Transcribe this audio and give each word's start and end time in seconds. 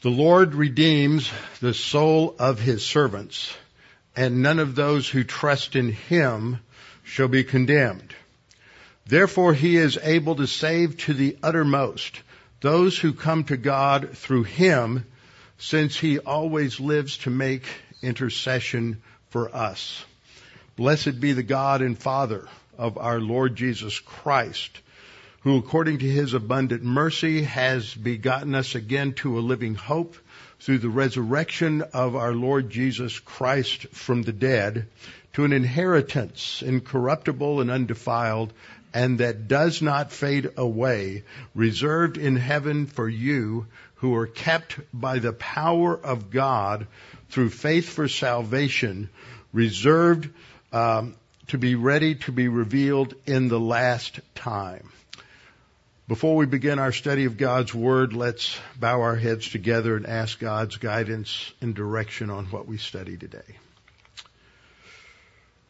The 0.00 0.10
Lord 0.10 0.54
redeems 0.54 1.28
the 1.60 1.74
soul 1.74 2.36
of 2.38 2.60
his 2.60 2.86
servants, 2.86 3.52
and 4.14 4.42
none 4.42 4.60
of 4.60 4.76
those 4.76 5.08
who 5.08 5.24
trust 5.24 5.74
in 5.74 5.90
him 5.90 6.60
shall 7.02 7.26
be 7.26 7.42
condemned. 7.42 8.14
Therefore 9.06 9.54
he 9.54 9.76
is 9.76 9.98
able 10.00 10.36
to 10.36 10.46
save 10.46 10.98
to 10.98 11.14
the 11.14 11.36
uttermost 11.42 12.20
those 12.60 12.96
who 12.96 13.12
come 13.12 13.42
to 13.44 13.56
God 13.56 14.16
through 14.16 14.44
him, 14.44 15.04
since 15.58 15.98
he 15.98 16.20
always 16.20 16.78
lives 16.78 17.18
to 17.18 17.30
make 17.30 17.66
intercession 18.00 19.02
for 19.30 19.52
us. 19.52 20.04
Blessed 20.76 21.18
be 21.18 21.32
the 21.32 21.42
God 21.42 21.82
and 21.82 21.98
Father 21.98 22.46
of 22.76 22.98
our 22.98 23.18
Lord 23.18 23.56
Jesus 23.56 23.98
Christ 23.98 24.78
who 25.40 25.56
according 25.56 25.98
to 25.98 26.08
his 26.08 26.34
abundant 26.34 26.82
mercy 26.82 27.42
has 27.42 27.94
begotten 27.94 28.54
us 28.54 28.74
again 28.74 29.12
to 29.12 29.38
a 29.38 29.40
living 29.40 29.74
hope 29.74 30.16
through 30.60 30.78
the 30.78 30.88
resurrection 30.88 31.82
of 31.92 32.16
our 32.16 32.32
Lord 32.32 32.70
Jesus 32.70 33.18
Christ 33.20 33.86
from 33.88 34.22
the 34.22 34.32
dead 34.32 34.86
to 35.34 35.44
an 35.44 35.52
inheritance 35.52 36.62
incorruptible 36.62 37.60
and 37.60 37.70
undefiled 37.70 38.52
and 38.92 39.18
that 39.18 39.48
does 39.48 39.82
not 39.82 40.12
fade 40.12 40.50
away, 40.56 41.22
reserved 41.54 42.16
in 42.16 42.36
heaven 42.36 42.86
for 42.86 43.08
you 43.08 43.66
who 43.96 44.14
are 44.14 44.26
kept 44.26 44.78
by 44.92 45.18
the 45.18 45.32
power 45.32 45.96
of 45.96 46.30
God 46.30 46.86
through 47.28 47.50
faith 47.50 47.88
for 47.88 48.08
salvation, 48.08 49.10
reserved 49.52 50.30
um, 50.72 51.14
to 51.48 51.58
be 51.58 51.74
ready 51.74 52.14
to 52.14 52.32
be 52.32 52.48
revealed 52.48 53.14
in 53.26 53.48
the 53.48 53.60
last 53.60 54.20
time. 54.34 54.88
Before 56.08 56.36
we 56.36 56.46
begin 56.46 56.78
our 56.78 56.90
study 56.90 57.26
of 57.26 57.36
God's 57.36 57.74
Word, 57.74 58.14
let's 58.14 58.58
bow 58.80 59.02
our 59.02 59.14
heads 59.14 59.50
together 59.50 59.94
and 59.94 60.06
ask 60.06 60.38
God's 60.38 60.78
guidance 60.78 61.52
and 61.60 61.74
direction 61.74 62.30
on 62.30 62.46
what 62.46 62.66
we 62.66 62.78
study 62.78 63.18
today. 63.18 63.58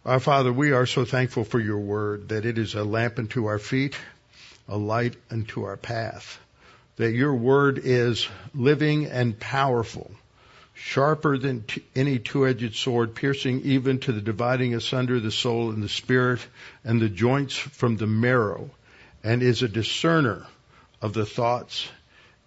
Our 0.06 0.20
Father, 0.20 0.53
we 0.53 0.70
are 0.70 0.86
so 0.86 1.05
thankful 1.05 1.42
for 1.42 1.58
your 1.58 1.80
Word 1.80 2.28
that 2.28 2.47
it 2.47 2.56
is 2.56 2.77
a 2.77 2.84
lamp 2.84 3.19
unto 3.19 3.47
our 3.47 3.58
feet, 3.58 3.97
a 4.69 4.77
light 4.78 5.17
unto 5.28 5.64
our 5.64 5.77
path, 5.77 6.39
that 6.98 7.11
your 7.11 7.34
Word 7.34 7.80
is 7.83 8.28
living 8.55 9.06
and 9.06 9.41
powerful, 9.41 10.08
sharper 10.73 11.36
than 11.36 11.64
t- 11.64 11.83
any 11.97 12.20
two-edged 12.20 12.77
sword, 12.77 13.17
piercing 13.17 13.62
even 13.62 13.98
to 13.98 14.12
the 14.12 14.20
dividing 14.20 14.73
asunder 14.77 15.19
the 15.19 15.33
soul 15.33 15.70
and 15.70 15.83
the 15.83 15.89
spirit 15.89 16.47
and 16.84 17.00
the 17.00 17.08
joints 17.08 17.56
from 17.56 17.97
the 17.97 18.06
marrow 18.06 18.70
and 19.22 19.42
is 19.42 19.62
a 19.62 19.69
discerner 19.69 20.47
of 21.02 21.12
the 21.12 21.27
thoughts 21.27 21.88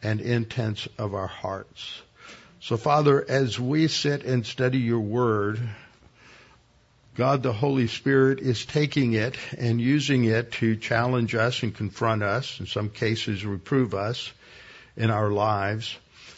and 0.04 0.20
intents 0.22 0.88
of 0.98 1.14
our 1.14 1.28
hearts. 1.28 2.02
So 2.60 2.78
Father, 2.78 3.24
as 3.28 3.60
we 3.60 3.88
sit 3.88 4.24
and 4.24 4.46
study 4.46 4.80
your 4.80 5.00
word, 5.00 5.60
God 7.16 7.44
the 7.44 7.54
Holy 7.54 7.88
Spirit 7.88 8.40
is 8.40 8.66
taking 8.66 9.14
it 9.14 9.36
and 9.58 9.82
using 9.82 10.26
it 10.26 10.54
to 10.54 10.76
challenge 10.76 11.36
us 11.36 11.62
and 11.64 11.76
confront 11.76 12.24
us, 12.24 12.60
in 12.60 12.68
some 12.68 12.90
cases 12.90 13.46
reprove 13.46 13.94
us 13.94 14.32
in 14.96 15.10
our 15.10 15.30
lives, 15.30 15.98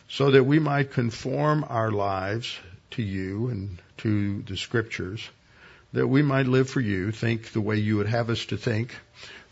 so 0.10 0.32
that 0.32 0.46
we 0.46 0.60
might 0.60 0.92
conform 0.92 1.66
our 1.68 1.92
lives 1.92 2.58
to 2.92 3.02
you 3.02 3.50
and 3.50 3.82
to 3.98 4.42
the 4.44 4.58
scriptures, 4.58 5.28
that 5.94 6.08
we 6.08 6.22
might 6.22 6.48
live 6.48 6.70
for 6.70 6.82
you, 6.82 7.12
think 7.12 7.52
the 7.52 7.62
way 7.62 7.78
you 7.78 7.98
would 7.98 8.08
have 8.08 8.30
us 8.30 8.46
to 8.48 8.58
think, 8.58 8.96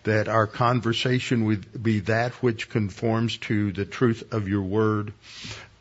that 0.04 0.28
our 0.28 0.48
conversation 0.48 1.46
would 1.46 1.82
be 1.82 2.00
that 2.02 2.34
which 2.44 2.70
conforms 2.70 3.38
to 3.38 3.72
the 3.72 3.86
truth 3.86 4.34
of 4.34 4.48
your 4.48 4.64
word, 4.64 5.14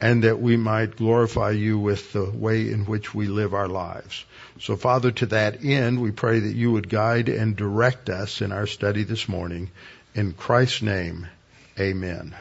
and 0.00 0.24
that 0.24 0.40
we 0.40 0.56
might 0.56 0.96
glorify 0.96 1.50
you 1.50 1.78
with 1.78 2.12
the 2.12 2.24
way 2.30 2.70
in 2.70 2.86
which 2.86 3.14
we 3.14 3.27
live 3.27 3.55
our 3.55 3.68
lives. 3.68 4.24
So 4.61 4.77
Father, 4.77 5.11
to 5.12 5.27
that 5.27 5.64
end, 5.64 6.00
we 6.00 6.11
pray 6.11 6.40
that 6.40 6.55
you 6.55 6.72
would 6.72 6.89
guide 6.89 7.28
and 7.28 7.56
direct 7.56 8.08
us 8.08 8.40
in 8.40 8.52
our 8.52 8.67
study 8.67 9.05
this 9.05 9.28
morning. 9.28 9.70
In 10.14 10.33
Christ's 10.33 10.83
name, 10.83 11.27
amen. 11.78 12.34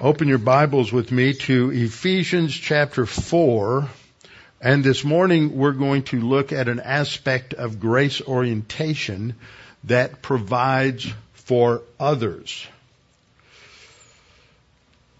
Open 0.00 0.28
your 0.28 0.38
Bibles 0.38 0.92
with 0.92 1.10
me 1.10 1.34
to 1.34 1.72
Ephesians 1.72 2.54
chapter 2.54 3.04
4, 3.04 3.88
and 4.60 4.82
this 4.82 5.04
morning 5.04 5.56
we're 5.56 5.72
going 5.72 6.02
to 6.04 6.20
look 6.20 6.52
at 6.52 6.68
an 6.68 6.80
aspect 6.80 7.54
of 7.54 7.78
grace 7.78 8.20
orientation 8.20 9.36
that 9.84 10.20
provides 10.20 11.06
for 11.34 11.82
others. 12.00 12.66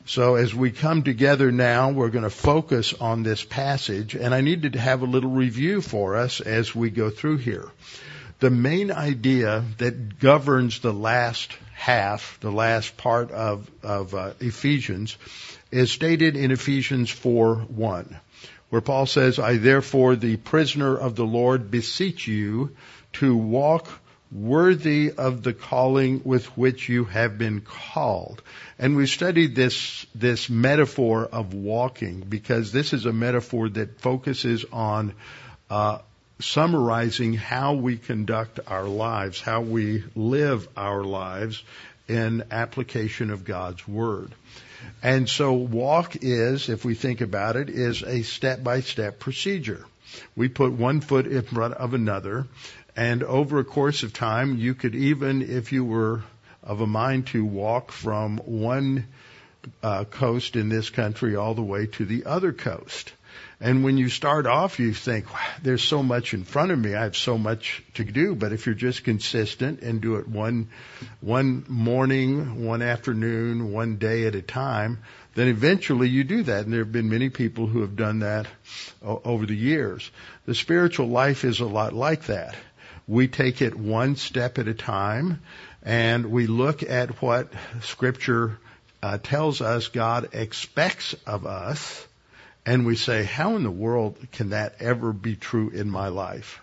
So 0.07 0.35
as 0.35 0.55
we 0.55 0.71
come 0.71 1.03
together 1.03 1.53
now, 1.53 1.91
we're 1.91 2.09
going 2.09 2.25
to 2.25 2.31
focus 2.31 2.95
on 2.95 3.23
this 3.23 3.45
passage, 3.45 4.15
and 4.15 4.35
I 4.35 4.41
needed 4.41 4.73
to 4.73 4.81
have 4.81 5.03
a 5.03 5.07
little 5.07 5.31
review 5.31 5.83
for 5.83 6.17
us 6.17 6.41
as 6.41 6.75
we 6.75 6.91
go 6.91 7.11
through 7.11 7.37
here. 7.37 7.69
The 8.41 8.51
main 8.51 8.91
idea 8.91 9.65
that 9.77 10.19
governs 10.19 10.81
the 10.81 10.93
last 10.93 11.53
half, 11.75 12.39
the 12.41 12.51
last 12.51 12.97
part 12.97 13.31
of, 13.31 13.71
of 13.83 14.15
uh, 14.15 14.33
Ephesians, 14.41 15.17
is 15.71 15.93
stated 15.93 16.37
in 16.37 16.51
Ephesians 16.51 17.11
4 17.11 17.57
1 17.57 18.19
where 18.71 18.81
Paul 18.81 19.07
says, 19.07 19.39
I 19.39 19.57
therefore, 19.57 20.17
the 20.17 20.37
prisoner 20.37 20.97
of 20.97 21.17
the 21.17 21.25
Lord, 21.25 21.71
beseech 21.71 22.27
you 22.27 22.77
to 23.15 23.37
walk 23.37 23.89
worthy 24.31 25.11
of 25.11 25.43
the 25.43 25.55
calling 25.55 26.21
with 26.25 26.47
which 26.57 26.89
you 26.89 27.05
have 27.05 27.39
been 27.39 27.63
called. 27.63 28.43
And 28.79 28.95
we 28.95 29.07
studied 29.07 29.55
this, 29.55 30.05
this 30.15 30.51
metaphor 30.51 31.25
of 31.25 31.55
walking 31.55 32.21
because 32.21 32.71
this 32.71 32.93
is 32.93 33.07
a 33.07 33.13
metaphor 33.13 33.71
that 33.71 34.01
focuses 34.01 34.67
on, 34.71 35.15
uh, 35.71 35.99
summarizing 36.41 37.33
how 37.33 37.75
we 37.75 37.97
conduct 37.97 38.61
our 38.67 38.85
lives, 38.85 39.41
how 39.41 39.63
we 39.63 40.05
live 40.15 40.69
our 40.77 41.03
lives 41.03 41.63
in 42.07 42.45
application 42.51 43.31
of 43.31 43.45
God's 43.45 43.87
Word. 43.89 44.33
And 45.03 45.29
so 45.29 45.53
walk 45.53 46.17
is, 46.21 46.69
if 46.69 46.85
we 46.85 46.95
think 46.95 47.21
about 47.21 47.57
it, 47.57 47.69
is 47.69 48.03
a 48.03 48.23
step 48.23 48.63
by 48.63 48.81
step 48.81 49.19
procedure. 49.19 49.85
We 50.37 50.49
put 50.49 50.73
one 50.73 51.01
foot 51.01 51.27
in 51.27 51.43
front 51.43 51.75
of 51.75 51.95
another 51.95 52.47
and 52.97 53.23
over 53.23 53.61
a 53.61 53.65
course 53.65 54.03
of 54.03 54.13
time 54.13 54.57
you 54.57 54.75
could 54.75 54.95
even, 54.95 55.43
if 55.43 55.73
you 55.73 55.85
were 55.85 56.23
of 56.63 56.81
a 56.81 56.87
mind 56.87 57.29
to 57.29 57.45
walk 57.45 57.93
from 57.93 58.39
one 58.39 59.07
uh, 59.83 60.05
coast 60.05 60.57
in 60.57 60.69
this 60.69 60.91
country 60.91 61.37
all 61.37 61.55
the 61.55 61.63
way 61.63 61.87
to 61.87 62.05
the 62.05 62.25
other 62.25 62.53
coast. 62.53 63.13
And 63.61 63.83
when 63.83 63.99
you 63.99 64.09
start 64.09 64.47
off, 64.47 64.79
you 64.79 64.95
think, 64.95 65.27
there's 65.63 65.83
so 65.83 66.01
much 66.01 66.33
in 66.33 66.45
front 66.45 66.71
of 66.71 66.79
me. 66.79 66.95
I 66.95 67.03
have 67.03 67.17
so 67.17 67.37
much 67.37 67.83
to 67.95 68.05
do. 68.05 68.37
But 68.37 68.53
if 68.53 68.67
you're 68.67 68.75
just 68.77 69.03
consistent 69.03 69.81
and 69.81 70.01
do 70.01 70.17
it 70.17 70.29
one, 70.29 70.69
one 71.21 71.65
morning, 71.67 72.65
one 72.65 72.83
afternoon, 72.83 73.73
one 73.73 73.97
day 73.97 74.27
at 74.27 74.37
a 74.37 74.43
time, 74.43 74.99
then 75.35 75.49
eventually 75.49 76.09
you 76.09 76.23
do 76.23 76.45
that. 76.45 76.65
And 76.65 76.73
there 76.73 76.85
have 76.85 76.93
been 76.93 77.11
many 77.11 77.31
people 77.31 77.67
who 77.67 77.81
have 77.81 77.97
done 77.97 78.21
that 78.21 78.47
o- 79.05 79.21
over 79.25 79.45
the 79.45 79.57
years. 79.57 80.09
The 80.47 80.55
spiritual 80.55 81.09
life 81.09 81.45
is 81.45 81.59
a 81.59 81.67
lot 81.67 81.93
like 81.93 82.27
that. 82.27 82.55
We 83.09 83.27
take 83.27 83.61
it 83.61 83.75
one 83.75 84.15
step 84.15 84.59
at 84.59 84.69
a 84.69 84.75
time 84.75 85.41
and 85.83 86.27
we 86.27 86.47
look 86.47 86.85
at 86.85 87.21
what 87.23 87.53
scripture 87.81 88.59
uh, 89.03 89.19
tells 89.19 89.61
us 89.61 89.89
God 89.89 90.29
expects 90.33 91.15
of 91.27 91.45
us 91.45 92.07
and 92.69 92.85
we 92.85 92.97
say, 92.97 93.25
how 93.25 93.57
in 93.57 93.63
the 93.63 93.71
world 93.71 94.19
can 94.33 94.51
that 94.51 94.75
ever 94.81 95.15
be 95.15 95.35
true 95.35 95.71
in 95.71 95.91
my 95.91 96.09
life? 96.09 96.61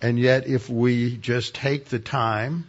And 0.00 0.18
yet 0.18 0.48
if 0.48 0.68
we 0.68 1.16
just 1.16 1.54
take 1.54 1.84
the 1.84 2.00
time 2.00 2.66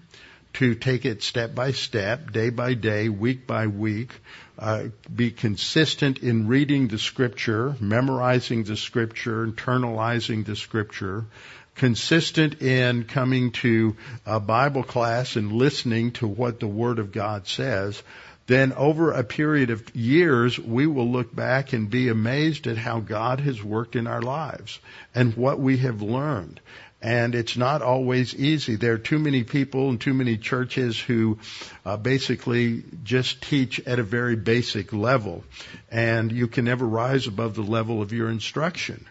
to 0.54 0.76
take 0.76 1.04
it 1.04 1.24
step 1.24 1.56
by 1.56 1.72
step, 1.72 2.32
day 2.32 2.52
by 2.52 2.76
day, 2.76 3.10
week 3.10 3.48
by 3.48 3.66
week, 3.66 4.12
uh, 4.60 4.84
be 5.16 5.32
consistent 5.32 6.20
in 6.20 6.48
reading 6.48 6.90
the 6.90 7.00
scripture, 7.00 7.76
memorizing 7.80 8.66
the 8.66 8.78
scripture, 8.78 9.48
internalizing 9.48 10.46
the 10.46 10.56
scripture, 10.56 11.26
consistent 11.74 12.62
in 12.62 13.06
coming 13.06 13.52
to 13.54 13.96
a 14.28 14.40
Bible 14.40 14.84
class 14.84 15.38
and 15.38 15.54
listening 15.54 16.12
to 16.12 16.28
what 16.28 16.60
the 16.60 16.68
Word 16.68 17.00
of 17.00 17.12
God 17.12 17.48
says, 17.48 18.04
then 18.46 18.74
over 18.74 19.12
a 19.12 19.24
period 19.24 19.70
of 19.70 19.96
years, 19.96 20.60
we 20.60 20.86
will 20.86 21.10
look 21.10 21.34
back 21.34 21.72
and 21.72 21.90
be 21.90 22.10
amazed 22.10 22.68
at 22.68 22.78
how 22.78 23.00
God 23.00 23.40
has 23.40 23.64
worked 23.64 23.96
in 23.96 24.06
our 24.06 24.22
lives 24.22 24.80
and 25.16 25.36
what 25.36 25.60
we 25.60 25.78
have 25.78 26.02
learned. 26.02 26.60
And 27.02 27.36
it's 27.36 27.58
not 27.58 27.82
always 27.82 28.34
easy. 28.34 28.76
There 28.78 28.94
are 28.94 28.98
too 28.98 29.20
many 29.20 29.44
people 29.44 29.90
and 29.90 30.00
too 30.00 30.14
many 30.14 30.38
churches 30.38 30.98
who 30.98 31.38
uh, 31.86 31.98
basically 31.98 32.84
just 33.04 33.42
teach 33.42 33.80
at 33.82 34.00
a 34.00 34.04
very 34.04 34.38
basic 34.38 34.94
level. 34.94 35.44
And 35.92 36.32
you 36.32 36.48
can 36.48 36.66
never 36.66 36.86
rise 36.86 37.28
above 37.28 37.56
the 37.56 37.62
level 37.62 38.02
of 38.02 38.14
your 38.14 38.30
instruction. 38.30 39.06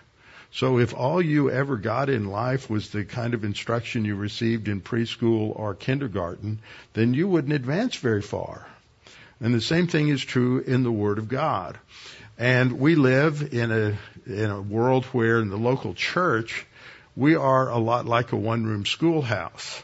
So 0.52 0.78
if 0.78 0.94
all 0.94 1.20
you 1.20 1.50
ever 1.50 1.78
got 1.78 2.11
in 2.11 2.26
life 2.26 2.69
was 2.69 2.90
the 2.90 3.05
kind 3.05 3.32
of 3.32 3.44
instruction 3.44 4.05
you 4.05 4.17
received 4.17 4.69
in 4.69 4.82
preschool 4.82 5.58
or 5.58 5.75
kindergarten, 5.75 6.61
then 6.93 7.14
you 7.14 7.28
wouldn't 7.28 7.55
advance 7.55 7.96
very 7.96 8.23
far. 8.23 8.67
And 9.43 9.53
the 9.53 9.61
same 9.61 9.89
thing 9.89 10.09
is 10.09 10.25
true 10.25 10.61
in 10.61 10.85
the 10.85 10.93
Word 10.93 11.19
of 11.19 11.29
God. 11.29 11.77
And 12.39 12.79
we 12.79 12.94
live 12.94 13.53
in 13.53 13.73
a, 13.73 13.99
in 14.25 14.50
a 14.50 14.62
world 14.62 15.05
where 15.06 15.41
in 15.41 15.50
the 15.50 15.56
local 15.56 15.94
church, 15.94 16.65
we 17.17 17.35
are 17.35 17.69
a 17.69 17.79
lot 17.79 18.06
like 18.06 18.31
a 18.31 18.37
one 18.37 18.65
room 18.65 18.87
schoolhouse. 18.87 19.83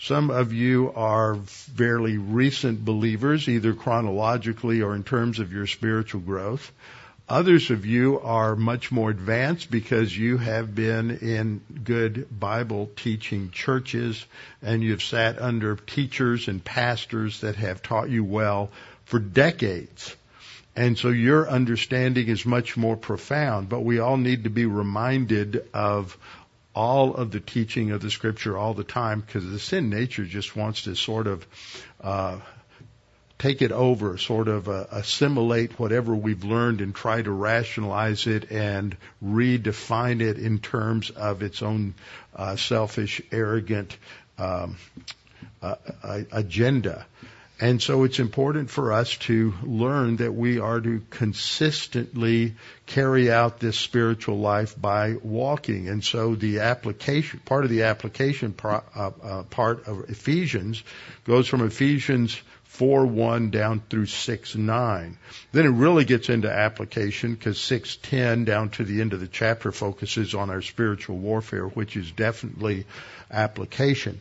Some 0.00 0.30
of 0.30 0.52
you 0.52 0.92
are 0.94 1.36
fairly 1.36 2.18
recent 2.18 2.84
believers, 2.84 3.48
either 3.48 3.74
chronologically 3.74 4.82
or 4.82 4.96
in 4.96 5.04
terms 5.04 5.38
of 5.38 5.52
your 5.52 5.68
spiritual 5.68 6.20
growth. 6.20 6.72
Others 7.28 7.70
of 7.70 7.86
you 7.86 8.20
are 8.20 8.54
much 8.54 8.92
more 8.92 9.10
advanced 9.10 9.70
because 9.70 10.16
you 10.16 10.36
have 10.36 10.74
been 10.74 11.10
in 11.18 11.60
good 11.82 12.28
Bible 12.38 12.90
teaching 12.94 13.50
churches 13.50 14.24
and 14.62 14.82
you've 14.82 15.02
sat 15.02 15.40
under 15.40 15.74
teachers 15.74 16.46
and 16.46 16.64
pastors 16.64 17.40
that 17.40 17.56
have 17.56 17.82
taught 17.82 18.10
you 18.10 18.22
well 18.22 18.70
for 19.06 19.18
decades. 19.18 20.14
And 20.76 20.98
so 20.98 21.08
your 21.08 21.48
understanding 21.48 22.28
is 22.28 22.44
much 22.44 22.76
more 22.76 22.96
profound, 22.96 23.70
but 23.70 23.80
we 23.80 23.98
all 23.98 24.18
need 24.18 24.44
to 24.44 24.50
be 24.50 24.66
reminded 24.66 25.66
of 25.72 26.18
all 26.74 27.14
of 27.14 27.30
the 27.30 27.40
teaching 27.40 27.92
of 27.92 28.02
the 28.02 28.10
scripture 28.10 28.58
all 28.58 28.74
the 28.74 28.84
time 28.84 29.20
because 29.20 29.48
the 29.50 29.58
sin 29.58 29.88
nature 29.88 30.26
just 30.26 30.54
wants 30.54 30.82
to 30.82 30.94
sort 30.94 31.26
of 31.26 31.46
uh, 32.02 32.38
take 33.38 33.62
it 33.62 33.72
over, 33.72 34.18
sort 34.18 34.48
of 34.48 34.68
uh, 34.68 34.84
assimilate 34.90 35.78
whatever 35.78 36.14
we've 36.14 36.44
learned 36.44 36.82
and 36.82 36.94
try 36.94 37.22
to 37.22 37.30
rationalize 37.30 38.26
it 38.26 38.50
and 38.50 38.94
redefine 39.24 40.20
it 40.20 40.38
in 40.38 40.58
terms 40.58 41.08
of 41.08 41.42
its 41.42 41.62
own 41.62 41.94
uh, 42.34 42.56
selfish, 42.56 43.22
arrogant 43.32 43.96
um, 44.36 44.76
agenda. 46.32 47.06
And 47.58 47.80
so 47.80 48.04
it's 48.04 48.18
important 48.18 48.68
for 48.68 48.92
us 48.92 49.16
to 49.16 49.54
learn 49.62 50.16
that 50.16 50.34
we 50.34 50.58
are 50.58 50.78
to 50.78 51.02
consistently 51.08 52.54
carry 52.84 53.30
out 53.32 53.60
this 53.60 53.78
spiritual 53.78 54.38
life 54.38 54.78
by 54.78 55.14
walking. 55.14 55.88
And 55.88 56.04
so 56.04 56.34
the 56.34 56.60
application, 56.60 57.40
part 57.46 57.64
of 57.64 57.70
the 57.70 57.84
application 57.84 58.52
pro, 58.52 58.82
uh, 58.94 59.10
uh, 59.22 59.42
part 59.44 59.86
of 59.86 60.10
Ephesians 60.10 60.82
goes 61.24 61.48
from 61.48 61.64
Ephesians 61.64 62.38
4 62.64 63.06
1 63.06 63.48
down 63.48 63.80
through 63.88 64.04
6 64.04 64.54
9. 64.54 65.18
Then 65.52 65.64
it 65.64 65.70
really 65.70 66.04
gets 66.04 66.28
into 66.28 66.52
application 66.52 67.34
because 67.34 67.58
6 67.58 67.96
10 68.02 68.44
down 68.44 68.68
to 68.70 68.84
the 68.84 69.00
end 69.00 69.14
of 69.14 69.20
the 69.20 69.28
chapter 69.28 69.72
focuses 69.72 70.34
on 70.34 70.50
our 70.50 70.60
spiritual 70.60 71.16
warfare, 71.16 71.66
which 71.66 71.96
is 71.96 72.12
definitely 72.12 72.84
application. 73.30 74.20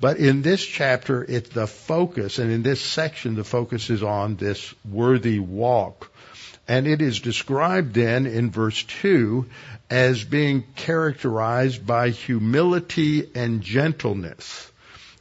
But 0.00 0.16
in 0.16 0.40
this 0.40 0.64
chapter, 0.64 1.22
it's 1.22 1.50
the 1.50 1.66
focus, 1.66 2.38
and 2.38 2.50
in 2.50 2.62
this 2.62 2.80
section, 2.80 3.34
the 3.34 3.44
focus 3.44 3.90
is 3.90 4.02
on 4.02 4.36
this 4.36 4.74
worthy 4.88 5.38
walk. 5.38 6.10
And 6.66 6.86
it 6.86 7.02
is 7.02 7.20
described 7.20 7.94
then 7.94 8.26
in 8.26 8.50
verse 8.50 8.82
2 8.82 9.46
as 9.90 10.24
being 10.24 10.64
characterized 10.76 11.84
by 11.84 12.10
humility 12.10 13.28
and 13.34 13.60
gentleness. 13.60 14.70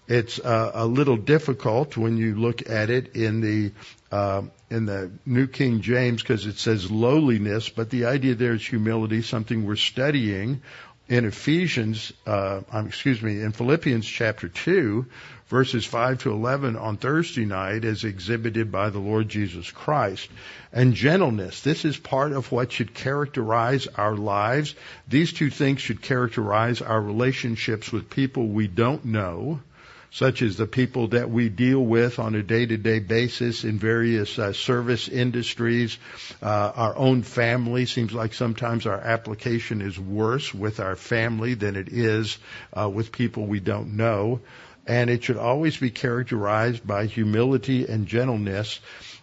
It's 0.08 0.40
uh, 0.40 0.72
a 0.74 0.86
little 0.86 1.18
difficult 1.18 1.98
when 1.98 2.18
you 2.18 2.36
look 2.36 2.70
at 2.70 2.90
it 2.90 3.16
in 3.16 3.42
the 3.42 3.72
uh, 4.12 4.42
in 4.72 4.86
the 4.86 5.12
New 5.26 5.46
King 5.48 5.82
James 5.82 6.24
because 6.24 6.48
it 6.48 6.58
says 6.58 6.90
lowliness, 6.90 7.70
but 7.70 7.92
the 7.92 8.06
idea 8.06 8.34
there 8.34 8.54
is 8.54 8.66
humility, 8.66 9.22
something 9.22 9.66
we're 9.66 9.76
studying 9.76 10.62
in 11.10 11.26
Ephesians, 11.26 12.14
uh, 12.28 12.62
excuse 12.86 13.20
me, 13.22 13.42
in 13.42 13.52
Philippians 13.52 14.06
chapter 14.06 14.48
2, 14.48 15.08
verses 15.48 15.84
5 15.84 16.20
to 16.20 16.32
11 16.32 16.76
on 16.76 16.98
Thursday 16.98 17.46
night 17.46 17.84
as 17.84 18.04
exhibited 18.04 18.72
by 18.72 18.92
the 18.92 19.00
Lord 19.00 19.28
Jesus 19.28 19.72
Christ. 19.72 20.30
And 20.72 20.94
gentleness, 20.94 21.62
this 21.62 21.84
is 21.84 21.98
part 21.98 22.32
of 22.32 22.52
what 22.52 22.72
should 22.72 22.94
characterize 22.94 23.88
our 23.88 24.16
lives. 24.16 24.76
These 25.08 25.34
two 25.34 25.50
things 25.50 25.82
should 25.82 26.04
characterize 26.04 26.80
our 26.84 27.02
relationships 27.02 27.92
with 27.92 28.12
people 28.12 28.48
we 28.48 28.68
don't 28.68 29.06
know 29.06 29.62
such 30.12 30.42
as 30.42 30.58
the 30.58 30.68
people 30.68 31.10
that 31.10 31.30
we 31.30 31.50
deal 31.50 31.80
with 31.80 32.20
on 32.20 32.36
a 32.36 32.44
day-to-day 32.44 33.00
basis 33.00 33.64
in 33.64 33.78
various 33.78 34.40
uh, 34.40 34.54
service 34.54 35.08
industries, 35.08 35.98
uh, 36.42 36.72
our 36.76 36.96
own 36.98 37.22
family. 37.22 37.86
Seems 37.86 38.14
like 38.14 38.34
sometimes 38.34 38.86
our 38.86 39.00
application 39.00 39.82
is 39.82 40.00
worse 40.00 40.54
with 40.54 40.80
our 40.80 40.96
family 40.96 41.54
than 41.54 41.76
it 41.76 41.90
is 41.90 42.38
uh, 42.74 42.90
with 42.90 43.12
people 43.12 43.46
we 43.46 43.60
don't 43.60 43.96
know. 43.98 44.42
And 44.88 45.10
it 45.10 45.24
should 45.24 45.38
always 45.38 45.78
be 45.78 45.92
characterized 45.92 46.86
by 46.86 47.06
humility 47.06 47.86
and 47.86 48.08
gentleness 48.08 48.80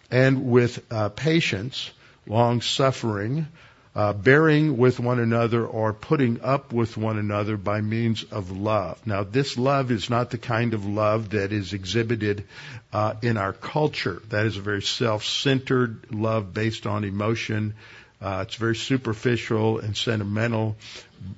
and 0.09 0.49
with 0.49 0.85
uh, 0.91 1.09
patience, 1.09 1.91
long 2.25 2.61
suffering, 2.61 3.47
uh, 3.97 4.13
bearing 4.13 4.77
with 4.77 4.99
one 4.99 5.19
another 5.19 5.65
or 5.65 5.91
putting 5.91 6.39
up 6.41 6.71
with 6.71 6.95
one 6.97 7.17
another 7.17 7.57
by 7.57 7.81
means 7.81 8.23
of 8.25 8.51
love. 8.51 9.01
Now, 9.07 9.23
this 9.23 9.57
love 9.57 9.89
is 9.89 10.07
not 10.07 10.29
the 10.29 10.37
kind 10.37 10.75
of 10.75 10.85
love 10.85 11.31
that 11.31 11.51
is 11.51 11.73
exhibited 11.73 12.45
uh, 12.93 13.15
in 13.23 13.37
our 13.37 13.53
culture. 13.53 14.21
That 14.29 14.45
is 14.45 14.55
a 14.55 14.61
very 14.61 14.83
self-centered 14.83 16.11
love 16.11 16.53
based 16.53 16.85
on 16.85 17.05
emotion. 17.05 17.73
Uh, 18.19 18.43
it's 18.45 18.55
very 18.55 18.75
superficial 18.75 19.79
and 19.79 19.95
sentimental 19.95 20.75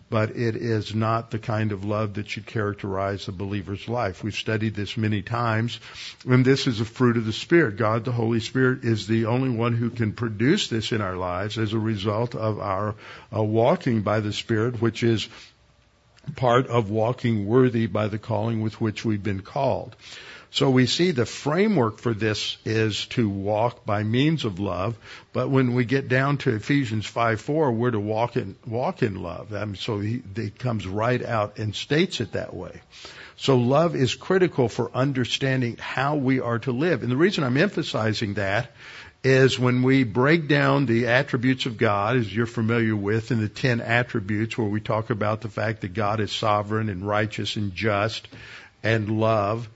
but 0.09 0.31
it 0.31 0.55
is 0.55 0.93
not 0.93 1.31
the 1.31 1.39
kind 1.39 1.71
of 1.71 1.85
love 1.85 2.15
that 2.15 2.29
should 2.29 2.45
characterize 2.45 3.27
a 3.27 3.31
believer's 3.31 3.87
life. 3.87 4.23
We've 4.23 4.33
studied 4.33 4.75
this 4.75 4.97
many 4.97 5.21
times, 5.21 5.79
and 6.27 6.43
this 6.43 6.67
is 6.67 6.81
a 6.81 6.85
fruit 6.85 7.17
of 7.17 7.25
the 7.25 7.33
Spirit. 7.33 7.77
God, 7.77 8.05
the 8.05 8.11
Holy 8.11 8.39
Spirit, 8.39 8.83
is 8.83 9.07
the 9.07 9.27
only 9.27 9.49
one 9.49 9.73
who 9.73 9.89
can 9.89 10.13
produce 10.13 10.67
this 10.67 10.91
in 10.91 11.01
our 11.01 11.15
lives 11.15 11.57
as 11.57 11.73
a 11.73 11.79
result 11.79 12.35
of 12.35 12.59
our 12.59 12.95
uh, 13.35 13.43
walking 13.43 14.01
by 14.01 14.19
the 14.19 14.33
Spirit, 14.33 14.81
which 14.81 15.03
is 15.03 15.27
part 16.35 16.67
of 16.67 16.89
walking 16.89 17.45
worthy 17.45 17.87
by 17.87 18.07
the 18.07 18.19
calling 18.19 18.61
with 18.61 18.81
which 18.81 19.05
we've 19.05 19.23
been 19.23 19.41
called. 19.41 19.95
So 20.51 20.71
we 20.71 20.87
see 20.87 21.11
the 21.11 21.27
framework 21.27 21.99
for 21.99 22.13
this 22.13 22.57
is 22.65 23.05
to 23.07 23.29
walk 23.29 23.85
by 23.85 24.03
means 24.03 24.45
of 24.45 24.59
love, 24.59 24.97
but 25.31 25.49
when 25.49 25.73
we 25.73 25.85
get 25.85 26.07
down 26.07 26.37
to 26.39 26.55
Ephesians 26.55 27.05
5 27.05 27.39
4, 27.39 27.71
we're 27.71 27.91
to 27.91 27.99
walk 27.99 28.35
in, 28.35 28.55
walk 28.65 29.03
in 29.03 29.21
love. 29.21 29.51
Mean, 29.51 29.75
so 29.75 29.99
he, 29.99 30.23
he 30.35 30.49
comes 30.49 30.87
right 30.87 31.23
out 31.23 31.59
and 31.59 31.75
states 31.75 32.19
it 32.19 32.31
that 32.31 32.55
way. 32.55 32.81
So 33.37 33.57
love 33.57 33.95
is 33.95 34.15
critical 34.15 34.69
for 34.69 34.91
understanding 34.93 35.77
how 35.77 36.15
we 36.15 36.39
are 36.39 36.59
to 36.59 36.71
live. 36.71 37.03
And 37.03 37.11
the 37.11 37.17
reason 37.17 37.43
I'm 37.43 37.55
emphasizing 37.55 38.33
that 38.33 38.71
is 39.23 39.59
when 39.59 39.83
we 39.83 40.03
break 40.03 40.47
down 40.47 40.85
the 40.85 41.07
attributes 41.07 41.65
of 41.65 41.77
God, 41.77 42.17
as 42.17 42.33
you're 42.33 42.45
familiar 42.45 42.95
with 42.95 43.31
in 43.31 43.39
the 43.39 43.49
10 43.49 43.81
attributes 43.81 44.57
where 44.57 44.67
we 44.67 44.79
talk 44.79 45.09
about 45.09 45.41
the 45.41 45.49
fact 45.49 45.81
that 45.81 45.93
God 45.93 46.19
is 46.19 46.31
sovereign 46.31 46.89
and 46.89 47.05
righteous 47.05 47.55
and 47.55 47.75
just 47.75 48.27
and 48.81 49.19
love, 49.19 49.69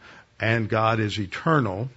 and 0.43 0.67
God 0.67 1.00
is 1.00 1.17
eternal. 1.17 1.89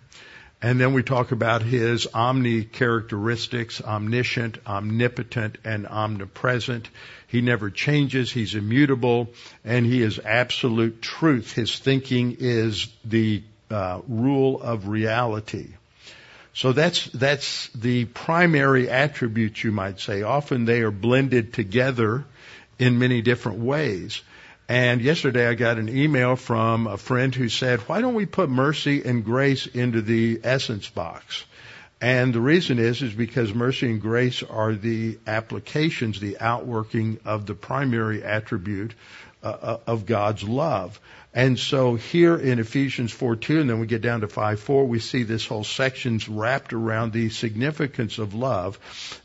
And 0.63 0.81
then 0.81 0.95
we 0.95 1.03
talk 1.03 1.33
about 1.33 1.63
his 1.63 2.07
omni 2.15 2.63
characteristics, 2.63 3.83
omniscient, 3.83 4.59
omnipotent, 4.67 5.59
and 5.65 5.87
omnipresent. 5.87 6.89
He 7.27 7.41
never 7.41 7.71
changes. 7.71 8.31
He's 8.31 8.55
immutable 8.55 9.31
and 9.65 9.85
he 9.85 10.01
is 10.01 10.21
absolute 10.21 11.03
truth. 11.03 11.53
His 11.53 11.77
thinking 11.77 12.37
is 12.39 12.87
the 13.05 13.43
uh, 13.69 14.01
rule 14.07 14.63
of 14.63 14.87
reality. 14.87 15.75
So 16.55 16.73
that's, 16.73 17.05
that's 17.07 17.69
the 17.75 18.05
primary 18.05 18.89
attributes 18.89 19.63
you 19.65 19.73
might 19.73 19.99
say. 19.99 20.23
Often 20.23 20.67
they 20.67 20.83
are 20.83 20.93
blended 20.93 21.53
together 21.53 22.25
in 22.79 22.99
many 22.99 23.23
different 23.23 23.59
ways. 23.59 24.23
And 24.69 25.01
yesterday 25.01 25.47
I 25.47 25.55
got 25.55 25.79
an 25.79 25.89
email 25.89 26.35
from 26.35 26.89
a 26.89 26.97
friend 26.97 27.33
who 27.33 27.49
said, 27.49 27.81
why 27.81 28.01
don't 28.01 28.15
we 28.15 28.27
put 28.27 28.51
mercy 28.51 29.05
and 29.05 29.25
grace 29.25 29.67
into 29.67 30.03
the 30.03 30.41
essence 30.43 30.89
box? 30.89 31.45
And 32.01 32.35
the 32.35 32.41
reason 32.41 32.79
is, 32.79 33.01
is 33.01 33.15
because 33.15 33.55
mercy 33.55 33.91
and 33.91 34.03
grace 34.03 34.43
are 34.43 34.75
the 34.75 35.19
applications, 35.27 36.21
the 36.21 36.39
outworking 36.41 37.21
of 37.25 37.47
the 37.47 37.55
primary 37.55 38.23
attribute 38.23 38.95
uh, 39.43 39.47
uh 39.47 39.79
of 39.87 40.05
God's 40.05 40.43
love. 40.43 41.01
And 41.37 41.59
so 41.59 41.97
here 41.97 42.35
in 42.35 42.59
Ephesians 42.59 43.13
4:2, 43.13 43.61
and 43.61 43.69
then 43.69 43.79
we 43.79 43.87
get 43.87 44.01
down 44.01 44.23
to 44.23 44.27
5:4, 44.27 44.89
we 44.89 45.01
see 45.01 45.23
this 45.23 45.45
whole 45.45 45.65
section's 45.65 46.31
wrapped 46.31 46.73
around 46.73 47.13
the 47.13 47.29
significance 47.29 48.17
of 48.17 48.33
love. 48.33 48.79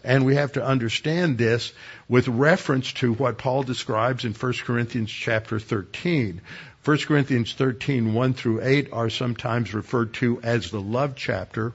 And 0.04 0.26
we 0.26 0.36
have 0.36 0.52
to 0.54 0.66
understand 0.66 1.38
this 1.38 1.72
with 2.10 2.28
reference 2.28 2.92
to 2.96 3.14
what 3.14 3.38
Paul 3.38 3.64
describes 3.64 4.26
in 4.26 4.34
1 4.34 4.54
Corinthians 4.66 5.10
chapter 5.10 5.58
13. 5.58 6.42
1 6.84 6.98
Corinthians 6.98 7.54
13, 7.54 8.14
1 8.14 8.34
through 8.34 8.62
8 8.62 8.90
are 8.92 9.10
sometimes 9.10 9.74
referred 9.74 10.14
to 10.16 10.42
as 10.44 10.70
the 10.70 10.82
love 10.82 11.14
chapter. 11.16 11.72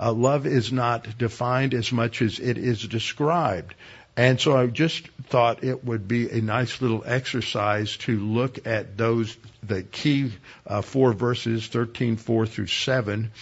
Uh, 0.00 0.12
love 0.12 0.46
is 0.46 0.72
not 0.72 1.18
defined 1.18 1.74
as 1.74 1.92
much 1.92 2.22
as 2.22 2.38
it 2.38 2.56
is 2.56 2.80
described. 2.88 3.74
And 4.16 4.40
so 4.40 4.56
I 4.56 4.68
just 4.68 5.08
thought 5.24 5.64
it 5.64 5.84
would 5.84 6.06
be 6.06 6.30
a 6.30 6.40
nice 6.40 6.80
little 6.80 7.02
exercise 7.04 7.96
to 7.98 8.18
look 8.18 8.66
at 8.66 8.96
those, 8.96 9.36
the 9.62 9.82
key 9.82 10.32
uh, 10.66 10.82
four 10.82 11.12
verses, 11.12 11.66
13, 11.66 12.16
4 12.16 12.46
through 12.46 12.68
7, 12.68 13.32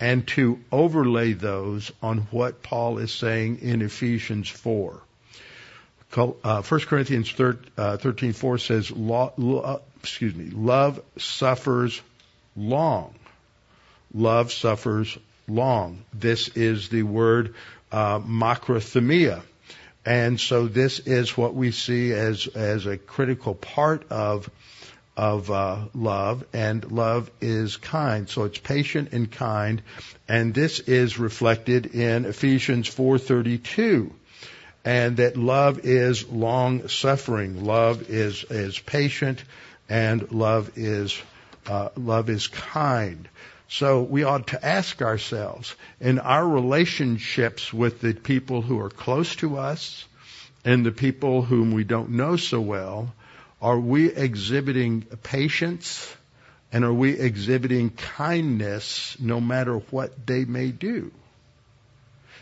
and 0.00 0.26
to 0.28 0.58
overlay 0.72 1.34
those 1.34 1.92
on 2.02 2.18
what 2.30 2.62
Paul 2.62 2.98
is 2.98 3.12
saying 3.12 3.58
in 3.60 3.82
Ephesians 3.82 4.48
4. 4.48 5.02
Uh, 6.14 6.62
1 6.62 6.80
Corinthians 6.80 7.30
13, 7.30 7.70
uh, 7.76 7.96
13 7.98 8.32
4 8.32 8.58
says, 8.58 8.90
lo, 8.90 9.80
excuse 10.00 10.34
me, 10.34 10.50
love 10.50 11.00
suffers 11.18 12.00
long. 12.56 13.14
Love 14.14 14.50
suffers 14.52 15.18
long. 15.46 16.04
This 16.12 16.48
is 16.48 16.88
the 16.88 17.02
word 17.02 17.54
uh. 17.90 18.20
And 20.04 20.40
so 20.40 20.66
this 20.66 20.98
is 20.98 21.36
what 21.36 21.54
we 21.54 21.70
see 21.70 22.12
as, 22.12 22.46
as 22.48 22.86
a 22.86 22.96
critical 22.96 23.54
part 23.54 24.10
of 24.10 24.50
of 25.16 25.50
uh, 25.50 25.84
love, 25.94 26.44
and 26.52 26.90
love 26.90 27.30
is 27.40 27.76
kind. 27.76 28.28
So 28.28 28.44
it's 28.44 28.58
patient 28.58 29.12
and 29.12 29.30
kind, 29.30 29.82
and 30.28 30.54
this 30.54 30.80
is 30.80 31.18
reflected 31.18 31.86
in 31.86 32.24
Ephesians 32.24 32.88
4:32, 32.88 34.10
and 34.84 35.18
that 35.18 35.36
love 35.36 35.80
is 35.84 36.26
long 36.28 36.88
suffering, 36.88 37.64
love 37.64 38.08
is 38.08 38.44
is 38.48 38.78
patient, 38.78 39.44
and 39.88 40.32
love 40.32 40.72
is 40.76 41.20
uh, 41.66 41.90
love 41.96 42.30
is 42.30 42.48
kind. 42.48 43.28
So 43.74 44.02
we 44.02 44.22
ought 44.22 44.48
to 44.48 44.62
ask 44.62 45.00
ourselves 45.00 45.74
in 45.98 46.18
our 46.18 46.46
relationships 46.46 47.72
with 47.72 48.02
the 48.02 48.12
people 48.12 48.60
who 48.60 48.78
are 48.80 48.90
close 48.90 49.34
to 49.36 49.56
us 49.56 50.04
and 50.62 50.84
the 50.84 50.92
people 50.92 51.40
whom 51.40 51.72
we 51.72 51.82
don't 51.82 52.10
know 52.10 52.36
so 52.36 52.60
well 52.60 53.14
are 53.62 53.80
we 53.80 54.12
exhibiting 54.12 55.06
patience 55.22 56.14
and 56.70 56.84
are 56.84 56.92
we 56.92 57.18
exhibiting 57.18 57.88
kindness 57.88 59.16
no 59.18 59.40
matter 59.40 59.78
what 59.78 60.26
they 60.26 60.44
may 60.44 60.70
do? 60.70 61.10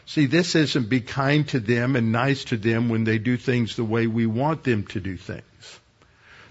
See, 0.06 0.26
this 0.26 0.56
isn't 0.56 0.88
be 0.88 1.00
kind 1.00 1.46
to 1.50 1.60
them 1.60 1.94
and 1.94 2.10
nice 2.10 2.42
to 2.46 2.56
them 2.56 2.88
when 2.88 3.04
they 3.04 3.18
do 3.18 3.36
things 3.36 3.76
the 3.76 3.84
way 3.84 4.08
we 4.08 4.26
want 4.26 4.64
them 4.64 4.84
to 4.86 5.00
do 5.00 5.16
things. 5.16 5.44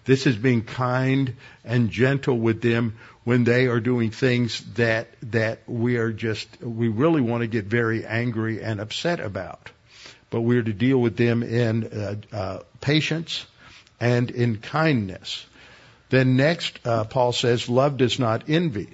This 0.05 0.25
is 0.25 0.38
being 0.38 0.63
kind 0.63 1.36
and 1.65 1.91
gentle 1.91 2.39
with 2.39 2.62
them 2.62 2.98
when 3.23 3.43
they 3.43 3.67
are 3.67 3.79
doing 3.79 4.11
things 4.11 4.61
that, 4.75 5.07
that 5.31 5.59
we 5.67 5.97
are 5.97 6.11
just, 6.11 6.47
we 6.61 6.88
really 6.88 7.21
want 7.21 7.41
to 7.41 7.47
get 7.47 7.65
very 7.65 8.05
angry 8.05 8.61
and 8.61 8.79
upset 8.79 9.19
about. 9.19 9.69
But 10.29 10.41
we're 10.41 10.63
to 10.63 10.73
deal 10.73 10.99
with 10.99 11.17
them 11.17 11.43
in 11.43 11.85
uh, 11.85 12.15
uh, 12.31 12.59
patience 12.81 13.45
and 13.99 14.29
in 14.31 14.57
kindness. 14.57 15.45
Then 16.09 16.38
next, 16.38 16.79
uh, 16.85 17.03
Paul 17.03 17.31
says, 17.31 17.69
love 17.69 17.97
does 17.97 18.19
not 18.19 18.49
envy. 18.49 18.89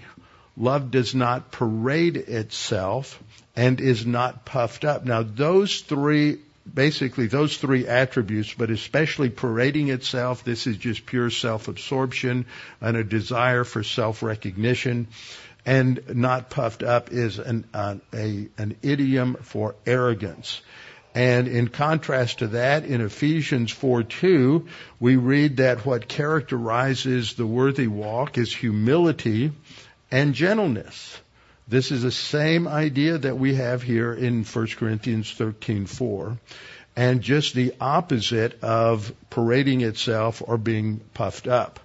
Love 0.57 0.91
does 0.91 1.13
not 1.13 1.51
parade 1.51 2.17
itself 2.17 3.21
and 3.55 3.79
is 3.79 4.05
not 4.05 4.45
puffed 4.45 4.85
up. 4.85 5.05
Now 5.05 5.23
those 5.23 5.81
three, 5.81 6.39
basically 6.71 7.27
those 7.27 7.57
three 7.57 7.87
attributes, 7.87 8.53
but 8.53 8.71
especially 8.71 9.29
parading 9.29 9.89
itself, 9.89 10.43
this 10.43 10.67
is 10.67 10.77
just 10.77 11.05
pure 11.05 11.29
self-absorption 11.29 12.45
and 12.81 12.97
a 12.97 13.03
desire 13.03 13.63
for 13.63 13.83
self-recognition. 13.83 15.07
And 15.65 16.15
not 16.15 16.49
puffed 16.49 16.83
up 16.83 17.11
is 17.11 17.39
an, 17.39 17.65
uh, 17.73 17.95
a, 18.13 18.47
an 18.57 18.77
idiom 18.83 19.35
for 19.41 19.75
arrogance. 19.85 20.61
And 21.15 21.47
in 21.47 21.69
contrast 21.69 22.39
to 22.39 22.47
that, 22.47 22.83
in 22.85 22.99
Ephesians 22.99 23.71
4:2, 23.73 24.67
we 24.99 25.15
read 25.15 25.57
that 25.57 25.85
what 25.85 26.09
characterizes 26.09 27.35
the 27.35 27.47
worthy 27.47 27.87
walk 27.87 28.37
is 28.37 28.53
humility 28.53 29.53
and 30.11 30.35
gentleness. 30.35 31.17
This 31.67 31.91
is 31.91 32.03
the 32.03 32.11
same 32.11 32.67
idea 32.67 33.17
that 33.17 33.37
we 33.39 33.55
have 33.55 33.81
here 33.81 34.13
in 34.13 34.43
1 34.43 34.67
Corinthians 34.77 35.33
13:4, 35.33 36.37
and 36.95 37.21
just 37.21 37.55
the 37.55 37.73
opposite 37.81 38.63
of 38.63 39.11
parading 39.29 39.81
itself 39.81 40.43
or 40.45 40.57
being 40.57 41.01
puffed 41.13 41.47
up. 41.47 41.79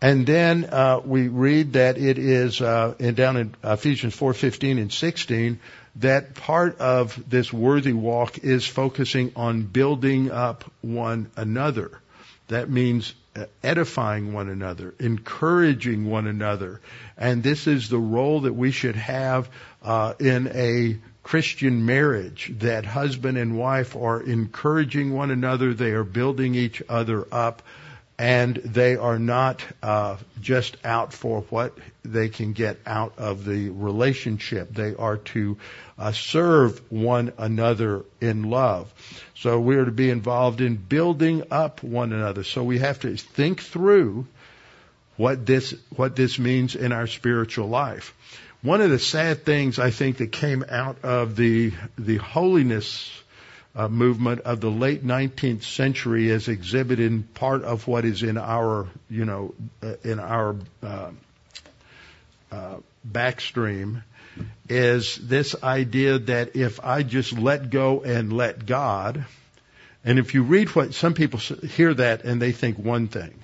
And 0.00 0.26
then 0.26 0.64
uh, 0.64 1.00
we 1.04 1.28
read 1.28 1.74
that 1.74 1.98
it 1.98 2.18
is 2.18 2.60
uh, 2.60 2.94
down 3.14 3.36
in 3.36 3.54
Ephesians 3.62 4.16
4:15 4.16 4.80
and 4.80 4.92
16 4.92 5.60
that 5.96 6.34
part 6.34 6.78
of 6.78 7.22
this 7.28 7.52
worthy 7.52 7.92
walk 7.92 8.38
is 8.38 8.66
focusing 8.66 9.32
on 9.36 9.62
building 9.62 10.30
up 10.30 10.64
one 10.80 11.30
another. 11.36 11.90
That 12.48 12.68
means 12.68 13.14
edifying 13.62 14.32
one 14.32 14.48
another, 14.48 14.94
encouraging 14.98 16.08
one 16.08 16.26
another. 16.26 16.80
And 17.16 17.42
this 17.42 17.66
is 17.66 17.88
the 17.88 17.98
role 17.98 18.42
that 18.42 18.52
we 18.52 18.70
should 18.70 18.96
have 18.96 19.50
uh, 19.82 20.14
in 20.18 20.48
a 20.48 20.98
Christian 21.22 21.86
marriage, 21.86 22.52
that 22.58 22.84
husband 22.84 23.38
and 23.38 23.58
wife 23.58 23.96
are 23.96 24.20
encouraging 24.20 25.12
one 25.12 25.30
another, 25.30 25.72
they 25.72 25.92
are 25.92 26.04
building 26.04 26.54
each 26.54 26.82
other 26.88 27.26
up, 27.32 27.62
and 28.18 28.56
they 28.56 28.96
are 28.96 29.18
not 29.18 29.64
uh, 29.82 30.16
just 30.40 30.76
out 30.84 31.12
for 31.12 31.40
what 31.50 31.76
they 32.04 32.28
can 32.28 32.52
get 32.52 32.78
out 32.86 33.14
of 33.18 33.44
the 33.44 33.70
relationship. 33.70 34.72
They 34.72 34.94
are 34.94 35.16
to 35.16 35.58
uh, 35.98 36.12
serve 36.12 36.80
one 36.92 37.32
another 37.38 38.04
in 38.20 38.50
love. 38.50 38.92
So 39.34 39.58
we 39.58 39.76
are 39.76 39.84
to 39.84 39.90
be 39.90 40.10
involved 40.10 40.60
in 40.60 40.76
building 40.76 41.44
up 41.50 41.82
one 41.82 42.12
another. 42.12 42.44
So 42.44 42.62
we 42.62 42.78
have 42.78 43.00
to 43.00 43.16
think 43.16 43.60
through 43.60 44.26
what 45.16 45.46
this 45.46 45.74
what 45.96 46.16
this 46.16 46.38
means 46.38 46.76
in 46.76 46.92
our 46.92 47.06
spiritual 47.06 47.68
life. 47.68 48.14
One 48.62 48.80
of 48.80 48.90
the 48.90 48.98
sad 48.98 49.44
things 49.44 49.78
I 49.78 49.90
think 49.90 50.18
that 50.18 50.32
came 50.32 50.64
out 50.68 51.04
of 51.04 51.36
the 51.36 51.72
the 51.98 52.16
holiness 52.16 53.10
uh, 53.76 53.88
movement 53.88 54.40
of 54.42 54.60
the 54.60 54.70
late 54.70 55.04
19th 55.04 55.64
century 55.64 56.30
as 56.30 56.48
exhibited 56.48 57.10
in 57.10 57.22
part 57.22 57.62
of 57.62 57.86
what 57.88 58.04
is 58.04 58.22
in 58.22 58.38
our, 58.38 58.88
you 59.10 59.24
know, 59.24 59.54
uh, 59.82 59.94
in 60.04 60.20
our 60.20 60.56
uh, 60.82 61.10
uh, 62.52 62.76
backstream 63.10 64.02
is 64.68 65.16
this 65.16 65.54
idea 65.62 66.18
that 66.18 66.56
if 66.56 66.84
I 66.84 67.02
just 67.02 67.32
let 67.32 67.70
go 67.70 68.02
and 68.02 68.32
let 68.32 68.64
God, 68.66 69.24
and 70.04 70.18
if 70.18 70.34
you 70.34 70.42
read 70.42 70.68
what 70.74 70.94
some 70.94 71.14
people 71.14 71.38
hear 71.38 71.94
that 71.94 72.24
and 72.24 72.40
they 72.40 72.52
think 72.52 72.78
one 72.78 73.08
thing, 73.08 73.34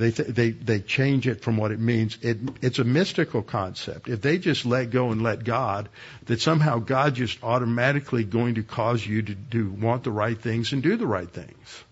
they 0.00 0.10
th- 0.10 0.28
they 0.30 0.50
they 0.50 0.80
change 0.80 1.28
it 1.28 1.42
from 1.42 1.58
what 1.58 1.72
it 1.72 1.78
means. 1.78 2.16
It, 2.22 2.38
it's 2.62 2.78
a 2.78 2.84
mystical 2.84 3.42
concept. 3.42 4.08
If 4.08 4.22
they 4.22 4.38
just 4.38 4.64
let 4.64 4.90
go 4.90 5.10
and 5.10 5.22
let 5.22 5.44
God, 5.44 5.90
that 6.24 6.40
somehow 6.40 6.78
God 6.78 7.14
just 7.14 7.42
automatically 7.44 8.24
going 8.24 8.54
to 8.54 8.62
cause 8.62 9.06
you 9.06 9.20
to 9.20 9.34
do 9.34 9.70
want 9.70 10.04
the 10.04 10.10
right 10.10 10.40
things 10.40 10.72
and 10.72 10.82
do 10.82 10.96
the 10.96 11.06
right 11.06 11.30
things. 11.30 11.84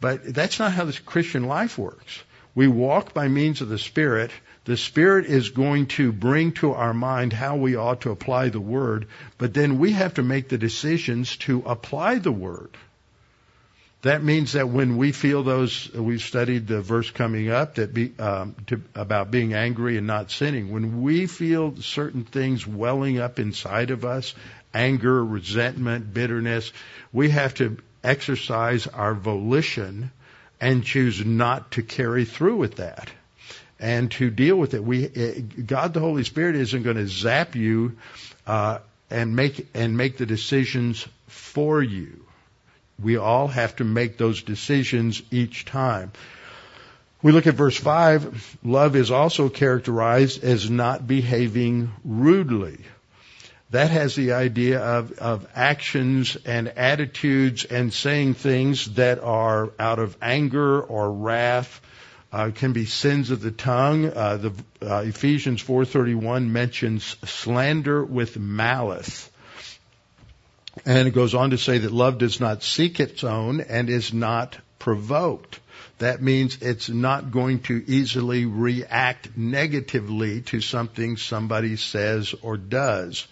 But 0.00 0.34
that's 0.34 0.58
not 0.58 0.72
how 0.72 0.86
this 0.86 0.98
Christian 0.98 1.44
life 1.44 1.76
works. 1.76 2.22
We 2.54 2.68
walk 2.68 3.12
by 3.12 3.28
means 3.28 3.60
of 3.60 3.68
the 3.68 3.78
Spirit. 3.78 4.30
The 4.64 4.76
Spirit 4.78 5.26
is 5.26 5.50
going 5.50 5.86
to 5.98 6.10
bring 6.10 6.52
to 6.52 6.72
our 6.72 6.94
mind 6.94 7.34
how 7.34 7.56
we 7.56 7.76
ought 7.76 8.00
to 8.02 8.12
apply 8.12 8.48
the 8.48 8.60
Word, 8.60 9.08
but 9.36 9.52
then 9.52 9.78
we 9.78 9.92
have 9.92 10.14
to 10.14 10.22
make 10.22 10.48
the 10.48 10.56
decisions 10.56 11.36
to 11.48 11.62
apply 11.66 12.18
the 12.18 12.32
Word. 12.32 12.78
That 14.04 14.22
means 14.22 14.52
that 14.52 14.68
when 14.68 14.98
we 14.98 15.12
feel 15.12 15.42
those, 15.42 15.90
we've 15.94 16.20
studied 16.20 16.66
the 16.66 16.82
verse 16.82 17.10
coming 17.10 17.48
up 17.50 17.76
that 17.76 17.94
be, 17.94 18.12
um, 18.18 18.54
to, 18.66 18.82
about 18.94 19.30
being 19.30 19.54
angry 19.54 19.96
and 19.96 20.06
not 20.06 20.30
sinning. 20.30 20.70
When 20.70 21.00
we 21.00 21.26
feel 21.26 21.76
certain 21.76 22.24
things 22.24 22.66
welling 22.66 23.18
up 23.18 23.38
inside 23.38 23.90
of 23.90 24.04
us, 24.04 24.34
anger, 24.74 25.24
resentment, 25.24 26.12
bitterness, 26.12 26.70
we 27.14 27.30
have 27.30 27.54
to 27.54 27.78
exercise 28.02 28.86
our 28.86 29.14
volition 29.14 30.10
and 30.60 30.84
choose 30.84 31.24
not 31.24 31.70
to 31.70 31.82
carry 31.82 32.26
through 32.26 32.56
with 32.56 32.76
that 32.76 33.10
and 33.80 34.10
to 34.10 34.28
deal 34.28 34.56
with 34.56 34.74
it. 34.74 34.84
We, 34.84 35.08
God 35.08 35.94
the 35.94 36.00
Holy 36.00 36.24
Spirit 36.24 36.56
isn't 36.56 36.82
going 36.82 36.96
to 36.96 37.08
zap 37.08 37.56
you 37.56 37.96
uh, 38.46 38.80
and 39.08 39.34
make 39.34 39.66
and 39.72 39.96
make 39.96 40.18
the 40.18 40.26
decisions 40.26 41.08
for 41.26 41.82
you. 41.82 42.23
We 43.02 43.16
all 43.16 43.48
have 43.48 43.76
to 43.76 43.84
make 43.84 44.18
those 44.18 44.42
decisions 44.42 45.22
each 45.30 45.64
time. 45.64 46.12
We 47.22 47.32
look 47.32 47.46
at 47.46 47.54
verse 47.54 47.76
5. 47.76 48.58
Love 48.64 48.96
is 48.96 49.10
also 49.10 49.48
characterized 49.48 50.44
as 50.44 50.68
not 50.68 51.06
behaving 51.06 51.90
rudely. 52.04 52.78
That 53.70 53.90
has 53.90 54.14
the 54.14 54.34
idea 54.34 54.78
of, 54.80 55.12
of 55.18 55.48
actions 55.54 56.36
and 56.44 56.68
attitudes 56.68 57.64
and 57.64 57.92
saying 57.92 58.34
things 58.34 58.94
that 58.94 59.20
are 59.20 59.72
out 59.78 59.98
of 59.98 60.16
anger 60.20 60.80
or 60.82 61.10
wrath. 61.10 61.80
Uh, 62.30 62.50
can 62.50 62.72
be 62.72 62.84
sins 62.84 63.30
of 63.30 63.40
the 63.40 63.52
tongue. 63.52 64.06
Uh, 64.06 64.36
the 64.36 64.52
uh, 64.82 65.04
Ephesians 65.06 65.62
4:31 65.62 66.48
mentions 66.50 67.16
slander 67.24 68.04
with 68.04 68.36
malice. 68.36 69.30
And 70.84 71.08
it 71.08 71.14
goes 71.14 71.34
on 71.34 71.50
to 71.50 71.58
say 71.58 71.78
that 71.78 71.92
love 71.92 72.18
does 72.18 72.40
not 72.40 72.62
seek 72.62 73.00
its 73.00 73.24
own 73.24 73.60
and 73.60 73.88
is 73.88 74.12
not 74.12 74.56
provoked. 74.78 75.60
That 75.98 76.20
means 76.20 76.58
it's 76.60 76.88
not 76.88 77.30
going 77.30 77.60
to 77.60 77.82
easily 77.86 78.46
react 78.46 79.36
negatively 79.36 80.42
to 80.42 80.60
something 80.60 81.16
somebody 81.16 81.76
says 81.76 82.34
or 82.42 82.56
does. 82.56 83.26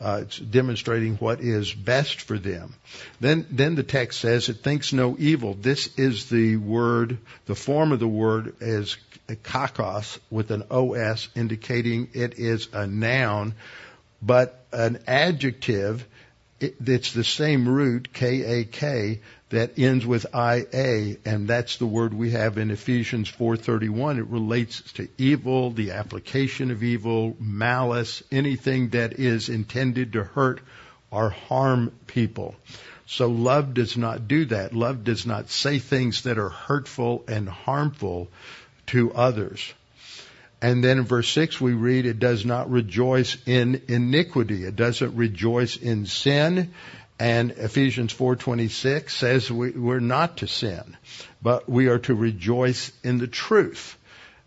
Uh, 0.00 0.20
it's 0.22 0.38
demonstrating 0.38 1.16
what 1.16 1.40
is 1.40 1.72
best 1.72 2.20
for 2.20 2.38
them. 2.38 2.74
Then, 3.20 3.46
then 3.50 3.76
the 3.76 3.82
text 3.82 4.20
says 4.20 4.48
it 4.48 4.58
thinks 4.58 4.92
no 4.92 5.16
evil. 5.18 5.54
This 5.54 5.88
is 5.96 6.28
the 6.28 6.56
word, 6.56 7.18
the 7.46 7.54
form 7.54 7.92
of 7.92 8.00
the 8.00 8.08
word 8.08 8.56
is 8.60 8.96
kakos 9.28 10.18
with 10.30 10.50
an 10.50 10.64
os, 10.70 11.28
indicating 11.34 12.08
it 12.12 12.38
is 12.38 12.68
a 12.72 12.86
noun, 12.86 13.54
but 14.20 14.64
an 14.72 14.98
adjective. 15.06 16.06
It, 16.58 16.76
it's 16.86 17.12
the 17.12 17.24
same 17.24 17.68
root, 17.68 18.12
k-a-k, 18.12 19.20
that 19.50 19.78
ends 19.78 20.06
with 20.06 20.26
ia, 20.34 21.16
and 21.24 21.46
that's 21.46 21.76
the 21.76 21.86
word 21.86 22.14
we 22.14 22.30
have 22.30 22.58
in 22.58 22.70
Ephesians 22.70 23.30
4:31. 23.30 24.18
It 24.18 24.26
relates 24.26 24.80
to 24.92 25.08
evil, 25.18 25.70
the 25.70 25.92
application 25.92 26.70
of 26.70 26.82
evil, 26.82 27.36
malice, 27.38 28.22
anything 28.32 28.88
that 28.90 29.20
is 29.20 29.48
intended 29.48 30.14
to 30.14 30.24
hurt 30.24 30.60
or 31.10 31.30
harm 31.30 31.92
people. 32.06 32.56
So 33.06 33.28
love 33.28 33.74
does 33.74 33.96
not 33.96 34.26
do 34.26 34.46
that. 34.46 34.74
Love 34.74 35.04
does 35.04 35.26
not 35.26 35.48
say 35.48 35.78
things 35.78 36.22
that 36.22 36.38
are 36.38 36.48
hurtful 36.48 37.24
and 37.28 37.48
harmful 37.48 38.28
to 38.86 39.12
others. 39.14 39.74
And 40.62 40.82
then 40.82 40.98
in 40.98 41.04
verse 41.04 41.28
6 41.28 41.60
we 41.60 41.74
read, 41.74 42.06
it 42.06 42.18
does 42.18 42.44
not 42.44 42.70
rejoice 42.70 43.36
in 43.46 43.82
iniquity. 43.88 44.64
It 44.64 44.76
doesn't 44.76 45.16
rejoice 45.16 45.76
in 45.76 46.06
sin. 46.06 46.72
And 47.18 47.52
Ephesians 47.52 48.12
4:26 48.12 49.10
says 49.10 49.50
we, 49.50 49.70
we're 49.70 50.00
not 50.00 50.38
to 50.38 50.46
sin, 50.46 50.96
but 51.42 51.68
we 51.68 51.88
are 51.88 51.98
to 52.00 52.14
rejoice 52.14 52.92
in 53.02 53.18
the 53.18 53.26
truth. 53.26 53.96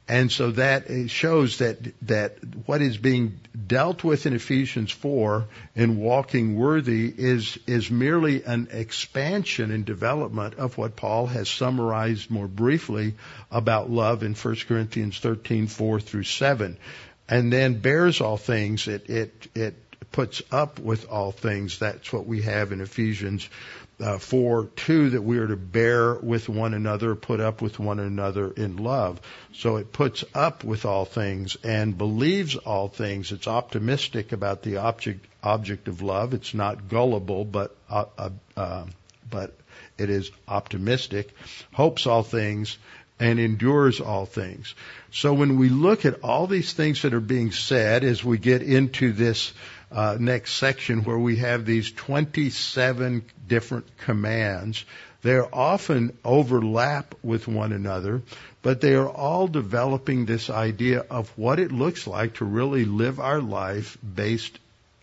And 0.09 0.31
so 0.31 0.49
that 0.51 1.11
shows 1.11 1.59
that 1.59 1.77
that 2.07 2.39
what 2.65 2.81
is 2.81 2.97
being 2.97 3.39
dealt 3.67 4.03
with 4.03 4.25
in 4.25 4.33
Ephesians 4.33 4.91
4 4.91 5.45
in 5.75 5.99
walking 5.99 6.55
worthy 6.55 7.13
is 7.15 7.59
is 7.67 7.91
merely 7.91 8.43
an 8.43 8.69
expansion 8.71 9.69
and 9.69 9.85
development 9.85 10.55
of 10.55 10.79
what 10.79 10.95
Paul 10.95 11.27
has 11.27 11.47
summarized 11.47 12.31
more 12.31 12.47
briefly 12.47 13.13
about 13.51 13.91
love 13.91 14.23
in 14.23 14.33
1 14.33 14.55
Corinthians 14.67 15.19
13:4 15.19 16.01
through 16.01 16.23
7. 16.23 16.77
And 17.27 17.53
then 17.53 17.79
bears 17.79 18.19
all 18.19 18.37
things. 18.37 18.87
It 18.87 19.11
it 19.11 19.47
it 19.53 19.75
puts 20.11 20.41
up 20.51 20.79
with 20.79 21.07
all 21.07 21.31
things. 21.31 21.77
That's 21.77 22.11
what 22.11 22.25
we 22.25 22.41
have 22.41 22.71
in 22.71 22.81
Ephesians 22.81 23.47
uh, 23.99 24.17
4 24.17 24.65
2 24.75 25.11
that 25.11 25.21
we 25.21 25.39
are 25.39 25.47
to 25.47 25.57
bear 25.57 26.15
with 26.15 26.49
one 26.49 26.73
another, 26.73 27.15
put 27.15 27.39
up 27.39 27.61
with 27.61 27.79
one 27.79 27.99
another 27.99 28.51
in 28.51 28.77
love. 28.77 29.19
So 29.53 29.77
it 29.77 29.91
puts 29.91 30.23
up 30.33 30.63
with 30.63 30.85
all 30.85 31.05
things 31.05 31.57
and 31.63 31.97
believes 31.97 32.55
all 32.55 32.87
things. 32.87 33.31
It's 33.31 33.47
optimistic 33.47 34.31
about 34.31 34.63
the 34.63 34.77
object 34.77 35.25
object 35.43 35.87
of 35.87 36.01
love. 36.01 36.33
It's 36.33 36.53
not 36.53 36.89
gullible, 36.89 37.45
but 37.45 37.75
uh, 37.89 38.05
uh, 38.17 38.29
uh 38.55 38.85
but 39.29 39.55
it 39.97 40.09
is 40.09 40.31
optimistic. 40.47 41.33
Hopes 41.73 42.07
all 42.07 42.23
things 42.23 42.77
and 43.19 43.37
endures 43.37 43.99
all 43.99 44.25
things. 44.25 44.73
So 45.11 45.33
when 45.33 45.57
we 45.57 45.69
look 45.69 46.05
at 46.05 46.23
all 46.23 46.47
these 46.47 46.71
things 46.71 47.01
that 47.01 47.13
are 47.13 47.19
being 47.19 47.51
said 47.51 48.03
as 48.03 48.23
we 48.23 48.37
get 48.37 48.61
into 48.61 49.11
this 49.11 49.51
uh, 49.91 50.17
next 50.19 50.55
section 50.55 51.03
where 51.03 51.17
we 51.17 51.37
have 51.37 51.65
these 51.65 51.91
27 51.91 53.23
different 53.47 53.97
commands. 53.97 54.85
They 55.21 55.37
often 55.39 56.17
overlap 56.23 57.15
with 57.23 57.47
one 57.47 57.73
another, 57.73 58.21
but 58.61 58.79
they 58.79 58.95
are 58.95 59.09
all 59.09 59.47
developing 59.47 60.25
this 60.25 60.49
idea 60.49 61.05
of 61.09 61.29
what 61.37 61.59
it 61.59 61.71
looks 61.71 62.07
like 62.07 62.35
to 62.35 62.45
really 62.45 62.85
live 62.85 63.19
our 63.19 63.41
life 63.41 63.97
based 64.15 64.57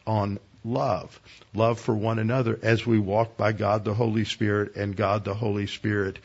on 0.07 0.39
love, 0.65 1.21
love 1.55 1.79
for 1.79 1.95
one 1.95 2.19
another 2.19 2.59
as 2.63 2.87
we 2.87 2.99
walk 2.99 3.37
by 3.37 3.53
God 3.53 3.85
the 3.85 3.95
Holy 3.95 4.25
Spirit 4.25 4.77
and 4.77 4.97
God 4.97 5.25
the 5.25 5.35
Holy 5.35 5.67
Spirit 5.67 6.19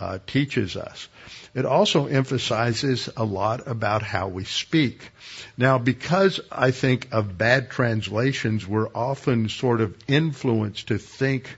uh, 0.00 0.18
teaches 0.26 0.76
us. 0.76 1.08
It 1.54 1.66
also 1.66 2.06
emphasizes 2.06 3.08
a 3.16 3.24
lot 3.24 3.66
about 3.66 4.02
how 4.02 4.28
we 4.28 4.44
speak. 4.44 5.10
Now, 5.56 5.78
because 5.78 6.40
I 6.50 6.70
think 6.70 7.08
of 7.12 7.36
bad 7.36 7.70
translations, 7.70 8.66
we're 8.66 8.88
often 8.94 9.48
sort 9.48 9.80
of 9.80 9.96
influenced 10.08 10.88
to 10.88 10.98
think 10.98 11.56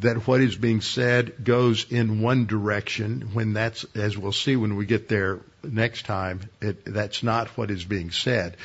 that 0.00 0.26
what 0.26 0.40
is 0.40 0.56
being 0.56 0.80
said 0.80 1.44
goes 1.44 1.86
in 1.90 2.20
one 2.20 2.46
direction 2.46 3.30
when 3.32 3.54
that's, 3.54 3.84
as 3.94 4.16
we'll 4.16 4.32
see 4.32 4.56
when 4.56 4.76
we 4.76 4.84
get 4.84 5.08
there 5.08 5.40
next 5.62 6.04
time, 6.04 6.40
it, 6.60 6.84
that's 6.84 7.22
not 7.22 7.48
what 7.56 7.70
is 7.70 7.84
being 7.84 8.10
said. 8.10 8.56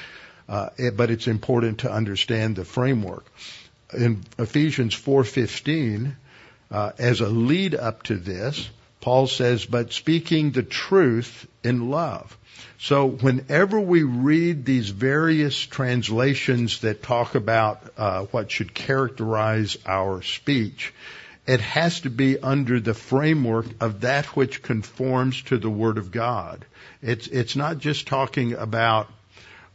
Uh, 0.50 0.70
it, 0.78 0.98
but 0.98 1.10
it's 1.10 1.28
important 1.28 1.80
to 1.80 1.92
understand 1.92 2.56
the 2.56 2.66
framework. 2.66 3.26
In 3.94 4.24
Ephesians 4.38 4.94
4:15, 4.94 6.16
uh, 6.70 6.92
as 6.98 7.22
a 7.22 7.28
lead 7.28 7.76
up 7.76 8.04
to 8.04 8.16
this, 8.16 8.70
Paul 9.02 9.28
says, 9.28 9.66
but 9.66 9.92
speaking 9.92 10.52
the 10.52 10.64
truth 10.64 11.48
in 11.64 11.90
love. 11.90 12.38
So 12.80 13.08
whenever 13.08 13.80
we 13.80 14.04
read 14.04 14.66
these 14.66 14.90
various 14.90 15.58
translations 15.60 16.82
that 16.82 17.04
talk 17.04 17.36
about 17.36 17.84
uh, 17.98 18.26
what 18.26 18.50
should 18.50 18.74
characterize 18.74 19.78
our 19.86 20.22
speech, 20.22 20.94
it 21.46 21.60
has 21.62 22.02
to 22.02 22.10
be 22.10 22.40
under 22.40 22.80
the 22.80 22.94
framework 22.94 23.66
of 23.80 24.02
that 24.02 24.26
which 24.36 24.62
conforms 24.62 25.42
to 25.44 25.58
the 25.58 25.70
Word 25.70 25.98
of 25.98 26.12
God. 26.12 26.66
It's 27.02 27.28
it's 27.28 27.56
not 27.56 27.80
just 27.80 28.08
talking 28.08 28.54
about 28.54 29.12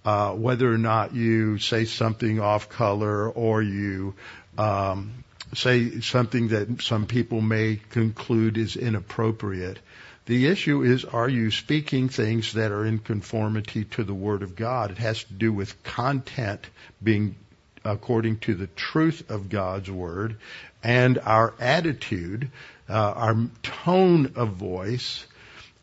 uh, 0.04 0.32
whether 0.32 0.72
or 0.72 0.78
not 0.78 1.14
you 1.14 1.58
say 1.58 1.84
something 1.84 2.40
off 2.40 2.68
color 2.68 3.28
or 3.28 3.62
you 3.62 4.14
um, 4.56 5.24
say 5.54 6.00
something 6.00 6.48
that 6.48 6.82
some 6.82 7.06
people 7.06 7.40
may 7.40 7.80
conclude 7.90 8.58
is 8.58 8.76
inappropriate. 8.76 9.78
The 10.26 10.46
issue 10.46 10.82
is, 10.82 11.04
are 11.04 11.28
you 11.28 11.50
speaking 11.50 12.08
things 12.08 12.54
that 12.54 12.72
are 12.72 12.84
in 12.84 12.98
conformity 12.98 13.84
to 13.84 14.02
the 14.02 14.14
Word 14.14 14.42
of 14.42 14.56
God? 14.56 14.90
It 14.90 14.98
has 14.98 15.22
to 15.22 15.32
do 15.32 15.52
with 15.52 15.82
content 15.84 16.68
being 17.02 17.36
according 17.84 18.38
to 18.38 18.54
the 18.54 18.66
truth 18.66 19.30
of 19.30 19.48
God's 19.48 19.90
Word 19.90 20.36
and 20.82 21.18
our 21.18 21.54
attitude, 21.60 22.50
uh, 22.88 22.92
our 22.92 23.36
tone 23.62 24.32
of 24.34 24.50
voice, 24.50 25.24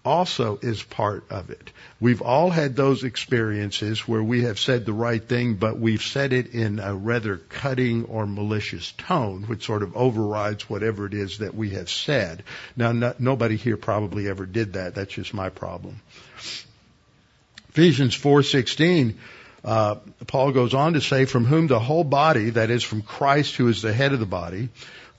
also 0.05 0.59
is 0.61 0.83
part 0.83 1.25
of 1.29 1.49
it. 1.49 1.71
We've 1.99 2.21
all 2.21 2.49
had 2.49 2.75
those 2.75 3.03
experiences 3.03 4.07
where 4.07 4.23
we 4.23 4.43
have 4.43 4.59
said 4.59 4.85
the 4.85 4.93
right 4.93 5.23
thing, 5.23 5.55
but 5.55 5.79
we've 5.79 6.01
said 6.01 6.33
it 6.33 6.53
in 6.53 6.79
a 6.79 6.93
rather 6.93 7.37
cutting 7.37 8.05
or 8.05 8.25
malicious 8.25 8.91
tone, 8.93 9.43
which 9.43 9.65
sort 9.65 9.83
of 9.83 9.95
overrides 9.95 10.69
whatever 10.69 11.05
it 11.05 11.13
is 11.13 11.37
that 11.37 11.55
we 11.55 11.71
have 11.71 11.89
said. 11.89 12.43
Now, 12.75 12.91
no, 12.91 13.13
nobody 13.19 13.55
here 13.55 13.77
probably 13.77 14.27
ever 14.27 14.45
did 14.45 14.73
that. 14.73 14.95
That's 14.95 15.13
just 15.13 15.33
my 15.33 15.49
problem. 15.49 16.01
Ephesians 17.69 18.15
4:16 18.15 19.15
uh, 19.63 19.95
Paul 20.27 20.51
goes 20.51 20.73
on 20.73 20.93
to 20.93 21.01
say, 21.01 21.23
from 21.25 21.45
whom 21.45 21.67
the 21.67 21.79
whole 21.79 22.03
body, 22.03 22.49
that 22.51 22.69
is 22.69 22.83
from 22.83 23.01
Christ 23.01 23.55
who 23.55 23.69
is 23.69 23.81
the 23.81 23.93
head 23.93 24.11
of 24.11 24.19
the 24.19 24.25
body, 24.25 24.69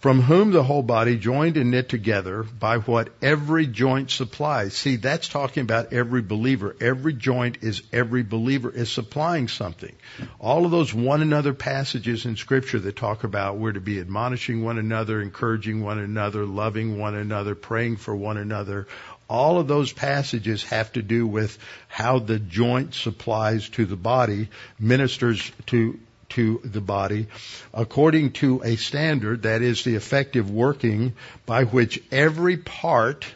from 0.05 0.21
whom 0.21 0.51
the 0.51 0.63
whole 0.63 0.83
body 0.83 1.17
joined 1.17 1.57
and 1.57 1.71
knit 1.71 1.89
together 1.89 2.43
by 2.43 2.77
what 2.77 3.09
every 3.23 3.67
joint 3.67 4.11
supplies. 4.11 4.75
See, 4.75 4.97
that's 4.97 5.29
talking 5.29 5.63
about 5.63 5.95
every 5.95 6.21
believer. 6.21 6.77
Every 6.79 7.15
joint 7.15 7.63
is 7.63 7.83
every 7.91 8.23
believer 8.23 8.69
is 8.69 8.93
supplying 8.93 9.49
something. 9.49 9.97
All 10.39 10.67
of 10.67 10.71
those 10.71 10.93
one 10.93 11.23
another 11.23 11.55
passages 11.55 12.27
in 12.27 12.37
scripture 12.37 12.81
that 12.81 12.97
talk 12.97 13.25
about 13.25 13.57
we're 13.57 13.73
to 13.73 13.81
be 13.81 13.99
admonishing 13.99 14.63
one 14.63 14.77
another, 14.77 15.23
encouraging 15.23 15.83
one 15.83 15.99
another, 15.99 16.45
loving 16.45 16.99
one 16.99 17.15
another, 17.15 17.55
praying 17.55 17.97
for 17.97 18.15
one 18.15 18.37
another. 18.37 18.87
All 19.27 19.59
of 19.59 19.69
those 19.69 19.91
passages 19.91 20.65
have 20.65 20.93
to 20.93 21.03
do 21.03 21.27
with 21.27 21.59
how 21.89 22.19
the 22.19 22.39
joint 22.39 22.93
supplies 22.93 23.71
to 23.71 23.87
the 23.87 23.97
body, 23.97 24.51
ministers 24.79 25.51
to 25.69 25.99
to 26.35 26.61
the 26.65 26.81
body 26.81 27.27
according 27.73 28.33
to 28.33 28.63
a 28.65 28.77
standard 28.77 29.43
that 29.43 29.63
is 29.63 29.85
the 29.85 29.95
effective 29.95 30.51
working 30.51 31.15
by 31.47 31.65
which 31.65 32.03
every 32.11 32.57
part 32.57 33.27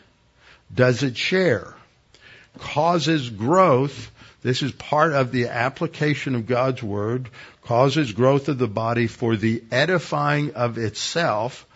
does 0.74 1.02
its 1.02 1.18
share, 1.18 1.74
causes 2.58 3.30
growth. 3.30 4.10
This 4.42 4.62
is 4.62 4.72
part 4.72 5.12
of 5.12 5.32
the 5.32 5.48
application 5.48 6.34
of 6.34 6.46
God's 6.46 6.82
Word, 6.82 7.28
causes 7.62 8.12
growth 8.12 8.48
of 8.48 8.58
the 8.58 8.68
body 8.68 9.06
for 9.06 9.36
the 9.36 9.62
edifying 9.70 10.54
of 10.54 10.78
itself. 10.78 11.66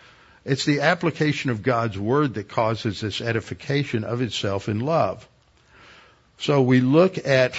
It's 0.45 0.65
the 0.65 0.81
application 0.81 1.51
of 1.51 1.63
God's 1.63 1.97
Word 1.97 2.33
that 2.33 2.49
causes 2.49 2.99
this 2.99 3.21
edification 3.21 4.03
of 4.03 4.21
itself 4.21 4.67
in 4.67 4.79
love. 4.81 5.27
So 6.37 6.61
we 6.61 6.81
look 6.81 7.25
at 7.25 7.55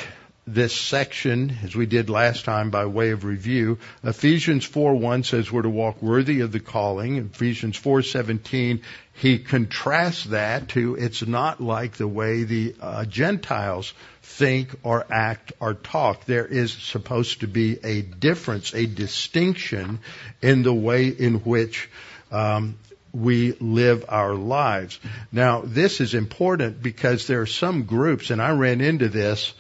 this 0.47 0.75
section 0.75 1.57
as 1.63 1.75
we 1.75 1.87
did 1.87 2.11
last 2.11 2.45
time 2.45 2.71
by 2.71 2.85
way 2.85 3.11
of 3.11 3.25
review. 3.25 3.79
Ephesians 4.03 4.67
4:1 4.67 5.25
says 5.25 5.51
we're 5.51 5.63
to 5.63 5.71
walk 5.71 6.03
worthy 6.03 6.41
of 6.41 6.53
the 6.53 6.61
calling. 6.61 7.17
Ephesians 7.17 7.79
4:17 7.79 8.81
he 9.15 9.39
contrasts 9.39 10.25
that 10.25 10.69
to 10.71 10.97
it's 10.97 11.25
not 11.27 11.61
like 11.61 11.97
the 11.97 12.09
way 12.09 12.43
the 12.43 12.75
uh, 12.81 13.05
Gentiles 13.05 13.95
think 14.23 14.75
or 14.83 15.07
act 15.09 15.53
or 15.61 15.75
talk. 15.75 16.25
There 16.25 16.47
is 16.47 16.73
supposed 16.73 17.41
to 17.41 17.47
be 17.47 17.79
a 17.85 18.03
difference, 18.03 18.75
a 18.75 18.87
distinction 18.87 20.01
in 20.43 20.63
the 20.63 20.75
way 20.75 21.09
in 21.09 21.37
which 21.37 21.89
um, 22.33 22.77
we 23.13 23.53
live 23.61 24.05
our 24.09 24.35
lives. 24.35 24.99
Now, 25.31 25.63
this 25.65 26.01
is 26.01 26.15
important 26.15 26.83
because 26.83 27.29
there 27.29 27.41
are 27.41 27.47
some 27.47 27.85
groups, 27.85 28.31
and 28.31 28.43
I 28.43 28.51
ran 28.51 28.81
into 28.81 29.09
this 29.09 29.55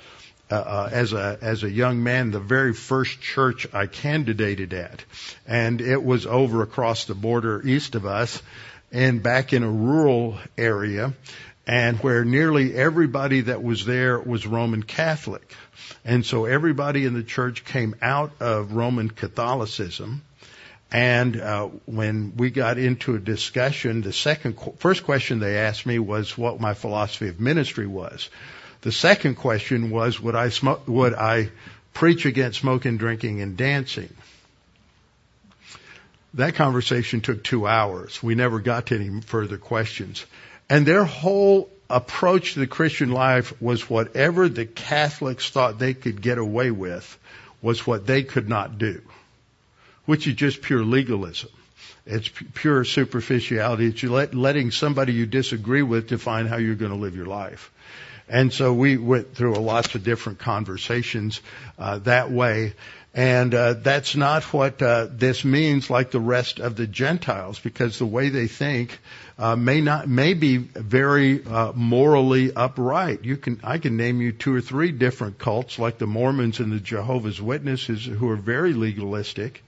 uh, 0.50 0.54
uh, 0.54 0.88
as 0.92 1.12
a 1.12 1.38
as 1.40 1.62
a 1.62 1.70
young 1.70 2.02
man, 2.02 2.30
the 2.30 2.40
very 2.40 2.74
first 2.74 3.20
church 3.20 3.66
I 3.72 3.86
candidated 3.86 4.74
at, 4.74 5.02
and 5.46 5.80
it 5.80 6.02
was 6.02 6.26
over 6.26 6.62
across 6.62 7.06
the 7.06 7.14
border 7.14 7.66
east 7.66 7.94
of 7.94 8.04
us, 8.04 8.42
and 8.92 9.22
back 9.22 9.52
in 9.54 9.62
a 9.62 9.70
rural 9.70 10.38
area, 10.58 11.14
and 11.66 11.98
where 12.00 12.24
nearly 12.24 12.74
everybody 12.74 13.42
that 13.42 13.62
was 13.62 13.86
there 13.86 14.20
was 14.20 14.46
Roman 14.46 14.82
Catholic, 14.82 15.54
and 16.04 16.26
so 16.26 16.44
everybody 16.44 17.06
in 17.06 17.14
the 17.14 17.22
church 17.22 17.64
came 17.64 17.94
out 18.02 18.32
of 18.40 18.72
Roman 18.72 19.08
Catholicism. 19.08 20.22
And 20.92 21.40
uh, 21.40 21.66
when 21.86 22.36
we 22.36 22.50
got 22.50 22.78
into 22.78 23.16
a 23.16 23.18
discussion, 23.18 24.02
the 24.02 24.12
second, 24.12 24.56
first 24.76 25.02
question 25.02 25.40
they 25.40 25.58
asked 25.58 25.86
me 25.86 25.98
was 25.98 26.38
what 26.38 26.60
my 26.60 26.74
philosophy 26.74 27.26
of 27.26 27.40
ministry 27.40 27.86
was. 27.88 28.30
The 28.84 28.92
second 28.92 29.36
question 29.36 29.88
was, 29.88 30.20
would 30.20 30.34
I 30.34 30.50
smoke, 30.50 30.86
would 30.86 31.14
I 31.14 31.48
preach 31.94 32.26
against 32.26 32.60
smoking, 32.60 32.98
drinking, 32.98 33.40
and 33.40 33.56
dancing? 33.56 34.14
That 36.34 36.54
conversation 36.54 37.22
took 37.22 37.42
two 37.42 37.66
hours. 37.66 38.22
We 38.22 38.34
never 38.34 38.60
got 38.60 38.88
to 38.88 38.96
any 38.96 39.22
further 39.22 39.56
questions. 39.56 40.26
And 40.68 40.84
their 40.84 41.06
whole 41.06 41.70
approach 41.88 42.52
to 42.52 42.60
the 42.60 42.66
Christian 42.66 43.10
life 43.10 43.58
was 43.58 43.88
whatever 43.88 44.50
the 44.50 44.66
Catholics 44.66 45.48
thought 45.48 45.78
they 45.78 45.94
could 45.94 46.20
get 46.20 46.36
away 46.36 46.70
with 46.70 47.18
was 47.62 47.86
what 47.86 48.06
they 48.06 48.22
could 48.22 48.50
not 48.50 48.76
do, 48.76 49.00
which 50.04 50.26
is 50.26 50.34
just 50.34 50.60
pure 50.60 50.84
legalism. 50.84 51.48
It's 52.04 52.28
pure 52.52 52.84
superficiality. 52.84 53.86
It's 53.86 54.02
letting 54.34 54.72
somebody 54.72 55.14
you 55.14 55.24
disagree 55.24 55.80
with 55.80 56.06
define 56.06 56.44
how 56.44 56.58
you're 56.58 56.74
going 56.74 56.92
to 56.92 56.98
live 56.98 57.16
your 57.16 57.24
life. 57.24 57.70
And 58.28 58.52
so 58.52 58.72
we 58.72 58.96
went 58.96 59.34
through 59.34 59.54
lots 59.56 59.94
of 59.94 60.02
different 60.02 60.38
conversations 60.38 61.40
uh, 61.78 61.98
that 62.00 62.30
way. 62.30 62.74
And 63.16 63.54
uh, 63.54 63.74
that's 63.74 64.16
not 64.16 64.42
what 64.52 64.82
uh, 64.82 65.06
this 65.08 65.44
means, 65.44 65.88
like 65.88 66.10
the 66.10 66.18
rest 66.18 66.58
of 66.58 66.74
the 66.74 66.86
Gentiles, 66.88 67.60
because 67.60 67.98
the 67.98 68.06
way 68.06 68.28
they 68.28 68.48
think 68.48 68.98
uh, 69.38 69.54
may 69.54 69.80
not 69.80 70.08
may 70.08 70.34
be 70.34 70.56
very 70.56 71.44
uh, 71.44 71.72
morally 71.74 72.52
upright. 72.52 73.24
You 73.24 73.36
can 73.36 73.60
I 73.62 73.78
can 73.78 73.96
name 73.96 74.20
you 74.20 74.32
two 74.32 74.52
or 74.54 74.60
three 74.60 74.90
different 74.90 75.38
cults, 75.38 75.78
like 75.78 75.98
the 75.98 76.08
Mormons 76.08 76.58
and 76.58 76.72
the 76.72 76.80
Jehovah's 76.80 77.40
Witnesses, 77.40 78.04
who 78.04 78.28
are 78.30 78.36
very 78.36 78.72
legalistic, 78.72 79.62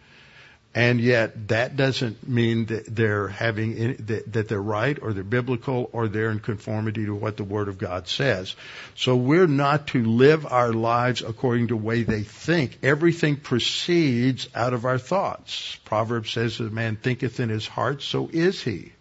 and 0.76 1.00
yet 1.00 1.48
that 1.48 1.74
doesn't 1.74 2.28
mean 2.28 2.66
that 2.66 2.94
they're 2.94 3.28
having 3.28 3.78
any, 3.78 3.92
that, 3.94 4.30
that 4.34 4.48
they're 4.48 4.60
right 4.60 4.98
or 5.00 5.14
they're 5.14 5.24
biblical 5.24 5.88
or 5.90 6.06
they're 6.06 6.30
in 6.30 6.38
conformity 6.38 7.06
to 7.06 7.14
what 7.14 7.38
the 7.38 7.44
Word 7.44 7.68
of 7.68 7.78
God 7.78 8.06
says. 8.08 8.54
So 8.94 9.16
we're 9.16 9.46
not 9.46 9.86
to 9.88 10.04
live 10.04 10.44
our 10.44 10.74
lives 10.74 11.22
according 11.22 11.68
to 11.68 11.78
the 11.78 11.82
way 11.82 12.02
they 12.02 12.24
think. 12.24 12.80
Everything 12.82 13.36
proceeds 13.36 14.48
out 14.54 14.74
of 14.74 14.84
our 14.84 14.98
thoughts. 14.98 15.76
Proverbs 15.86 16.30
says, 16.30 16.60
"A 16.60 16.64
man 16.64 16.96
thinketh 16.96 17.40
in 17.40 17.48
his 17.48 17.66
heart, 17.66 18.02
so 18.02 18.28
is 18.30 18.62
he." 18.62 18.92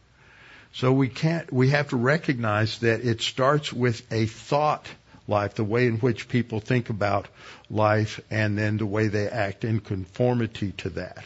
So 0.71 0.93
we 0.93 1.09
can't. 1.09 1.51
We 1.51 1.71
have 1.71 1.89
to 1.89 1.97
recognize 1.97 2.79
that 2.79 3.03
it 3.05 3.19
starts 3.21 3.73
with 3.73 4.01
a 4.13 4.27
thought 4.27 4.87
life, 5.27 5.55
the 5.55 5.65
way 5.65 5.87
in 5.87 5.97
which 5.97 6.29
people 6.29 6.61
think 6.61 6.89
about 6.89 7.27
life, 7.69 8.21
and 8.31 8.57
then 8.57 8.77
the 8.77 8.85
way 8.85 9.09
they 9.09 9.27
act 9.27 9.65
in 9.65 9.81
conformity 9.81 10.71
to 10.77 10.89
that. 10.91 11.25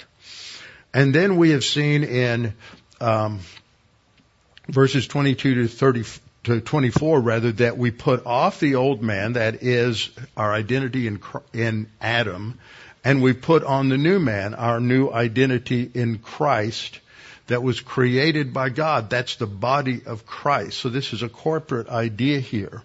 And 0.94 1.14
then 1.14 1.38
we 1.38 1.52
have 1.52 1.64
seen 1.64 2.04
in 2.04 2.54
um, 3.00 3.40
verses 4.68 5.08
22 5.08 5.56
to 5.56 5.68
30 5.68 6.04
to 6.46 6.62
24 6.62 7.20
rather 7.20 7.52
that 7.52 7.78
we 7.78 7.92
put 7.92 8.26
off 8.26 8.60
the 8.60 8.76
old 8.76 9.02
man 9.02 9.34
that 9.34 9.62
is 9.62 10.10
our 10.38 10.54
identity 10.54 11.06
in 11.06 11.22
in 11.54 11.88
Adam 12.00 12.58
and 13.04 13.22
we 13.22 13.34
put 13.34 13.64
on 13.64 13.90
the 13.90 13.98
new 13.98 14.20
man 14.20 14.54
our 14.54 14.80
new 14.80 15.10
identity 15.12 15.90
in 15.94 16.18
Christ 16.18 17.00
that 17.50 17.64
was 17.64 17.82
created 17.82 18.54
by 18.54 18.70
God. 18.70 19.10
That's 19.10 19.36
the 19.36 19.48
body 19.48 20.02
of 20.06 20.26
Christ. 20.26 20.78
So 20.78 20.90
this 20.90 21.14
is 21.14 21.24
a 21.24 21.30
corporate 21.30 21.90
idea 21.90 22.40
here. 22.40 22.84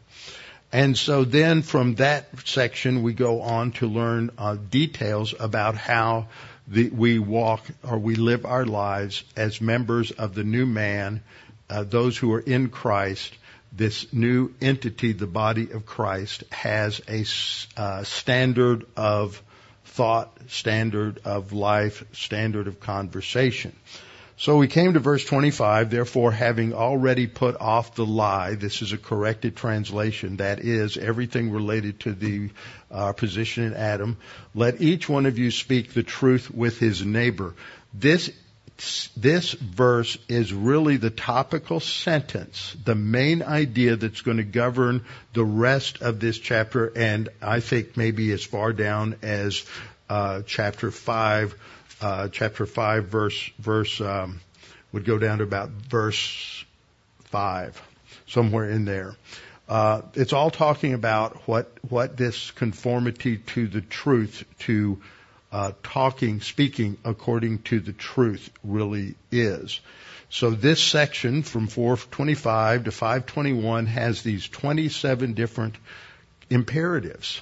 And 0.72 0.96
so 0.98 1.24
then 1.24 1.62
from 1.62 1.96
that 1.96 2.28
section 2.46 3.02
we 3.02 3.12
go 3.12 3.42
on 3.42 3.72
to 3.72 3.86
learn 3.86 4.30
uh, 4.38 4.56
details 4.56 5.34
about 5.38 5.76
how 5.76 6.28
the, 6.66 6.90
we 6.90 7.18
walk 7.18 7.64
or 7.82 7.98
we 7.98 8.14
live 8.14 8.46
our 8.46 8.64
lives 8.64 9.24
as 9.36 9.60
members 9.60 10.10
of 10.10 10.34
the 10.34 10.44
new 10.44 10.66
man, 10.66 11.22
uh, 11.68 11.84
those 11.84 12.16
who 12.16 12.32
are 12.32 12.40
in 12.40 12.68
Christ. 12.70 13.34
This 13.72 14.12
new 14.12 14.54
entity, 14.60 15.12
the 15.12 15.26
body 15.26 15.72
of 15.72 15.84
Christ, 15.84 16.44
has 16.52 17.00
a 17.08 17.24
uh, 17.80 18.04
standard 18.04 18.86
of 18.96 19.42
thought, 19.84 20.36
standard 20.48 21.20
of 21.24 21.52
life, 21.52 22.04
standard 22.12 22.68
of 22.68 22.78
conversation. 22.78 23.74
So 24.36 24.56
we 24.56 24.66
came 24.66 24.94
to 24.94 25.00
verse 25.00 25.24
25, 25.24 25.90
therefore 25.90 26.32
having 26.32 26.74
already 26.74 27.28
put 27.28 27.60
off 27.60 27.94
the 27.94 28.04
lie, 28.04 28.56
this 28.56 28.82
is 28.82 28.92
a 28.92 28.98
corrected 28.98 29.54
translation, 29.56 30.38
that 30.38 30.58
is 30.58 30.96
everything 30.96 31.52
related 31.52 32.00
to 32.00 32.12
the 32.12 32.50
uh, 32.90 33.12
position 33.12 33.64
in 33.64 33.74
Adam, 33.74 34.16
let 34.54 34.80
each 34.80 35.08
one 35.08 35.26
of 35.26 35.38
you 35.38 35.52
speak 35.52 35.92
the 35.92 36.02
truth 36.02 36.50
with 36.50 36.78
his 36.78 37.04
neighbor. 37.04 37.54
This 37.92 38.30
this 39.16 39.52
verse 39.52 40.18
is 40.28 40.52
really 40.52 40.96
the 40.96 41.10
topical 41.10 41.78
sentence, 41.78 42.76
the 42.84 42.96
main 42.96 43.40
idea 43.42 43.94
that's 43.94 44.22
going 44.22 44.38
to 44.38 44.42
govern 44.42 45.04
the 45.32 45.44
rest 45.44 46.02
of 46.02 46.18
this 46.18 46.38
chapter, 46.38 46.92
and 46.96 47.28
I 47.40 47.60
think 47.60 47.96
maybe 47.96 48.32
as 48.32 48.42
far 48.42 48.72
down 48.72 49.14
as 49.22 49.64
uh, 50.10 50.42
chapter 50.44 50.90
five, 50.90 51.54
uh, 52.04 52.28
chapter 52.28 52.66
5 52.66 53.06
verse, 53.06 53.50
verse, 53.58 53.98
um, 54.02 54.40
would 54.92 55.06
go 55.06 55.18
down 55.18 55.38
to 55.38 55.44
about 55.44 55.70
verse 55.70 56.62
5, 57.30 57.80
somewhere 58.26 58.68
in 58.68 58.84
there. 58.84 59.16
Uh, 59.66 60.02
it's 60.12 60.34
all 60.34 60.50
talking 60.50 60.92
about 60.92 61.36
what, 61.48 61.72
what 61.88 62.18
this 62.18 62.50
conformity 62.50 63.38
to 63.38 63.66
the 63.66 63.80
truth, 63.80 64.44
to 64.58 65.00
uh, 65.50 65.72
talking, 65.82 66.42
speaking 66.42 66.98
according 67.06 67.60
to 67.62 67.80
the 67.80 67.94
truth 67.94 68.50
really 68.62 69.14
is. 69.32 69.80
So 70.28 70.50
this 70.50 70.82
section 70.82 71.42
from 71.42 71.68
425 71.68 72.84
to 72.84 72.90
521 72.90 73.86
has 73.86 74.22
these 74.22 74.46
27 74.46 75.32
different 75.32 75.76
imperatives. 76.50 77.40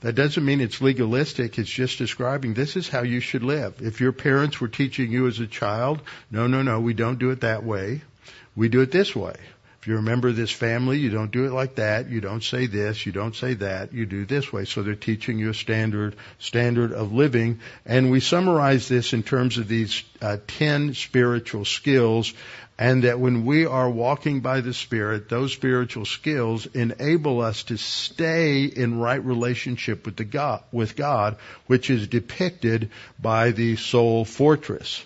That 0.00 0.14
doesn't 0.14 0.44
mean 0.44 0.60
it's 0.60 0.80
legalistic. 0.80 1.58
It's 1.58 1.70
just 1.70 1.98
describing 1.98 2.54
this 2.54 2.76
is 2.76 2.88
how 2.88 3.02
you 3.02 3.20
should 3.20 3.42
live. 3.42 3.80
If 3.80 4.00
your 4.00 4.12
parents 4.12 4.60
were 4.60 4.68
teaching 4.68 5.10
you 5.10 5.26
as 5.26 5.40
a 5.40 5.46
child, 5.46 6.02
no, 6.30 6.46
no, 6.46 6.62
no, 6.62 6.80
we 6.80 6.94
don't 6.94 7.18
do 7.18 7.30
it 7.30 7.40
that 7.40 7.64
way. 7.64 8.02
We 8.54 8.68
do 8.68 8.82
it 8.82 8.92
this 8.92 9.16
way. 9.16 9.36
If 9.86 9.90
you're 9.90 10.00
a 10.00 10.02
member 10.02 10.26
of 10.26 10.34
this 10.34 10.50
family, 10.50 10.98
you 10.98 11.10
don't 11.10 11.30
do 11.30 11.44
it 11.46 11.52
like 11.52 11.76
that. 11.76 12.10
You 12.10 12.20
don't 12.20 12.42
say 12.42 12.66
this. 12.66 13.06
You 13.06 13.12
don't 13.12 13.36
say 13.36 13.54
that. 13.54 13.92
You 13.92 14.04
do 14.04 14.26
this 14.26 14.52
way. 14.52 14.64
So 14.64 14.82
they're 14.82 14.96
teaching 14.96 15.38
you 15.38 15.50
a 15.50 15.54
standard, 15.54 16.16
standard 16.40 16.92
of 16.92 17.12
living. 17.12 17.60
And 17.84 18.10
we 18.10 18.18
summarize 18.18 18.88
this 18.88 19.12
in 19.12 19.22
terms 19.22 19.58
of 19.58 19.68
these 19.68 20.02
uh, 20.20 20.38
10 20.48 20.94
spiritual 20.94 21.64
skills 21.64 22.34
and 22.78 23.04
that 23.04 23.18
when 23.18 23.46
we 23.46 23.64
are 23.64 23.88
walking 23.88 24.40
by 24.40 24.60
the 24.60 24.74
Spirit, 24.74 25.28
those 25.28 25.52
spiritual 25.52 26.04
skills 26.04 26.66
enable 26.66 27.40
us 27.40 27.62
to 27.64 27.76
stay 27.78 28.64
in 28.64 28.98
right 28.98 29.24
relationship 29.24 30.04
with 30.04 30.16
the 30.16 30.24
God, 30.24 30.62
with 30.72 30.94
God, 30.94 31.36
which 31.66 31.88
is 31.88 32.06
depicted 32.06 32.90
by 33.18 33.52
the 33.52 33.76
soul 33.76 34.24
fortress. 34.24 35.04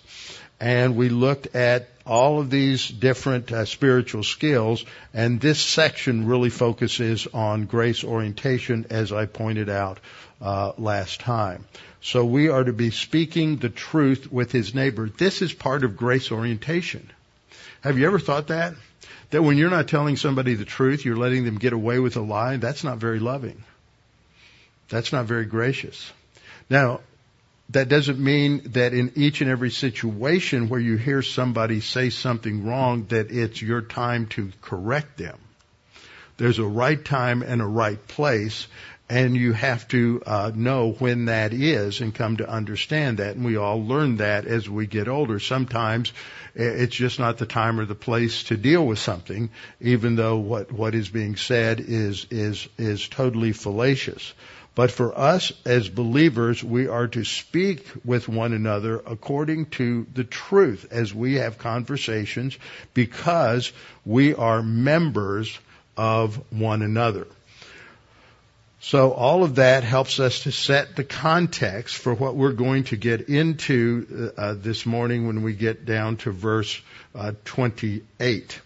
And 0.59 0.95
we 0.95 1.09
looked 1.09 1.55
at 1.55 1.87
all 2.05 2.39
of 2.39 2.49
these 2.49 2.87
different 2.87 3.51
uh, 3.51 3.65
spiritual 3.65 4.23
skills, 4.23 4.83
and 5.13 5.39
this 5.39 5.59
section 5.59 6.27
really 6.27 6.49
focuses 6.49 7.25
on 7.33 7.65
grace 7.65 8.03
orientation, 8.03 8.87
as 8.89 9.13
I 9.13 9.27
pointed 9.27 9.69
out 9.69 9.99
uh, 10.41 10.73
last 10.77 11.21
time. 11.21 11.65
So 12.01 12.25
we 12.25 12.49
are 12.49 12.63
to 12.63 12.73
be 12.73 12.91
speaking 12.91 13.57
the 13.57 13.69
truth 13.69 14.31
with 14.31 14.51
his 14.51 14.75
neighbor. 14.75 15.07
This 15.07 15.41
is 15.41 15.53
part 15.53 15.83
of 15.83 15.95
grace 15.95 16.31
orientation. 16.31 17.09
Have 17.81 17.97
you 17.97 18.05
ever 18.05 18.19
thought 18.19 18.47
that? 18.47 18.73
That 19.31 19.43
when 19.43 19.57
you're 19.57 19.69
not 19.69 19.87
telling 19.87 20.17
somebody 20.17 20.55
the 20.55 20.65
truth, 20.65 21.05
you're 21.05 21.15
letting 21.15 21.45
them 21.45 21.57
get 21.57 21.73
away 21.73 21.99
with 21.99 22.15
a 22.15 22.21
lie? 22.21 22.57
That's 22.57 22.83
not 22.83 22.97
very 22.97 23.19
loving. 23.19 23.63
That's 24.89 25.11
not 25.11 25.25
very 25.25 25.45
gracious. 25.45 26.11
Now, 26.69 26.99
that 27.69 27.87
doesn't 27.87 28.19
mean 28.19 28.61
that 28.73 28.93
in 28.93 29.13
each 29.15 29.41
and 29.41 29.49
every 29.49 29.71
situation 29.71 30.67
where 30.67 30.79
you 30.79 30.97
hear 30.97 31.21
somebody 31.21 31.79
say 31.79 32.09
something 32.09 32.65
wrong 32.65 33.05
that 33.05 33.31
it's 33.31 33.61
your 33.61 33.81
time 33.81 34.27
to 34.27 34.51
correct 34.61 35.17
them. 35.17 35.39
There's 36.37 36.59
a 36.59 36.65
right 36.65 37.03
time 37.03 37.43
and 37.43 37.61
a 37.61 37.65
right 37.65 38.05
place 38.07 38.67
and 39.11 39.35
you 39.35 39.51
have 39.51 39.85
to 39.89 40.23
uh, 40.25 40.51
know 40.55 40.93
when 40.93 41.25
that 41.25 41.51
is 41.51 41.99
and 41.99 42.15
come 42.15 42.37
to 42.37 42.49
understand 42.49 43.17
that. 43.17 43.35
And 43.35 43.43
we 43.43 43.57
all 43.57 43.85
learn 43.85 44.15
that 44.17 44.45
as 44.45 44.69
we 44.69 44.87
get 44.87 45.09
older. 45.09 45.37
Sometimes 45.37 46.13
it's 46.55 46.95
just 46.95 47.19
not 47.19 47.37
the 47.37 47.45
time 47.45 47.81
or 47.81 47.85
the 47.85 47.93
place 47.93 48.43
to 48.43 48.55
deal 48.55 48.87
with 48.87 48.99
something, 48.99 49.49
even 49.81 50.15
though 50.15 50.37
what 50.37 50.71
what 50.71 50.95
is 50.95 51.09
being 51.09 51.35
said 51.35 51.81
is 51.81 52.25
is 52.31 52.69
is 52.77 53.05
totally 53.05 53.51
fallacious. 53.51 54.33
But 54.75 54.91
for 54.91 55.17
us 55.19 55.51
as 55.65 55.89
believers, 55.89 56.63
we 56.63 56.87
are 56.87 57.09
to 57.09 57.25
speak 57.25 57.85
with 58.05 58.29
one 58.29 58.53
another 58.53 59.01
according 59.05 59.65
to 59.71 60.07
the 60.13 60.23
truth 60.23 60.87
as 60.89 61.13
we 61.13 61.33
have 61.35 61.57
conversations 61.57 62.57
because 62.93 63.73
we 64.05 64.33
are 64.35 64.63
members 64.63 65.59
of 65.97 66.41
one 66.53 66.81
another. 66.81 67.27
So 68.83 69.11
all 69.11 69.43
of 69.43 69.55
that 69.55 69.83
helps 69.83 70.19
us 70.19 70.41
to 70.41 70.51
set 70.51 70.95
the 70.95 71.03
context 71.03 71.95
for 71.95 72.15
what 72.15 72.35
we're 72.35 72.51
going 72.51 72.85
to 72.85 72.97
get 72.97 73.29
into 73.29 74.33
uh, 74.35 74.55
this 74.57 74.87
morning 74.87 75.27
when 75.27 75.43
we 75.43 75.53
get 75.53 75.85
down 75.85 76.17
to 76.17 76.31
verse 76.31 76.81
uh, 77.13 77.33
28. 77.45 78.59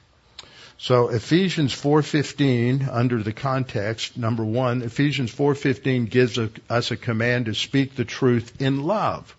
So 0.77 1.09
Ephesians 1.09 1.73
4:15 1.73 2.87
under 2.89 3.21
the 3.21 3.33
context 3.33 4.17
number 4.17 4.45
1 4.45 4.83
Ephesians 4.83 5.35
4:15 5.35 6.09
gives 6.09 6.37
a, 6.37 6.49
us 6.69 6.91
a 6.91 6.97
command 6.97 7.47
to 7.47 7.53
speak 7.53 7.95
the 7.95 8.05
truth 8.05 8.61
in 8.61 8.83
love. 8.83 9.35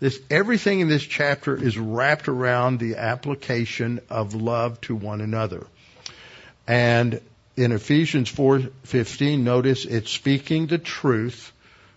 This 0.00 0.18
everything 0.28 0.80
in 0.80 0.88
this 0.88 1.04
chapter 1.04 1.56
is 1.56 1.78
wrapped 1.78 2.26
around 2.26 2.80
the 2.80 2.96
application 2.96 4.00
of 4.10 4.34
love 4.34 4.80
to 4.82 4.96
one 4.96 5.20
another. 5.20 5.68
And 6.66 7.20
in 7.56 7.72
Ephesians 7.72 8.30
4:15 8.30 9.42
notice 9.42 9.84
it's 9.84 10.10
speaking 10.10 10.66
the 10.66 10.78
truth 10.78 11.52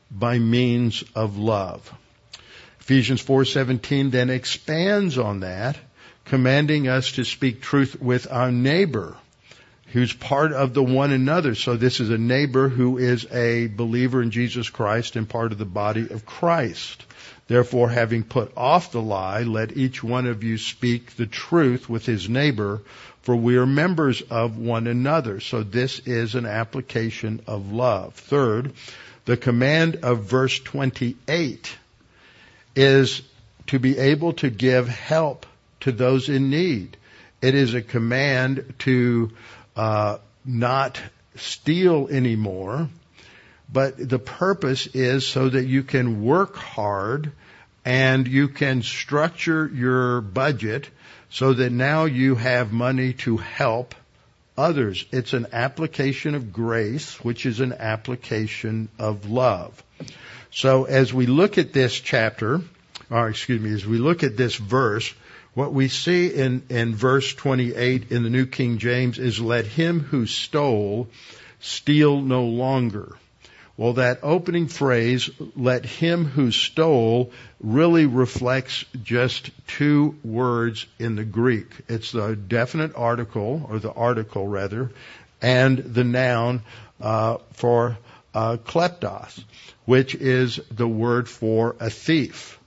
by 0.09 0.39
means 0.39 1.03
of 1.15 1.37
love. 1.37 1.93
Ephesians 2.79 3.21
4:17 3.21 4.11
then 4.11 4.29
expands 4.29 5.17
on 5.17 5.41
that 5.41 5.77
commanding 6.25 6.87
us 6.87 7.13
to 7.13 7.23
speak 7.23 7.61
truth 7.61 7.99
with 8.01 8.27
our 8.31 8.51
neighbor 8.51 9.15
who's 9.91 10.13
part 10.13 10.53
of 10.53 10.73
the 10.73 10.83
one 10.83 11.11
another. 11.11 11.55
So 11.55 11.75
this 11.75 11.99
is 11.99 12.09
a 12.09 12.17
neighbor 12.17 12.69
who 12.69 12.97
is 12.97 13.25
a 13.31 13.67
believer 13.67 14.21
in 14.21 14.31
Jesus 14.31 14.69
Christ 14.69 15.15
and 15.15 15.27
part 15.27 15.51
of 15.51 15.57
the 15.57 15.65
body 15.65 16.07
of 16.09 16.25
Christ. 16.25 17.03
Therefore, 17.47 17.89
having 17.89 18.23
put 18.23 18.51
off 18.55 18.91
the 18.91 19.01
lie, 19.01 19.41
let 19.41 19.75
each 19.75 20.03
one 20.03 20.27
of 20.27 20.43
you 20.43 20.59
speak 20.59 21.15
the 21.15 21.25
truth 21.25 21.89
with 21.89 22.05
his 22.05 22.29
neighbor, 22.29 22.83
for 23.29 23.35
we 23.35 23.57
are 23.57 23.67
members 23.67 24.23
of 24.23 24.57
one 24.57 24.87
another. 24.87 25.39
So 25.39 25.61
this 25.61 25.99
is 25.99 26.33
an 26.33 26.47
application 26.47 27.41
of 27.45 27.71
love. 27.71 28.15
Third, 28.15 28.73
the 29.25 29.37
command 29.37 29.97
of 30.01 30.23
verse 30.23 30.59
28 30.59 31.77
is 32.75 33.21
to 33.67 33.77
be 33.77 33.99
able 33.99 34.33
to 34.33 34.49
give 34.49 34.87
help 34.87 35.45
to 35.81 35.91
those 35.91 36.27
in 36.27 36.49
need. 36.49 36.97
It 37.39 37.53
is 37.53 37.75
a 37.75 37.83
command 37.83 38.73
to 38.79 39.29
uh, 39.75 40.17
not 40.43 40.99
steal 41.35 42.07
anymore, 42.07 42.89
but 43.71 43.95
the 43.95 44.17
purpose 44.17 44.87
is 44.87 45.27
so 45.27 45.49
that 45.49 45.65
you 45.65 45.83
can 45.83 46.23
work 46.23 46.55
hard 46.55 47.31
and 47.85 48.27
you 48.27 48.47
can 48.47 48.81
structure 48.81 49.69
your 49.71 50.19
budget 50.21 50.89
so 51.29 51.53
that 51.53 51.71
now 51.71 52.05
you 52.05 52.35
have 52.35 52.71
money 52.71 53.13
to 53.13 53.37
help 53.37 53.95
others. 54.57 55.05
It's 55.11 55.33
an 55.33 55.47
application 55.53 56.35
of 56.35 56.51
grace, 56.51 57.15
which 57.23 57.45
is 57.45 57.59
an 57.59 57.73
application 57.73 58.89
of 58.97 59.29
love. 59.29 59.83
So 60.51 60.85
as 60.85 61.13
we 61.13 61.27
look 61.27 61.57
at 61.57 61.73
this 61.73 61.93
chapter, 61.93 62.61
or 63.09 63.29
excuse 63.29 63.61
me, 63.61 63.71
as 63.71 63.85
we 63.85 63.97
look 63.97 64.23
at 64.23 64.37
this 64.37 64.55
verse, 64.55 65.13
what 65.53 65.73
we 65.73 65.87
see 65.87 66.27
in, 66.27 66.63
in 66.69 66.95
verse 66.95 67.33
28 67.33 68.11
in 68.11 68.23
the 68.23 68.29
New 68.29 68.45
King 68.45 68.77
James 68.77 69.19
is 69.19 69.39
let 69.39 69.65
him 69.65 69.99
who 69.99 70.25
stole 70.25 71.07
steal 71.59 72.21
no 72.21 72.45
longer. 72.45 73.15
Well, 73.79 73.93
that 73.93 74.19
opening 74.23 74.67
phrase, 74.67 75.29
let 75.55 75.85
him 75.85 76.25
who 76.25 76.51
stole, 76.51 77.31
really 77.61 78.07
reflects 78.07 78.83
just 79.03 79.51
two 79.67 80.17
words 80.21 80.85
in 80.99 81.15
the 81.15 81.23
Greek. 81.23 81.67
It's 81.87 82.11
the 82.11 82.35
definite 82.35 82.91
article, 82.97 83.65
or 83.69 83.79
the 83.79 83.93
article 83.93 84.45
rather, 84.45 84.91
and 85.41 85.77
the 85.77 86.03
noun 86.03 86.63
uh, 86.99 87.37
for 87.53 87.97
uh, 88.33 88.57
kleptos, 88.57 89.41
which 89.85 90.13
is 90.13 90.59
the 90.69 90.85
word 90.85 91.29
for 91.29 91.77
a 91.79 91.89
thief. 91.89 92.58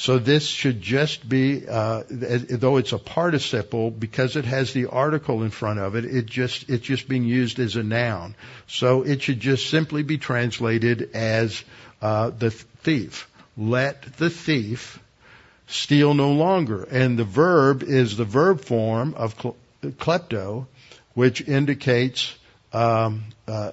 So 0.00 0.20
this 0.20 0.46
should 0.46 0.80
just 0.80 1.28
be, 1.28 1.66
uh, 1.68 2.04
though 2.08 2.76
it's 2.76 2.92
a 2.92 2.98
participle, 2.98 3.90
because 3.90 4.36
it 4.36 4.44
has 4.44 4.72
the 4.72 4.86
article 4.86 5.42
in 5.42 5.50
front 5.50 5.80
of 5.80 5.96
it, 5.96 6.04
it 6.04 6.26
just 6.26 6.70
it's 6.70 6.86
just 6.86 7.08
being 7.08 7.24
used 7.24 7.58
as 7.58 7.74
a 7.74 7.82
noun. 7.82 8.36
So 8.68 9.02
it 9.02 9.22
should 9.22 9.40
just 9.40 9.68
simply 9.68 10.04
be 10.04 10.16
translated 10.16 11.10
as 11.14 11.64
uh, 12.00 12.30
the 12.30 12.52
thief. 12.52 13.28
Let 13.56 14.00
the 14.18 14.30
thief 14.30 15.00
steal 15.66 16.14
no 16.14 16.30
longer, 16.30 16.84
and 16.84 17.18
the 17.18 17.24
verb 17.24 17.82
is 17.82 18.16
the 18.16 18.24
verb 18.24 18.60
form 18.60 19.14
of 19.14 19.34
klepto, 19.82 20.68
which 21.14 21.40
indicates 21.40 22.32
um, 22.72 23.24
uh, 23.48 23.72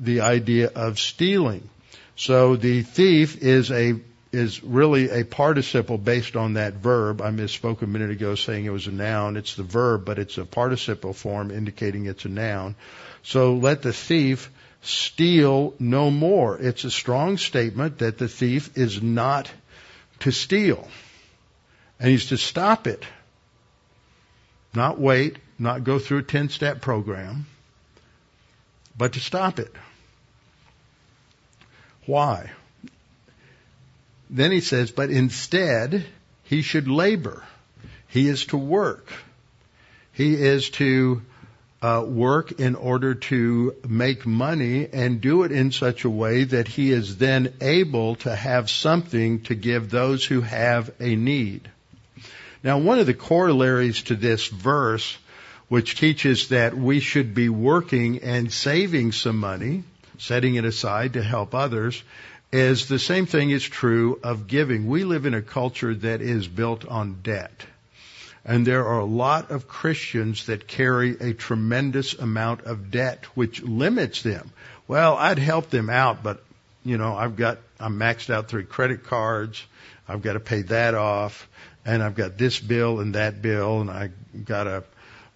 the 0.00 0.20
idea 0.20 0.68
of 0.68 1.00
stealing. 1.00 1.68
So 2.14 2.54
the 2.54 2.82
thief 2.82 3.42
is 3.42 3.72
a 3.72 3.94
is 4.32 4.62
really 4.62 5.10
a 5.10 5.24
participle 5.24 5.98
based 5.98 6.36
on 6.36 6.54
that 6.54 6.74
verb. 6.74 7.20
I 7.20 7.30
misspoke 7.30 7.82
a 7.82 7.86
minute 7.86 8.10
ago 8.10 8.36
saying 8.36 8.64
it 8.64 8.70
was 8.70 8.86
a 8.86 8.92
noun. 8.92 9.36
It's 9.36 9.56
the 9.56 9.64
verb, 9.64 10.04
but 10.04 10.18
it's 10.18 10.38
a 10.38 10.44
participle 10.44 11.12
form 11.12 11.50
indicating 11.50 12.06
it's 12.06 12.24
a 12.24 12.28
noun. 12.28 12.76
So 13.22 13.54
let 13.54 13.82
the 13.82 13.92
thief 13.92 14.50
steal 14.82 15.74
no 15.78 16.10
more. 16.10 16.58
It's 16.58 16.84
a 16.84 16.90
strong 16.90 17.38
statement 17.38 17.98
that 17.98 18.18
the 18.18 18.28
thief 18.28 18.76
is 18.76 19.02
not 19.02 19.50
to 20.20 20.30
steal. 20.30 20.88
And 21.98 22.08
he's 22.08 22.26
to 22.26 22.36
stop 22.36 22.86
it. 22.86 23.04
Not 24.72 24.98
wait, 24.98 25.38
not 25.58 25.82
go 25.82 25.98
through 25.98 26.18
a 26.18 26.22
10 26.22 26.48
step 26.48 26.80
program, 26.80 27.46
but 28.96 29.14
to 29.14 29.20
stop 29.20 29.58
it. 29.58 29.74
Why? 32.06 32.50
Then 34.30 34.52
he 34.52 34.60
says, 34.60 34.92
but 34.92 35.10
instead, 35.10 36.06
he 36.44 36.62
should 36.62 36.86
labor. 36.86 37.42
He 38.06 38.28
is 38.28 38.46
to 38.46 38.56
work. 38.56 39.12
He 40.12 40.34
is 40.34 40.70
to 40.70 41.22
uh, 41.82 42.04
work 42.06 42.52
in 42.52 42.76
order 42.76 43.14
to 43.14 43.74
make 43.88 44.26
money 44.26 44.88
and 44.92 45.20
do 45.20 45.42
it 45.42 45.50
in 45.50 45.72
such 45.72 46.04
a 46.04 46.10
way 46.10 46.44
that 46.44 46.68
he 46.68 46.92
is 46.92 47.16
then 47.16 47.54
able 47.60 48.16
to 48.16 48.34
have 48.34 48.70
something 48.70 49.42
to 49.42 49.54
give 49.54 49.90
those 49.90 50.24
who 50.24 50.42
have 50.42 50.90
a 51.00 51.16
need. 51.16 51.68
Now, 52.62 52.78
one 52.78 52.98
of 52.98 53.06
the 53.06 53.14
corollaries 53.14 54.02
to 54.04 54.14
this 54.14 54.46
verse, 54.46 55.16
which 55.68 55.98
teaches 55.98 56.48
that 56.48 56.76
we 56.76 57.00
should 57.00 57.34
be 57.34 57.48
working 57.48 58.18
and 58.18 58.52
saving 58.52 59.12
some 59.12 59.38
money, 59.38 59.84
setting 60.18 60.56
it 60.56 60.64
aside 60.64 61.14
to 61.14 61.22
help 61.22 61.54
others, 61.54 62.02
is 62.52 62.88
the 62.88 62.98
same 62.98 63.26
thing 63.26 63.50
is 63.50 63.62
true 63.62 64.18
of 64.22 64.46
giving. 64.46 64.88
We 64.88 65.04
live 65.04 65.26
in 65.26 65.34
a 65.34 65.42
culture 65.42 65.94
that 65.94 66.20
is 66.20 66.48
built 66.48 66.86
on 66.86 67.20
debt. 67.22 67.64
And 68.44 68.66
there 68.66 68.86
are 68.86 68.98
a 68.98 69.04
lot 69.04 69.50
of 69.50 69.68
Christians 69.68 70.46
that 70.46 70.66
carry 70.66 71.16
a 71.20 71.34
tremendous 71.34 72.14
amount 72.14 72.62
of 72.62 72.90
debt, 72.90 73.24
which 73.36 73.62
limits 73.62 74.22
them. 74.22 74.50
Well, 74.88 75.16
I'd 75.16 75.38
help 75.38 75.70
them 75.70 75.90
out, 75.90 76.22
but, 76.22 76.42
you 76.84 76.98
know, 76.98 77.14
I've 77.14 77.36
got, 77.36 77.58
I'm 77.78 77.98
maxed 77.98 78.30
out 78.30 78.48
three 78.48 78.64
credit 78.64 79.04
cards. 79.04 79.62
I've 80.08 80.22
got 80.22 80.32
to 80.32 80.40
pay 80.40 80.62
that 80.62 80.94
off. 80.94 81.48
And 81.84 82.02
I've 82.02 82.14
got 82.14 82.36
this 82.36 82.58
bill 82.58 83.00
and 83.00 83.14
that 83.14 83.40
bill, 83.40 83.80
and 83.82 83.90
I 83.90 84.10
got 84.44 84.66
a, 84.66 84.84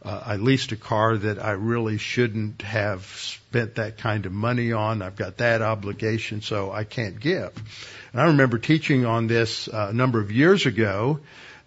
uh, 0.05 0.23
I 0.27 0.37
leased 0.37 0.73
a 0.73 0.77
car 0.77 1.17
that 1.17 1.43
I 1.43 1.53
really 1.53 1.97
shouldn't 1.99 2.63
have 2.63 3.07
spent 3.07 3.77
that 3.77 3.97
kind 3.99 4.27
of 4.27 4.33
money 4.33 4.73
on. 4.73 5.01
I've 5.01 5.17
got 5.17 5.39
that 5.39 5.63
obligation, 5.63 6.43
so 6.43 6.71
I 6.71 6.85
can't 6.85 7.19
give. 7.19 7.53
And 8.13 8.21
I 8.21 8.27
remember 8.27 8.59
teaching 8.59 9.07
on 9.07 9.27
this 9.27 9.67
uh, 9.67 9.89
a 9.91 9.93
number 9.95 10.21
of 10.21 10.31
years 10.31 10.67
ago, 10.67 11.21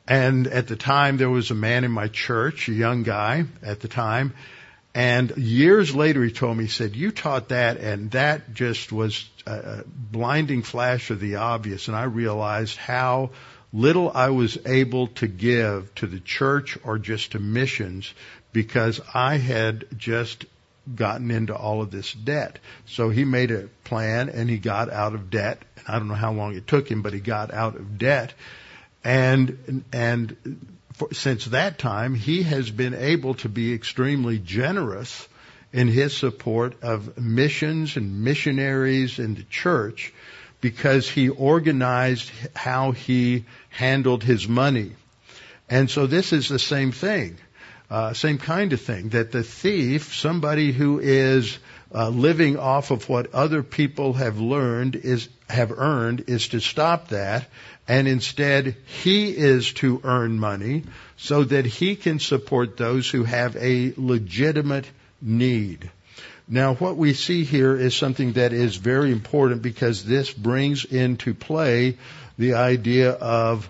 and 0.07 0.47
at 0.47 0.67
the 0.67 0.75
time 0.75 1.17
there 1.17 1.29
was 1.29 1.51
a 1.51 1.55
man 1.55 1.83
in 1.83 1.91
my 1.91 2.07
church, 2.07 2.69
a 2.69 2.73
young 2.73 3.03
guy 3.03 3.45
at 3.63 3.81
the 3.81 3.87
time, 3.87 4.33
And 4.97 5.37
years 5.37 5.93
later, 5.93 6.23
he 6.23 6.31
told 6.31 6.57
me, 6.57 6.63
he 6.63 6.71
said, 6.71 6.95
you 6.95 7.11
taught 7.11 7.49
that 7.49 7.77
and 7.77 8.09
that 8.11 8.55
just 8.55 8.91
was 8.91 9.29
a 9.45 9.83
blinding 9.85 10.63
flash 10.63 11.11
of 11.11 11.19
the 11.19 11.35
obvious. 11.35 11.87
And 11.87 11.95
I 11.95 12.05
realized 12.05 12.77
how 12.77 13.29
little 13.73 14.11
I 14.13 14.29
was 14.29 14.57
able 14.65 15.07
to 15.07 15.27
give 15.27 15.93
to 15.95 16.07
the 16.07 16.19
church 16.19 16.77
or 16.83 16.97
just 16.97 17.33
to 17.33 17.39
missions 17.39 18.13
because 18.53 19.01
I 19.13 19.37
had 19.37 19.85
just 19.97 20.45
gotten 20.95 21.31
into 21.31 21.55
all 21.55 21.81
of 21.81 21.91
this 21.91 22.13
debt. 22.13 22.59
So 22.85 23.09
he 23.09 23.25
made 23.25 23.51
a 23.51 23.69
plan 23.83 24.29
and 24.29 24.49
he 24.49 24.57
got 24.57 24.89
out 24.89 25.13
of 25.13 25.29
debt. 25.29 25.61
I 25.87 25.99
don't 25.99 26.07
know 26.07 26.15
how 26.15 26.33
long 26.33 26.55
it 26.55 26.67
took 26.67 26.89
him, 26.89 27.01
but 27.01 27.13
he 27.13 27.19
got 27.19 27.53
out 27.53 27.75
of 27.75 27.97
debt. 27.97 28.33
And, 29.03 29.83
and 29.91 30.65
for, 30.93 31.13
since 31.13 31.45
that 31.45 31.77
time, 31.77 32.15
he 32.15 32.43
has 32.43 32.69
been 32.71 32.93
able 32.93 33.35
to 33.35 33.49
be 33.49 33.73
extremely 33.73 34.39
generous 34.39 35.27
in 35.73 35.87
his 35.87 36.15
support 36.15 36.81
of 36.81 37.17
missions 37.17 37.97
and 37.97 38.23
missionaries 38.23 39.19
in 39.19 39.35
the 39.35 39.43
church 39.43 40.13
because 40.61 41.09
he 41.09 41.29
organized 41.29 42.31
how 42.55 42.91
he 42.91 43.45
handled 43.69 44.23
his 44.23 44.47
money. 44.47 44.91
And 45.69 45.89
so 45.89 46.07
this 46.07 46.33
is 46.33 46.47
the 46.47 46.59
same 46.59 46.91
thing, 46.91 47.37
uh, 47.89 48.13
same 48.13 48.37
kind 48.37 48.73
of 48.73 48.81
thing, 48.81 49.09
that 49.09 49.31
the 49.31 49.43
thief, 49.43 50.15
somebody 50.15 50.71
who 50.71 50.99
is 50.99 51.59
uh, 51.93 52.09
living 52.09 52.57
off 52.57 52.91
of 52.91 53.07
what 53.09 53.33
other 53.33 53.63
people 53.63 54.13
have 54.13 54.39
learned 54.39 54.95
is 54.95 55.29
have 55.49 55.71
earned 55.71 56.25
is 56.27 56.49
to 56.49 56.59
stop 56.59 57.07
that 57.09 57.47
and 57.87 58.07
instead 58.07 58.75
he 58.85 59.29
is 59.29 59.71
to 59.71 60.01
earn 60.03 60.37
money 60.37 60.83
so 61.15 61.43
that 61.45 61.65
he 61.65 61.95
can 61.95 62.19
support 62.19 62.75
those 62.75 63.09
who 63.09 63.23
have 63.23 63.55
a 63.55 63.93
legitimate 63.95 64.85
need. 65.21 65.89
Now 66.47 66.75
what 66.75 66.95
we 66.95 67.13
see 67.13 67.43
here 67.43 67.75
is 67.75 67.95
something 67.95 68.33
that 68.33 68.53
is 68.53 68.77
very 68.77 69.11
important 69.11 69.61
because 69.61 70.05
this 70.05 70.31
brings 70.31 70.85
into 70.85 71.33
play 71.33 71.97
the 72.37 72.53
idea 72.53 73.11
of 73.11 73.69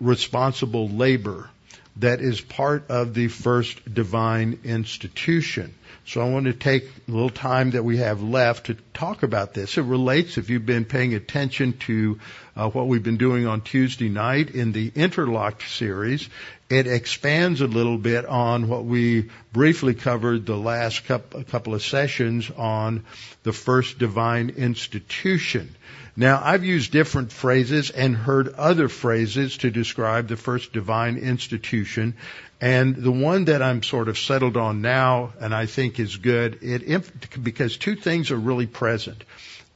responsible 0.00 0.88
labor 0.88 1.48
that 1.98 2.20
is 2.20 2.40
part 2.40 2.90
of 2.90 3.14
the 3.14 3.28
first 3.28 3.94
divine 3.94 4.58
institution. 4.64 5.74
So 6.04 6.20
I 6.20 6.28
want 6.28 6.46
to 6.46 6.52
take 6.52 6.84
a 6.84 7.10
little 7.10 7.30
time 7.30 7.72
that 7.72 7.84
we 7.84 7.96
have 7.96 8.22
left 8.22 8.66
to 8.66 8.74
talk 8.94 9.22
about 9.22 9.54
this. 9.54 9.76
It 9.76 9.82
relates, 9.82 10.38
if 10.38 10.50
you've 10.50 10.66
been 10.66 10.84
paying 10.84 11.14
attention 11.14 11.72
to 11.78 12.20
uh, 12.54 12.68
what 12.68 12.86
we've 12.86 13.02
been 13.02 13.16
doing 13.16 13.46
on 13.46 13.60
Tuesday 13.60 14.08
night 14.08 14.50
in 14.50 14.72
the 14.72 14.92
Interlocked 14.94 15.68
series, 15.68 16.28
it 16.68 16.86
expands 16.86 17.60
a 17.60 17.66
little 17.66 17.98
bit 17.98 18.26
on 18.26 18.68
what 18.68 18.84
we 18.84 19.30
briefly 19.52 19.94
covered 19.94 20.46
the 20.46 20.56
last 20.56 21.04
couple 21.04 21.74
of 21.74 21.82
sessions 21.82 22.50
on 22.56 23.04
the 23.44 23.52
first 23.52 23.98
divine 23.98 24.50
institution. 24.50 25.76
Now, 26.16 26.40
I've 26.42 26.64
used 26.64 26.92
different 26.92 27.30
phrases 27.30 27.90
and 27.90 28.16
heard 28.16 28.48
other 28.54 28.88
phrases 28.88 29.58
to 29.58 29.70
describe 29.70 30.28
the 30.28 30.36
first 30.36 30.72
divine 30.72 31.18
institution, 31.18 32.14
and 32.60 32.96
the 32.96 33.12
one 33.12 33.44
that 33.44 33.62
I'm 33.62 33.82
sort 33.82 34.08
of 34.08 34.18
settled 34.18 34.56
on 34.56 34.80
now, 34.80 35.34
and 35.38 35.54
I 35.54 35.66
think 35.66 36.00
is 36.00 36.16
good, 36.16 36.58
it 36.62 37.42
because 37.42 37.76
two 37.76 37.96
things 37.96 38.30
are 38.30 38.36
really 38.36 38.66
present 38.66 39.22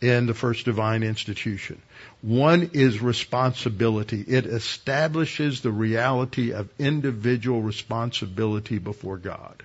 in 0.01 0.27
the 0.27 0.35
first 0.35 0.65
divine 0.65 1.03
institution. 1.03 1.81
One 2.23 2.71
is 2.73 3.01
responsibility. 3.01 4.25
It 4.27 4.47
establishes 4.47 5.61
the 5.61 5.71
reality 5.71 6.53
of 6.53 6.69
individual 6.79 7.61
responsibility 7.63 8.79
before 8.79 9.19
God. 9.19 9.63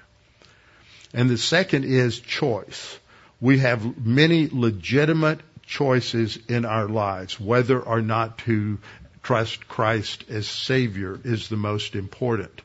And 1.14 1.30
the 1.30 1.38
second 1.38 1.86
is 1.86 2.20
choice. 2.20 3.00
We 3.40 3.60
have 3.60 4.06
many 4.06 4.50
legitimate 4.52 5.40
choices 5.66 6.38
in 6.50 6.66
our 6.66 6.88
lives. 6.88 7.40
Whether 7.40 7.80
or 7.80 8.02
not 8.02 8.38
to 8.40 8.80
trust 9.24 9.68
Christ 9.68 10.26
as 10.30 10.48
Savior 10.48 11.20
is 11.24 11.50
the 11.50 11.58
most 11.58 11.96
important. 11.96 12.62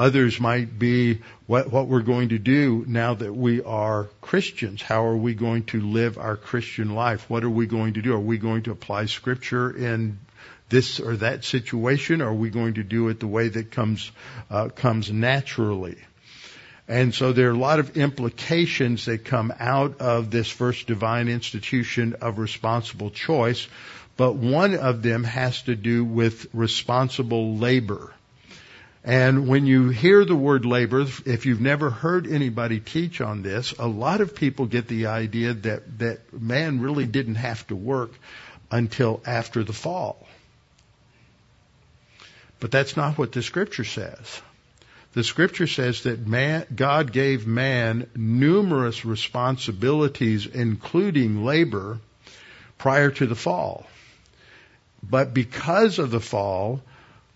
Others 0.00 0.40
might 0.40 0.78
be 0.78 1.20
what, 1.46 1.70
what 1.70 1.86
we're 1.86 2.00
going 2.00 2.30
to 2.30 2.38
do 2.38 2.86
now 2.88 3.12
that 3.12 3.34
we 3.34 3.62
are 3.62 4.08
Christians. 4.22 4.80
How 4.80 5.04
are 5.04 5.16
we 5.18 5.34
going 5.34 5.64
to 5.64 5.80
live 5.82 6.16
our 6.16 6.38
Christian 6.38 6.94
life? 6.94 7.28
What 7.28 7.44
are 7.44 7.50
we 7.50 7.66
going 7.66 7.92
to 7.94 8.00
do? 8.00 8.14
Are 8.14 8.18
we 8.18 8.38
going 8.38 8.62
to 8.62 8.70
apply 8.70 9.04
Scripture 9.04 9.70
in 9.70 10.18
this 10.70 11.00
or 11.00 11.16
that 11.16 11.44
situation? 11.44 12.22
Are 12.22 12.32
we 12.32 12.48
going 12.48 12.74
to 12.74 12.82
do 12.82 13.10
it 13.10 13.20
the 13.20 13.26
way 13.26 13.48
that 13.48 13.72
comes 13.72 14.10
uh, 14.48 14.70
comes 14.70 15.12
naturally? 15.12 15.98
And 16.88 17.14
so 17.14 17.34
there 17.34 17.48
are 17.50 17.52
a 17.54 17.58
lot 17.58 17.78
of 17.78 17.98
implications 17.98 19.04
that 19.04 19.26
come 19.26 19.52
out 19.60 20.00
of 20.00 20.30
this 20.30 20.48
first 20.48 20.86
divine 20.86 21.28
institution 21.28 22.16
of 22.22 22.38
responsible 22.38 23.10
choice, 23.10 23.68
but 24.16 24.34
one 24.34 24.74
of 24.74 25.02
them 25.02 25.24
has 25.24 25.60
to 25.64 25.76
do 25.76 26.06
with 26.06 26.46
responsible 26.54 27.58
labor. 27.58 28.14
And 29.02 29.48
when 29.48 29.64
you 29.66 29.88
hear 29.88 30.24
the 30.24 30.36
word 30.36 30.66
labor, 30.66 31.06
if 31.24 31.46
you've 31.46 31.60
never 31.60 31.88
heard 31.88 32.26
anybody 32.26 32.80
teach 32.80 33.20
on 33.20 33.42
this, 33.42 33.72
a 33.78 33.86
lot 33.86 34.20
of 34.20 34.34
people 34.34 34.66
get 34.66 34.88
the 34.88 35.06
idea 35.06 35.54
that, 35.54 35.98
that 36.00 36.32
man 36.32 36.80
really 36.80 37.06
didn't 37.06 37.36
have 37.36 37.66
to 37.68 37.76
work 37.76 38.12
until 38.70 39.22
after 39.24 39.64
the 39.64 39.72
fall. 39.72 40.26
But 42.60 42.70
that's 42.70 42.96
not 42.96 43.16
what 43.16 43.32
the 43.32 43.42
scripture 43.42 43.84
says 43.84 44.42
the 45.12 45.24
scripture 45.24 45.66
says 45.66 46.04
that 46.04 46.26
man, 46.26 46.66
God 46.74 47.12
gave 47.12 47.46
man 47.46 48.08
numerous 48.14 49.04
responsibilities, 49.04 50.46
including 50.46 51.44
labor, 51.44 51.98
prior 52.78 53.10
to 53.10 53.26
the 53.26 53.34
fall. 53.34 53.86
But 55.02 55.34
because 55.34 55.98
of 55.98 56.10
the 56.10 56.20
fall, 56.20 56.82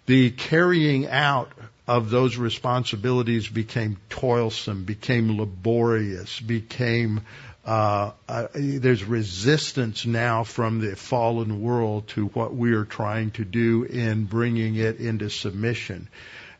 the 0.06 0.30
carrying 0.30 1.06
out 1.06 1.50
of 1.86 2.10
those 2.10 2.36
responsibilities 2.36 3.48
became 3.48 3.96
toilsome, 4.08 4.84
became 4.84 5.38
laborious, 5.38 6.40
became 6.40 7.22
uh, 7.64 8.10
uh, 8.28 8.46
there's 8.54 9.04
resistance 9.04 10.04
now 10.04 10.44
from 10.44 10.80
the 10.80 10.94
fallen 10.96 11.62
world 11.62 12.06
to 12.08 12.26
what 12.26 12.54
we 12.54 12.74
are 12.74 12.84
trying 12.84 13.30
to 13.30 13.44
do 13.44 13.84
in 13.84 14.24
bringing 14.24 14.74
it 14.74 14.98
into 14.98 15.30
submission. 15.30 16.08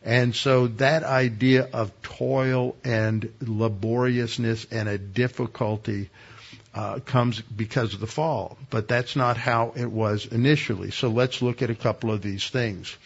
And 0.03 0.35
so 0.35 0.69
that 0.69 1.03
idea 1.03 1.69
of 1.73 1.91
toil 2.03 2.77
and 2.85 3.31
laboriousness 3.41 4.67
and 4.71 4.89
a 4.89 4.97
difficulty 4.97 6.09
uh, 6.75 7.01
comes 7.01 7.41
because 7.41 7.95
of 7.95 8.01
the 8.01 8.07
fall. 8.07 8.59
But 8.71 8.89
that's 8.89 9.15
not 9.15 9.37
how 9.37 9.73
it 9.77 9.91
was 9.91 10.27
initially. 10.27 10.91
So 10.91 11.09
let's 11.09 11.41
look 11.43 11.63
at 11.63 11.71
a 11.71 11.75
couple 11.75 12.11
of 12.11 12.23
these 12.23 12.49
things 12.49 12.97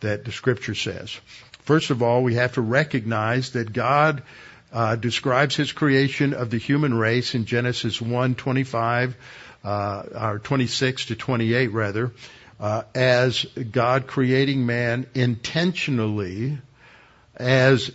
that 0.00 0.24
the 0.24 0.32
scripture 0.32 0.74
says. 0.74 1.18
First 1.60 1.90
of 1.90 2.02
all, 2.02 2.22
we 2.22 2.34
have 2.34 2.54
to 2.54 2.60
recognize 2.60 3.50
that 3.52 3.72
God 3.72 4.22
uh, 4.72 4.96
describes 4.96 5.56
his 5.56 5.72
creation 5.72 6.34
of 6.34 6.50
the 6.50 6.58
human 6.58 6.94
race 6.94 7.34
in 7.34 7.44
Genesis 7.44 8.00
1, 8.00 8.34
25, 8.34 9.16
uh, 9.64 10.02
or 10.14 10.38
26 10.38 11.06
to 11.06 11.16
28 11.16 11.72
rather, 11.72 12.12
uh, 12.60 12.82
as 12.94 13.44
God 13.44 14.06
creating 14.06 14.66
man 14.66 15.06
intentionally 15.14 16.58
as 17.36 17.90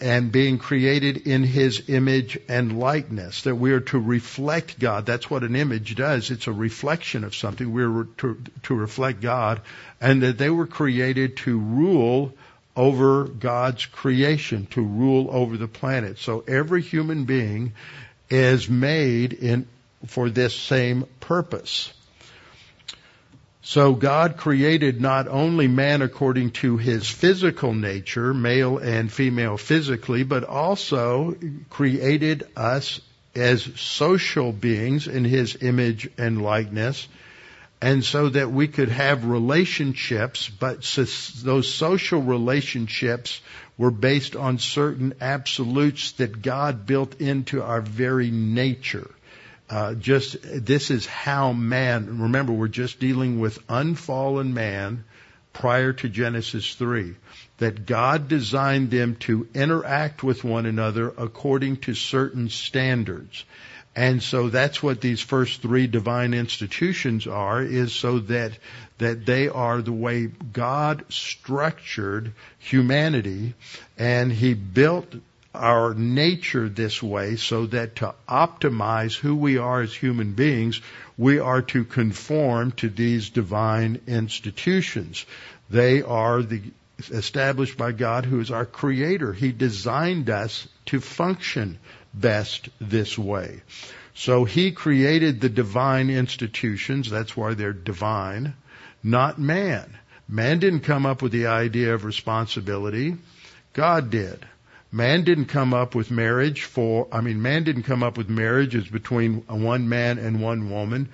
and 0.00 0.32
being 0.32 0.58
created 0.58 1.28
in 1.28 1.44
his 1.44 1.88
image 1.88 2.38
and 2.48 2.78
likeness 2.78 3.42
that 3.42 3.54
we 3.54 3.72
are 3.72 3.80
to 3.80 3.98
reflect 3.98 4.78
God. 4.78 5.06
That's 5.06 5.30
what 5.30 5.44
an 5.44 5.54
image 5.54 5.94
does. 5.94 6.30
It's 6.30 6.48
a 6.48 6.52
reflection 6.52 7.22
of 7.22 7.36
something. 7.36 7.72
We're 7.72 8.04
to, 8.18 8.42
to 8.64 8.74
reflect 8.74 9.20
God 9.20 9.60
and 10.00 10.22
that 10.22 10.38
they 10.38 10.50
were 10.50 10.66
created 10.66 11.36
to 11.38 11.58
rule 11.58 12.34
over 12.74 13.24
God's 13.24 13.86
creation 13.86 14.66
to 14.66 14.82
rule 14.82 15.28
over 15.30 15.56
the 15.56 15.68
planet. 15.68 16.18
So 16.18 16.40
every 16.46 16.82
human 16.82 17.24
being 17.24 17.72
is 18.28 18.68
made 18.68 19.32
in 19.32 19.66
for 20.06 20.28
this 20.28 20.54
same 20.54 21.06
purpose 21.20 21.92
so 23.66 23.94
God 23.94 24.36
created 24.36 25.00
not 25.00 25.26
only 25.26 25.66
man 25.66 26.00
according 26.00 26.52
to 26.62 26.76
his 26.76 27.10
physical 27.10 27.74
nature, 27.74 28.32
male 28.32 28.78
and 28.78 29.12
female 29.12 29.56
physically, 29.56 30.22
but 30.22 30.44
also 30.44 31.34
created 31.68 32.46
us 32.54 33.00
as 33.34 33.64
social 33.74 34.52
beings 34.52 35.08
in 35.08 35.24
his 35.24 35.60
image 35.62 36.08
and 36.16 36.42
likeness. 36.42 37.08
And 37.82 38.04
so 38.04 38.28
that 38.28 38.52
we 38.52 38.68
could 38.68 38.88
have 38.88 39.24
relationships, 39.24 40.48
but 40.48 40.82
those 41.42 41.74
social 41.74 42.22
relationships 42.22 43.40
were 43.76 43.90
based 43.90 44.36
on 44.36 44.58
certain 44.60 45.14
absolutes 45.20 46.12
that 46.12 46.40
God 46.40 46.86
built 46.86 47.20
into 47.20 47.64
our 47.64 47.80
very 47.80 48.30
nature 48.30 49.10
uh, 49.68 49.94
just 49.94 50.36
this 50.42 50.90
is 50.90 51.06
how 51.06 51.52
man. 51.52 52.20
Remember, 52.20 52.52
we're 52.52 52.68
just 52.68 53.00
dealing 53.00 53.40
with 53.40 53.58
unfallen 53.68 54.54
man, 54.54 55.04
prior 55.56 55.94
to 55.94 56.08
Genesis 56.08 56.74
3 56.74 57.14
that 57.58 57.86
God 57.86 58.28
designed 58.28 58.90
them 58.90 59.16
to 59.16 59.48
interact 59.54 60.22
with 60.22 60.44
one 60.44 60.66
another 60.66 61.08
according 61.16 61.78
to 61.78 61.94
certain 61.94 62.50
standards. 62.50 63.44
And 63.94 64.22
so 64.22 64.50
that's 64.50 64.82
what 64.82 65.00
these 65.00 65.22
first 65.22 65.62
three 65.62 65.86
divine 65.86 66.34
institutions 66.34 67.26
are, 67.26 67.62
is 67.62 67.94
so 67.94 68.18
that, 68.18 68.52
that 68.98 69.24
they 69.24 69.48
are 69.48 69.80
the 69.80 69.92
way 69.92 70.26
God 70.26 71.06
structured 71.08 72.34
humanity 72.58 73.54
and 73.96 74.30
He 74.30 74.52
built 74.52 75.14
our 75.56 75.94
nature 75.94 76.68
this 76.68 77.02
way 77.02 77.36
so 77.36 77.66
that 77.66 77.96
to 77.96 78.14
optimize 78.28 79.14
who 79.14 79.36
we 79.36 79.58
are 79.58 79.80
as 79.80 79.94
human 79.94 80.32
beings, 80.32 80.80
we 81.18 81.38
are 81.38 81.62
to 81.62 81.84
conform 81.84 82.72
to 82.72 82.88
these 82.88 83.30
divine 83.30 84.00
institutions. 84.06 85.26
They 85.70 86.02
are 86.02 86.42
the 86.42 86.62
established 87.10 87.76
by 87.76 87.92
God 87.92 88.24
who 88.24 88.40
is 88.40 88.50
our 88.50 88.64
creator. 88.64 89.32
He 89.32 89.52
designed 89.52 90.30
us 90.30 90.66
to 90.86 91.00
function 91.00 91.78
best 92.14 92.68
this 92.80 93.18
way. 93.18 93.62
So 94.14 94.44
he 94.44 94.72
created 94.72 95.40
the 95.40 95.50
divine 95.50 96.08
institutions, 96.08 97.10
that's 97.10 97.36
why 97.36 97.52
they're 97.54 97.74
divine, 97.74 98.54
not 99.02 99.38
man. 99.38 99.98
Man 100.28 100.58
didn't 100.58 100.80
come 100.80 101.06
up 101.06 101.22
with 101.22 101.32
the 101.32 101.48
idea 101.48 101.94
of 101.94 102.04
responsibility. 102.04 103.16
God 103.74 104.10
did. 104.10 104.46
Man 104.92 105.24
didn't 105.24 105.46
come 105.46 105.74
up 105.74 105.94
with 105.94 106.10
marriage 106.10 106.62
for, 106.62 107.08
I 107.12 107.20
mean, 107.20 107.42
man 107.42 107.64
didn't 107.64 107.82
come 107.82 108.02
up 108.02 108.16
with 108.16 108.28
marriage 108.28 108.74
as 108.74 108.86
between 108.86 109.42
one 109.48 109.88
man 109.88 110.18
and 110.18 110.40
one 110.40 110.70
woman. 110.70 111.08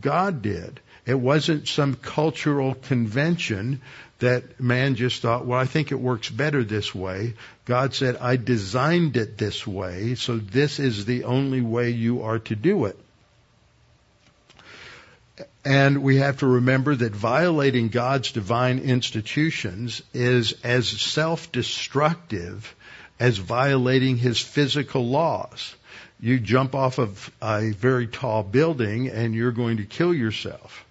God 0.00 0.42
did. 0.42 0.80
It 1.06 1.18
wasn't 1.18 1.68
some 1.68 1.94
cultural 1.94 2.74
convention 2.74 3.80
that 4.18 4.60
man 4.60 4.94
just 4.96 5.22
thought, 5.22 5.46
well, 5.46 5.60
I 5.60 5.66
think 5.66 5.92
it 5.92 6.00
works 6.00 6.30
better 6.30 6.64
this 6.64 6.94
way. 6.94 7.34
God 7.64 7.94
said, 7.94 8.16
I 8.16 8.36
designed 8.36 9.16
it 9.16 9.38
this 9.38 9.66
way, 9.66 10.14
so 10.14 10.38
this 10.38 10.78
is 10.78 11.04
the 11.04 11.24
only 11.24 11.60
way 11.60 11.90
you 11.90 12.22
are 12.22 12.38
to 12.40 12.56
do 12.56 12.86
it. 12.86 12.98
And 15.64 16.02
we 16.02 16.16
have 16.16 16.38
to 16.38 16.46
remember 16.46 16.94
that 16.94 17.14
violating 17.14 17.88
God's 17.88 18.32
divine 18.32 18.78
institutions 18.78 20.02
is 20.14 20.54
as 20.64 20.88
self-destructive 20.88 22.74
as 23.18 23.38
violating 23.38 24.16
his 24.16 24.40
physical 24.40 25.06
laws. 25.06 25.74
You 26.20 26.40
jump 26.40 26.74
off 26.74 26.98
of 26.98 27.30
a 27.42 27.70
very 27.70 28.06
tall 28.06 28.42
building 28.42 29.08
and 29.08 29.34
you're 29.34 29.52
going 29.52 29.78
to 29.78 29.84
kill 29.84 30.14
yourself. 30.14 30.84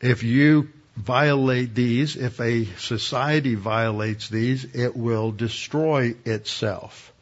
If 0.00 0.22
you 0.22 0.68
violate 0.96 1.74
these, 1.74 2.16
if 2.16 2.40
a 2.40 2.64
society 2.78 3.54
violates 3.54 4.28
these, 4.28 4.64
it 4.74 4.96
will 4.96 5.30
destroy 5.32 6.14
itself. 6.24 7.12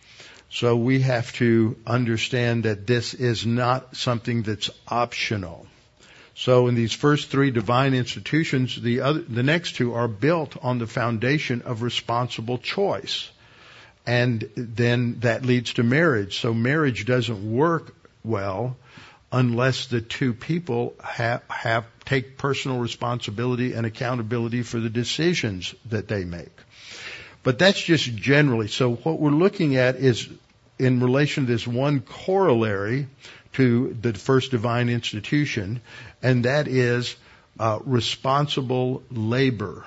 So 0.51 0.77
we 0.77 1.01
have 1.01 1.33
to 1.35 1.77
understand 1.87 2.65
that 2.65 2.87
this 2.87 3.13
is 3.13 3.45
not 3.45 3.97
something 3.97 4.43
that's 4.43 4.71
optional. 4.87 5.67
So 6.35 6.69
in 6.69 6.75
these 6.75 6.93
first 6.93 7.29
three 7.29 7.51
divine 7.51 7.95
institutions, 7.95 8.81
the 8.81 9.01
other, 9.01 9.21
the 9.21 9.43
next 9.43 9.77
two 9.77 9.95
are 9.95 10.09
built 10.09 10.57
on 10.63 10.79
the 10.79 10.87
foundation 10.87 11.63
of 11.63 11.83
responsible 11.83 12.59
choice. 12.59 13.29
And 14.09 14.49
then 14.57 15.21
that 15.21 15.45
leads 15.45 15.75
to 15.75 15.83
marriage. 15.83 16.41
So 16.41 16.55
marriage 16.55 17.05
doesn't 17.05 17.53
work 17.53 17.95
well 18.25 18.79
unless 19.31 19.89
the 19.89 20.01
two 20.01 20.33
people 20.33 20.95
have, 21.05 21.43
have 21.51 21.85
take 22.07 22.39
personal 22.39 22.79
responsibility 22.79 23.75
and 23.75 23.85
accountability 23.85 24.63
for 24.63 24.81
the 24.81 24.89
decisions 24.89 25.75
that 25.91 26.09
they 26.09 26.25
make. 26.25 26.57
But 27.43 27.59
that's 27.59 27.79
just 27.83 28.17
generally. 28.17 28.69
So 28.69 28.95
what 28.95 29.21
we're 29.21 29.31
looking 29.31 29.77
at 29.77 29.97
is 29.97 30.27
in 30.79 31.01
relation 31.01 31.45
to 31.45 31.53
this 31.53 31.67
one 31.67 32.01
corollary 32.01 33.09
to 33.53 33.95
the 34.01 34.15
first 34.15 34.53
divine 34.53 34.89
institution, 34.89 35.83
and 36.23 36.47
that 36.47 36.67
is 36.67 37.15
uh, 37.61 37.81
responsible 37.85 39.03
labor. 39.11 39.85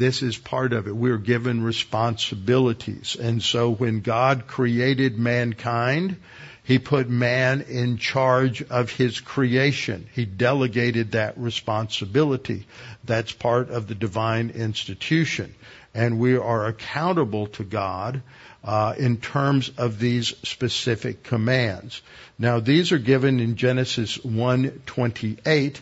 This 0.00 0.22
is 0.22 0.38
part 0.38 0.72
of 0.72 0.88
it. 0.88 0.96
We're 0.96 1.18
given 1.18 1.62
responsibilities. 1.62 3.18
And 3.20 3.42
so 3.42 3.70
when 3.70 4.00
God 4.00 4.46
created 4.46 5.18
mankind, 5.18 6.16
he 6.64 6.78
put 6.78 7.10
man 7.10 7.60
in 7.60 7.98
charge 7.98 8.62
of 8.62 8.90
his 8.90 9.20
creation. 9.20 10.08
He 10.14 10.24
delegated 10.24 11.12
that 11.12 11.36
responsibility. 11.36 12.66
That's 13.04 13.32
part 13.32 13.68
of 13.68 13.88
the 13.88 13.94
divine 13.94 14.48
institution. 14.48 15.54
And 15.92 16.18
we 16.18 16.34
are 16.38 16.64
accountable 16.64 17.48
to 17.48 17.64
God 17.64 18.22
uh, 18.64 18.94
in 18.96 19.18
terms 19.18 19.70
of 19.76 19.98
these 19.98 20.28
specific 20.44 21.24
commands. 21.24 22.00
Now 22.38 22.60
these 22.60 22.92
are 22.92 22.98
given 22.98 23.38
in 23.38 23.56
Genesis 23.56 24.16
1:28, 24.16 25.80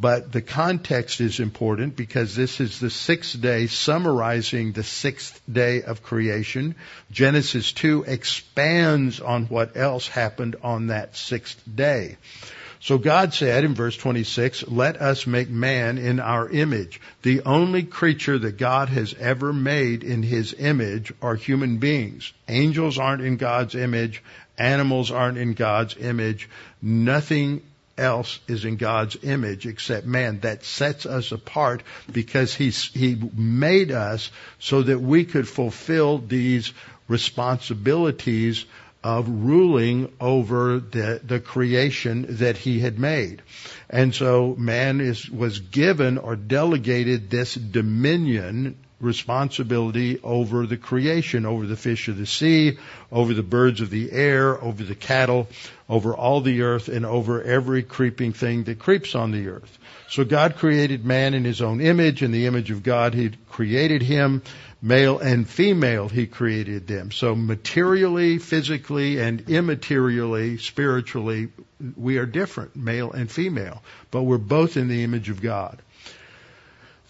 but 0.00 0.32
the 0.32 0.40
context 0.40 1.20
is 1.20 1.40
important 1.40 1.94
because 1.94 2.34
this 2.34 2.58
is 2.58 2.80
the 2.80 2.88
sixth 2.88 3.38
day 3.38 3.66
summarizing 3.66 4.72
the 4.72 4.82
sixth 4.82 5.40
day 5.50 5.82
of 5.82 6.02
creation. 6.02 6.74
Genesis 7.10 7.72
2 7.72 8.04
expands 8.06 9.20
on 9.20 9.44
what 9.46 9.76
else 9.76 10.08
happened 10.08 10.56
on 10.62 10.86
that 10.86 11.16
sixth 11.16 11.60
day. 11.72 12.16
So 12.82 12.96
God 12.96 13.34
said 13.34 13.64
in 13.64 13.74
verse 13.74 13.94
26, 13.94 14.68
let 14.68 14.96
us 14.96 15.26
make 15.26 15.50
man 15.50 15.98
in 15.98 16.18
our 16.18 16.48
image. 16.48 16.98
The 17.20 17.42
only 17.42 17.82
creature 17.82 18.38
that 18.38 18.56
God 18.56 18.88
has 18.88 19.12
ever 19.20 19.52
made 19.52 20.02
in 20.02 20.22
his 20.22 20.54
image 20.54 21.12
are 21.20 21.34
human 21.34 21.76
beings. 21.76 22.32
Angels 22.48 22.96
aren't 22.96 23.20
in 23.20 23.36
God's 23.36 23.74
image. 23.74 24.22
Animals 24.56 25.10
aren't 25.10 25.36
in 25.36 25.52
God's 25.52 25.94
image. 25.98 26.48
Nothing 26.80 27.60
else 28.00 28.40
is 28.48 28.64
in 28.64 28.76
God's 28.76 29.16
image 29.22 29.66
except 29.66 30.06
man. 30.06 30.40
That 30.40 30.64
sets 30.64 31.06
us 31.06 31.30
apart 31.30 31.82
because 32.10 32.54
he's, 32.54 32.84
he 32.92 33.16
made 33.34 33.92
us 33.92 34.30
so 34.58 34.82
that 34.82 34.98
we 35.00 35.24
could 35.24 35.46
fulfill 35.46 36.18
these 36.18 36.72
responsibilities 37.08 38.64
of 39.02 39.28
ruling 39.28 40.12
over 40.20 40.78
the, 40.78 41.20
the 41.24 41.40
creation 41.40 42.26
that 42.38 42.56
he 42.56 42.80
had 42.80 42.98
made. 42.98 43.42
And 43.88 44.14
so 44.14 44.54
man 44.58 45.00
is, 45.00 45.28
was 45.30 45.58
given 45.58 46.18
or 46.18 46.36
delegated 46.36 47.30
this 47.30 47.54
dominion 47.54 48.76
responsibility 49.00 50.20
over 50.22 50.66
the 50.66 50.76
creation, 50.76 51.46
over 51.46 51.66
the 51.66 51.76
fish 51.76 52.08
of 52.08 52.16
the 52.16 52.26
sea, 52.26 52.78
over 53.10 53.34
the 53.34 53.42
birds 53.42 53.80
of 53.80 53.90
the 53.90 54.12
air, 54.12 54.62
over 54.62 54.82
the 54.82 54.94
cattle, 54.94 55.48
over 55.88 56.14
all 56.14 56.40
the 56.40 56.62
earth, 56.62 56.88
and 56.88 57.06
over 57.06 57.42
every 57.42 57.82
creeping 57.82 58.32
thing 58.32 58.64
that 58.64 58.78
creeps 58.78 59.14
on 59.14 59.32
the 59.32 59.48
earth. 59.48 59.78
So 60.10 60.24
God 60.24 60.56
created 60.56 61.04
man 61.04 61.34
in 61.34 61.44
his 61.44 61.62
own 61.62 61.80
image. 61.80 62.22
In 62.22 62.32
the 62.32 62.46
image 62.46 62.70
of 62.70 62.82
God, 62.82 63.14
he 63.14 63.30
created 63.48 64.02
him. 64.02 64.42
Male 64.82 65.18
and 65.18 65.48
female, 65.48 66.08
he 66.08 66.26
created 66.26 66.86
them. 66.86 67.12
So 67.12 67.34
materially, 67.34 68.38
physically, 68.38 69.20
and 69.20 69.44
immaterially, 69.46 70.58
spiritually, 70.60 71.48
we 71.96 72.16
are 72.16 72.26
different, 72.26 72.76
male 72.76 73.12
and 73.12 73.30
female. 73.30 73.82
But 74.10 74.22
we're 74.22 74.38
both 74.38 74.76
in 74.76 74.88
the 74.88 75.04
image 75.04 75.28
of 75.28 75.42
God. 75.42 75.80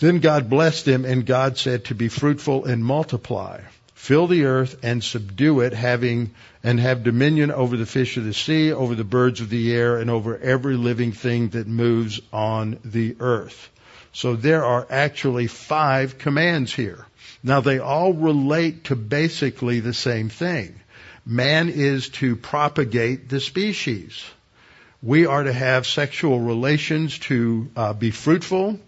Then 0.00 0.20
God 0.20 0.48
blessed 0.48 0.86
them 0.86 1.04
and 1.04 1.26
God 1.26 1.58
said 1.58 1.84
to 1.84 1.94
be 1.94 2.08
fruitful 2.08 2.64
and 2.64 2.82
multiply. 2.82 3.60
Fill 3.94 4.26
the 4.26 4.46
earth 4.46 4.78
and 4.82 5.04
subdue 5.04 5.60
it, 5.60 5.74
having 5.74 6.30
and 6.64 6.80
have 6.80 7.04
dominion 7.04 7.50
over 7.50 7.76
the 7.76 7.84
fish 7.84 8.16
of 8.16 8.24
the 8.24 8.32
sea, 8.32 8.72
over 8.72 8.94
the 8.94 9.04
birds 9.04 9.42
of 9.42 9.50
the 9.50 9.74
air, 9.74 9.98
and 9.98 10.08
over 10.08 10.38
every 10.38 10.74
living 10.76 11.12
thing 11.12 11.50
that 11.50 11.66
moves 11.66 12.18
on 12.32 12.78
the 12.82 13.16
earth. 13.20 13.68
So 14.14 14.36
there 14.36 14.64
are 14.64 14.86
actually 14.88 15.48
five 15.48 16.16
commands 16.16 16.74
here. 16.74 17.04
Now 17.42 17.60
they 17.60 17.78
all 17.78 18.14
relate 18.14 18.84
to 18.84 18.96
basically 18.96 19.80
the 19.80 19.94
same 19.94 20.30
thing. 20.30 20.80
Man 21.26 21.68
is 21.68 22.08
to 22.20 22.36
propagate 22.36 23.28
the 23.28 23.38
species. 23.38 24.24
We 25.02 25.26
are 25.26 25.42
to 25.42 25.52
have 25.52 25.86
sexual 25.86 26.40
relations 26.40 27.18
to 27.20 27.70
uh, 27.76 27.92
be 27.92 28.10
fruitful, 28.10 28.80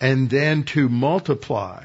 and 0.00 0.28
then 0.28 0.64
to 0.64 0.88
multiply 0.88 1.84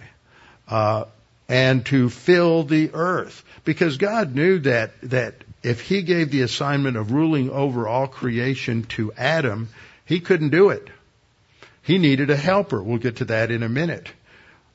uh, 0.68 1.06
and 1.48 1.86
to 1.88 2.10
fill 2.10 2.64
the 2.64 2.92
earth. 2.94 3.44
Because 3.66 3.98
God 3.98 4.36
knew 4.36 4.60
that 4.60 4.92
that 5.04 5.36
if 5.64 5.82
He 5.82 6.02
gave 6.02 6.32
the 6.32 6.42
assignment 6.42 6.98
of 6.98 7.12
ruling 7.12 7.50
over 7.50 7.88
all 7.88 8.08
creation 8.08 8.84
to 8.84 9.12
Adam, 9.14 9.70
He 10.06 10.20
couldn't 10.20 10.50
do 10.50 10.70
it. 10.70 10.88
He 11.82 11.98
needed 11.98 12.30
a 12.30 12.36
helper. 12.36 12.82
We'll 12.82 13.00
get 13.00 13.18
to 13.18 13.26
that 13.26 13.52
in 13.52 13.64
a 13.64 13.70
minute. 13.70 14.10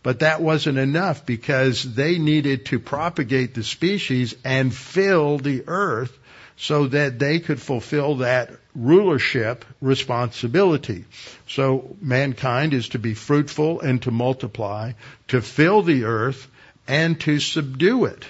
But 0.02 0.18
that 0.18 0.42
wasn't 0.42 0.78
enough 0.78 1.24
because 1.24 1.82
they 1.94 2.18
needed 2.18 2.66
to 2.66 2.78
propagate 2.78 3.54
the 3.54 3.62
species 3.62 4.34
and 4.44 4.74
fill 4.74 5.38
the 5.38 5.64
earth 5.66 6.12
so 6.56 6.86
that 6.88 7.18
they 7.18 7.40
could 7.40 7.60
fulfill 7.60 8.16
that 8.16 8.50
rulership 8.74 9.64
responsibility. 9.80 11.04
So 11.48 11.96
mankind 12.00 12.74
is 12.74 12.90
to 12.90 12.98
be 12.98 13.14
fruitful 13.14 13.80
and 13.80 14.00
to 14.02 14.10
multiply, 14.10 14.92
to 15.28 15.40
fill 15.40 15.82
the 15.82 16.04
earth 16.04 16.48
and 16.86 17.20
to 17.20 17.40
subdue 17.40 18.04
it. 18.06 18.24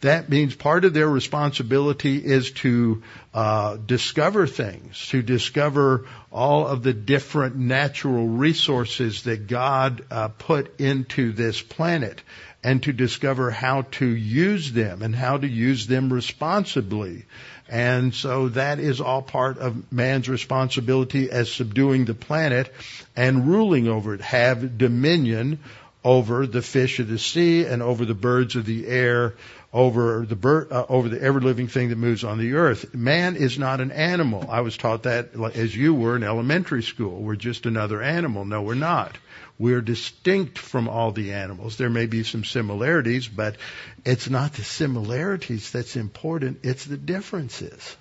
That 0.00 0.28
means 0.28 0.54
part 0.54 0.84
of 0.84 0.94
their 0.94 1.08
responsibility 1.08 2.24
is 2.24 2.52
to 2.52 3.02
uh, 3.34 3.78
discover 3.78 4.46
things, 4.46 5.08
to 5.08 5.22
discover 5.22 6.06
all 6.30 6.68
of 6.68 6.84
the 6.84 6.92
different 6.92 7.56
natural 7.56 8.28
resources 8.28 9.24
that 9.24 9.48
God 9.48 10.04
uh, 10.08 10.28
put 10.28 10.78
into 10.78 11.32
this 11.32 11.60
planet, 11.60 12.22
and 12.62 12.82
to 12.82 12.92
discover 12.92 13.50
how 13.50 13.82
to 13.82 14.06
use 14.06 14.72
them 14.72 15.02
and 15.02 15.14
how 15.14 15.36
to 15.36 15.46
use 15.46 15.86
them 15.86 16.12
responsibly. 16.12 17.24
And 17.68 18.14
so 18.14 18.48
that 18.50 18.80
is 18.80 19.00
all 19.00 19.22
part 19.22 19.58
of 19.58 19.92
man's 19.92 20.28
responsibility 20.28 21.30
as 21.30 21.52
subduing 21.52 22.04
the 22.04 22.14
planet 22.14 22.72
and 23.14 23.46
ruling 23.46 23.88
over 23.88 24.14
it, 24.14 24.22
have 24.22 24.78
dominion 24.78 25.58
over 26.04 26.46
the 26.46 26.62
fish 26.62 26.98
of 27.00 27.08
the 27.08 27.18
sea 27.18 27.64
and 27.64 27.82
over 27.82 28.04
the 28.04 28.14
birds 28.14 28.56
of 28.56 28.64
the 28.64 28.86
air, 28.86 29.34
over 29.72 30.24
the 30.26 30.36
bird, 30.36 30.72
uh, 30.72 30.86
over 30.88 31.08
the 31.08 31.20
ever 31.20 31.40
living 31.40 31.68
thing 31.68 31.90
that 31.90 31.98
moves 31.98 32.24
on 32.24 32.38
the 32.38 32.54
earth. 32.54 32.94
Man 32.94 33.36
is 33.36 33.58
not 33.58 33.80
an 33.80 33.92
animal. 33.92 34.46
I 34.48 34.62
was 34.62 34.76
taught 34.76 35.02
that 35.02 35.34
as 35.54 35.76
you 35.76 35.94
were 35.94 36.16
in 36.16 36.22
elementary 36.22 36.82
school. 36.82 37.20
We're 37.20 37.36
just 37.36 37.66
another 37.66 38.00
animal. 38.00 38.44
No, 38.44 38.62
we're 38.62 38.74
not. 38.74 39.16
We're 39.58 39.80
distinct 39.80 40.58
from 40.58 40.88
all 40.88 41.10
the 41.10 41.32
animals. 41.32 41.76
There 41.76 41.90
may 41.90 42.06
be 42.06 42.22
some 42.22 42.44
similarities, 42.44 43.26
but 43.26 43.56
it's 44.04 44.30
not 44.30 44.52
the 44.52 44.62
similarities 44.62 45.72
that's 45.72 45.96
important. 45.96 46.60
It's 46.62 46.84
the 46.84 46.96
differences. 46.96 47.96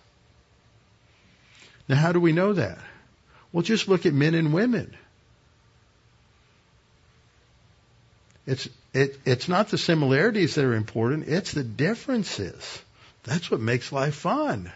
Now, 1.88 1.95
how 1.95 2.12
do 2.12 2.20
we 2.20 2.32
know 2.32 2.53
that? 2.53 2.78
Well, 3.51 3.64
just 3.64 3.88
look 3.88 4.05
at 4.05 4.14
men 4.14 4.36
and 4.36 4.53
women. 4.53 4.95
It's 8.45 8.70
it, 8.93 9.20
it's 9.26 9.47
not 9.47 9.70
the 9.70 9.78
similarities 9.78 10.55
that 10.55 10.66
are 10.66 10.74
important, 10.74 11.28
it's 11.28 11.51
the 11.51 11.64
differences. 11.64 12.82
That's 13.24 13.51
what 13.51 13.60
makes 13.60 13.91
life 13.91 14.16
fun. 14.16 14.72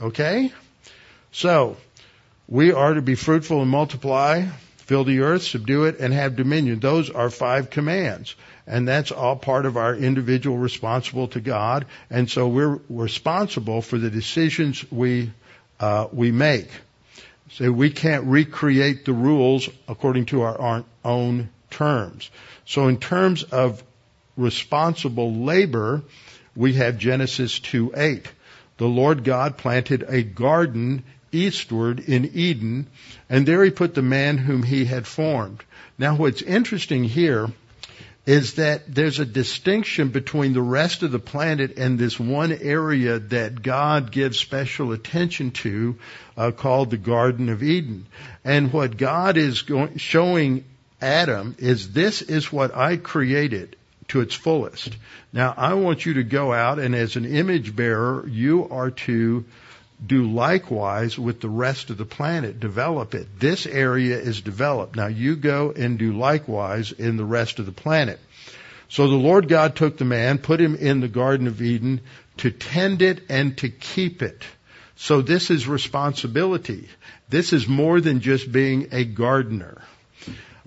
Okay? 0.00 0.52
So, 1.32 1.76
we 2.46 2.72
are 2.72 2.94
to 2.94 3.02
be 3.02 3.14
fruitful 3.14 3.60
and 3.62 3.70
multiply, 3.70 4.46
fill 4.86 5.04
the 5.04 5.20
earth, 5.20 5.42
subdue 5.42 5.84
it, 5.84 5.98
and 5.98 6.14
have 6.14 6.36
dominion. 6.36 6.78
Those 6.78 7.10
are 7.10 7.28
five 7.28 7.70
commands. 7.70 8.34
And 8.66 8.86
that's 8.86 9.10
all 9.10 9.36
part 9.36 9.66
of 9.66 9.76
our 9.76 9.94
individual 9.94 10.56
responsible 10.58 11.28
to 11.28 11.40
God. 11.40 11.86
And 12.08 12.30
so 12.30 12.48
we're 12.48 12.78
responsible 12.88 13.82
for 13.82 13.98
the 13.98 14.10
decisions 14.10 14.90
we, 14.90 15.32
uh, 15.80 16.06
we 16.12 16.30
make. 16.30 16.70
So 17.50 17.70
we 17.70 17.90
can't 17.90 18.24
recreate 18.24 19.04
the 19.04 19.12
rules 19.12 19.68
according 19.88 20.26
to 20.26 20.42
our 20.42 20.84
own 21.04 21.48
terms. 21.70 22.30
So 22.64 22.88
in 22.88 22.98
terms 22.98 23.42
of 23.42 23.82
responsible 24.36 25.34
labor, 25.34 26.02
we 26.54 26.74
have 26.74 26.98
Genesis 26.98 27.58
2:8. 27.58 28.26
The 28.78 28.86
Lord 28.86 29.24
God 29.24 29.56
planted 29.56 30.04
a 30.08 30.22
garden 30.22 31.02
eastward 31.36 32.00
in 32.00 32.30
Eden, 32.34 32.86
and 33.28 33.46
there 33.46 33.62
he 33.64 33.70
put 33.70 33.94
the 33.94 34.02
man 34.02 34.38
whom 34.38 34.62
he 34.62 34.84
had 34.84 35.06
formed. 35.06 35.62
Now 35.98 36.16
what's 36.16 36.42
interesting 36.42 37.04
here 37.04 37.48
is 38.26 38.54
that 38.54 38.92
there's 38.92 39.20
a 39.20 39.24
distinction 39.24 40.08
between 40.08 40.52
the 40.52 40.60
rest 40.60 41.04
of 41.04 41.12
the 41.12 41.18
planet 41.18 41.78
and 41.78 41.96
this 41.96 42.18
one 42.18 42.50
area 42.50 43.20
that 43.20 43.62
God 43.62 44.10
gives 44.10 44.36
special 44.36 44.90
attention 44.90 45.52
to, 45.52 45.96
uh, 46.36 46.50
called 46.50 46.90
the 46.90 46.96
Garden 46.96 47.48
of 47.48 47.62
Eden. 47.62 48.06
And 48.44 48.72
what 48.72 48.96
God 48.96 49.36
is 49.36 49.62
going, 49.62 49.98
showing 49.98 50.64
Adam 51.00 51.54
is 51.58 51.92
this 51.92 52.20
is 52.20 52.52
what 52.52 52.74
I 52.74 52.96
created 52.96 53.76
to 54.08 54.20
its 54.20 54.34
fullest. 54.34 54.96
Now 55.32 55.54
I 55.56 55.74
want 55.74 56.04
you 56.04 56.14
to 56.14 56.24
go 56.24 56.52
out 56.52 56.80
and 56.80 56.96
as 56.96 57.14
an 57.14 57.24
image 57.24 57.76
bearer, 57.76 58.26
you 58.26 58.68
are 58.68 58.90
to 58.90 59.44
do 60.04 60.30
likewise 60.30 61.18
with 61.18 61.40
the 61.40 61.48
rest 61.48 61.90
of 61.90 61.96
the 61.96 62.04
planet, 62.04 62.60
develop 62.60 63.14
it. 63.14 63.40
This 63.40 63.66
area 63.66 64.18
is 64.18 64.40
developed. 64.40 64.96
Now 64.96 65.06
you 65.06 65.36
go 65.36 65.72
and 65.72 65.98
do 65.98 66.12
likewise 66.12 66.92
in 66.92 67.16
the 67.16 67.24
rest 67.24 67.58
of 67.58 67.66
the 67.66 67.72
planet. 67.72 68.20
So 68.88 69.08
the 69.08 69.16
Lord 69.16 69.48
God 69.48 69.74
took 69.74 69.96
the 69.96 70.04
man, 70.04 70.38
put 70.38 70.60
him 70.60 70.76
in 70.76 71.00
the 71.00 71.08
Garden 71.08 71.46
of 71.46 71.60
Eden 71.60 72.00
to 72.38 72.50
tend 72.50 73.02
it 73.02 73.22
and 73.28 73.56
to 73.58 73.68
keep 73.68 74.22
it. 74.22 74.44
So 74.96 75.22
this 75.22 75.50
is 75.50 75.66
responsibility. 75.66 76.88
This 77.28 77.52
is 77.52 77.66
more 77.66 78.00
than 78.00 78.20
just 78.20 78.50
being 78.50 78.88
a 78.92 79.04
gardener. 79.04 79.82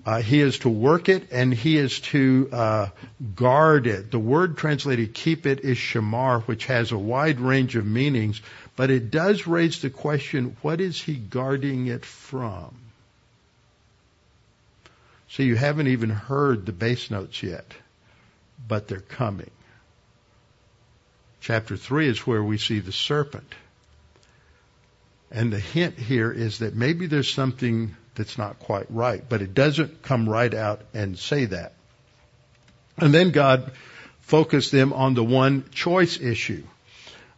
Uh, 0.04 0.22
he 0.22 0.40
is 0.40 0.58
to 0.60 0.68
work 0.68 1.08
it 1.08 1.30
and 1.30 1.52
he 1.52 1.76
is 1.76 2.00
to 2.00 2.48
uh, 2.52 2.88
guard 3.34 3.86
it. 3.86 4.10
The 4.10 4.18
word 4.18 4.56
translated 4.56 5.14
keep 5.14 5.46
it 5.46 5.60
is 5.60 5.76
shamar, 5.76 6.42
which 6.42 6.66
has 6.66 6.92
a 6.92 6.98
wide 6.98 7.38
range 7.38 7.76
of 7.76 7.84
meanings, 7.84 8.40
but 8.80 8.88
it 8.88 9.10
does 9.10 9.46
raise 9.46 9.82
the 9.82 9.90
question, 9.90 10.56
what 10.62 10.80
is 10.80 10.98
he 10.98 11.12
guarding 11.12 11.88
it 11.88 12.02
from? 12.02 12.74
So 15.28 15.42
you 15.42 15.54
haven't 15.54 15.88
even 15.88 16.08
heard 16.08 16.64
the 16.64 16.72
bass 16.72 17.10
notes 17.10 17.42
yet, 17.42 17.74
but 18.66 18.88
they're 18.88 19.00
coming. 19.00 19.50
Chapter 21.42 21.76
3 21.76 22.08
is 22.08 22.26
where 22.26 22.42
we 22.42 22.56
see 22.56 22.78
the 22.78 22.90
serpent. 22.90 23.54
And 25.30 25.52
the 25.52 25.60
hint 25.60 25.98
here 25.98 26.32
is 26.32 26.60
that 26.60 26.74
maybe 26.74 27.06
there's 27.06 27.30
something 27.30 27.94
that's 28.14 28.38
not 28.38 28.60
quite 28.60 28.86
right. 28.88 29.22
But 29.28 29.42
it 29.42 29.52
doesn't 29.52 30.00
come 30.00 30.26
right 30.26 30.54
out 30.54 30.80
and 30.94 31.18
say 31.18 31.44
that. 31.44 31.74
And 32.96 33.12
then 33.12 33.32
God 33.32 33.72
focused 34.22 34.72
them 34.72 34.94
on 34.94 35.12
the 35.12 35.22
one 35.22 35.68
choice 35.70 36.18
issue. 36.18 36.62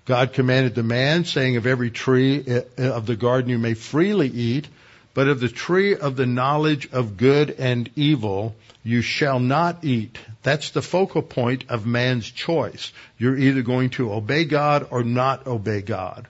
God 0.05 0.33
commanded 0.33 0.75
the 0.75 0.83
man, 0.83 1.25
saying, 1.25 1.57
of 1.57 1.67
every 1.67 1.91
tree 1.91 2.43
eh, 2.47 2.63
of 2.79 3.07
the 3.07 3.17
garden 3.17 3.51
you 3.51 3.59
may 3.59 3.75
freely 3.75 4.29
eat, 4.29 4.69
but 5.15 5.29
of 5.29 5.41
the 5.41 5.49
tree 5.49 5.95
of 5.95 6.17
the 6.17 6.27
knowledge 6.27 6.91
of 6.93 7.17
good 7.17 7.51
and 7.51 7.91
evil 7.97 8.57
you 8.83 9.01
shall 9.03 9.39
not 9.39 9.85
eat. 9.85 10.19
That's 10.43 10.71
the 10.71 10.83
focal 10.83 11.23
point 11.23 11.67
of 11.69 11.87
man's 11.87 12.29
choice. 12.29 12.93
You're 13.17 13.39
either 13.39 13.63
going 13.63 13.91
to 13.91 14.13
obey 14.13 14.45
God 14.45 14.89
or 14.91 15.05
not 15.05 15.47
obey 15.47 15.83
God 15.83 16.27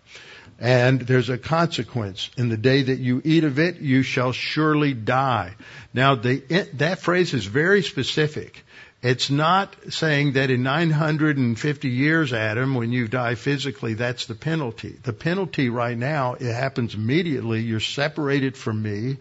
and 0.62 1.00
there's 1.00 1.28
a 1.28 1.38
consequence. 1.38 2.30
In 2.36 2.48
the 2.48 2.56
day 2.56 2.82
that 2.82 3.00
you 3.00 3.20
eat 3.24 3.42
of 3.42 3.58
it, 3.58 3.80
you 3.80 4.04
shall 4.04 4.30
surely 4.30 4.94
die. 4.94 5.56
Now, 5.92 6.14
the, 6.14 6.38
that 6.74 7.00
phrase 7.00 7.34
is 7.34 7.44
very 7.44 7.82
specific. 7.82 8.64
It's 9.02 9.30
not 9.30 9.74
saying 9.90 10.34
that 10.34 10.50
in 10.50 10.62
950 10.62 11.88
years, 11.88 12.32
Adam, 12.32 12.76
when 12.76 12.92
you 12.92 13.08
die 13.08 13.34
physically, 13.34 13.94
that's 13.94 14.26
the 14.26 14.36
penalty. 14.36 14.96
The 15.02 15.12
penalty 15.12 15.70
right 15.70 15.98
now, 15.98 16.34
it 16.34 16.52
happens 16.52 16.94
immediately. 16.94 17.62
You're 17.62 17.80
separated 17.80 18.56
from 18.56 18.80
me. 18.80 19.16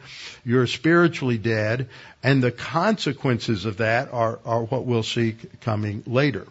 You're 0.45 0.67
spiritually 0.67 1.39
dead. 1.39 1.89
And 2.21 2.43
the 2.43 2.51
consequences 2.51 3.65
of 3.65 3.77
that 3.77 4.13
are, 4.13 4.39
are 4.45 4.65
what 4.65 4.85
we'll 4.85 5.01
see 5.01 5.35
coming 5.61 6.03
later. 6.05 6.45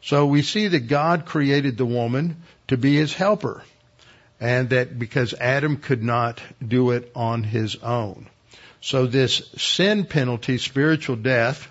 So 0.00 0.24
we 0.26 0.40
see 0.40 0.68
that 0.68 0.88
God 0.88 1.26
created 1.26 1.76
the 1.76 1.84
woman 1.84 2.42
to 2.68 2.78
be 2.78 2.96
his 2.96 3.12
helper 3.12 3.62
and 4.40 4.70
that 4.70 4.98
because 4.98 5.34
Adam 5.34 5.76
could 5.76 6.02
not 6.02 6.40
do 6.66 6.92
it 6.92 7.12
on 7.14 7.42
his 7.42 7.76
own. 7.76 8.26
So 8.80 9.06
this 9.06 9.50
sin 9.58 10.06
penalty, 10.06 10.56
spiritual 10.56 11.16
death, 11.16 11.68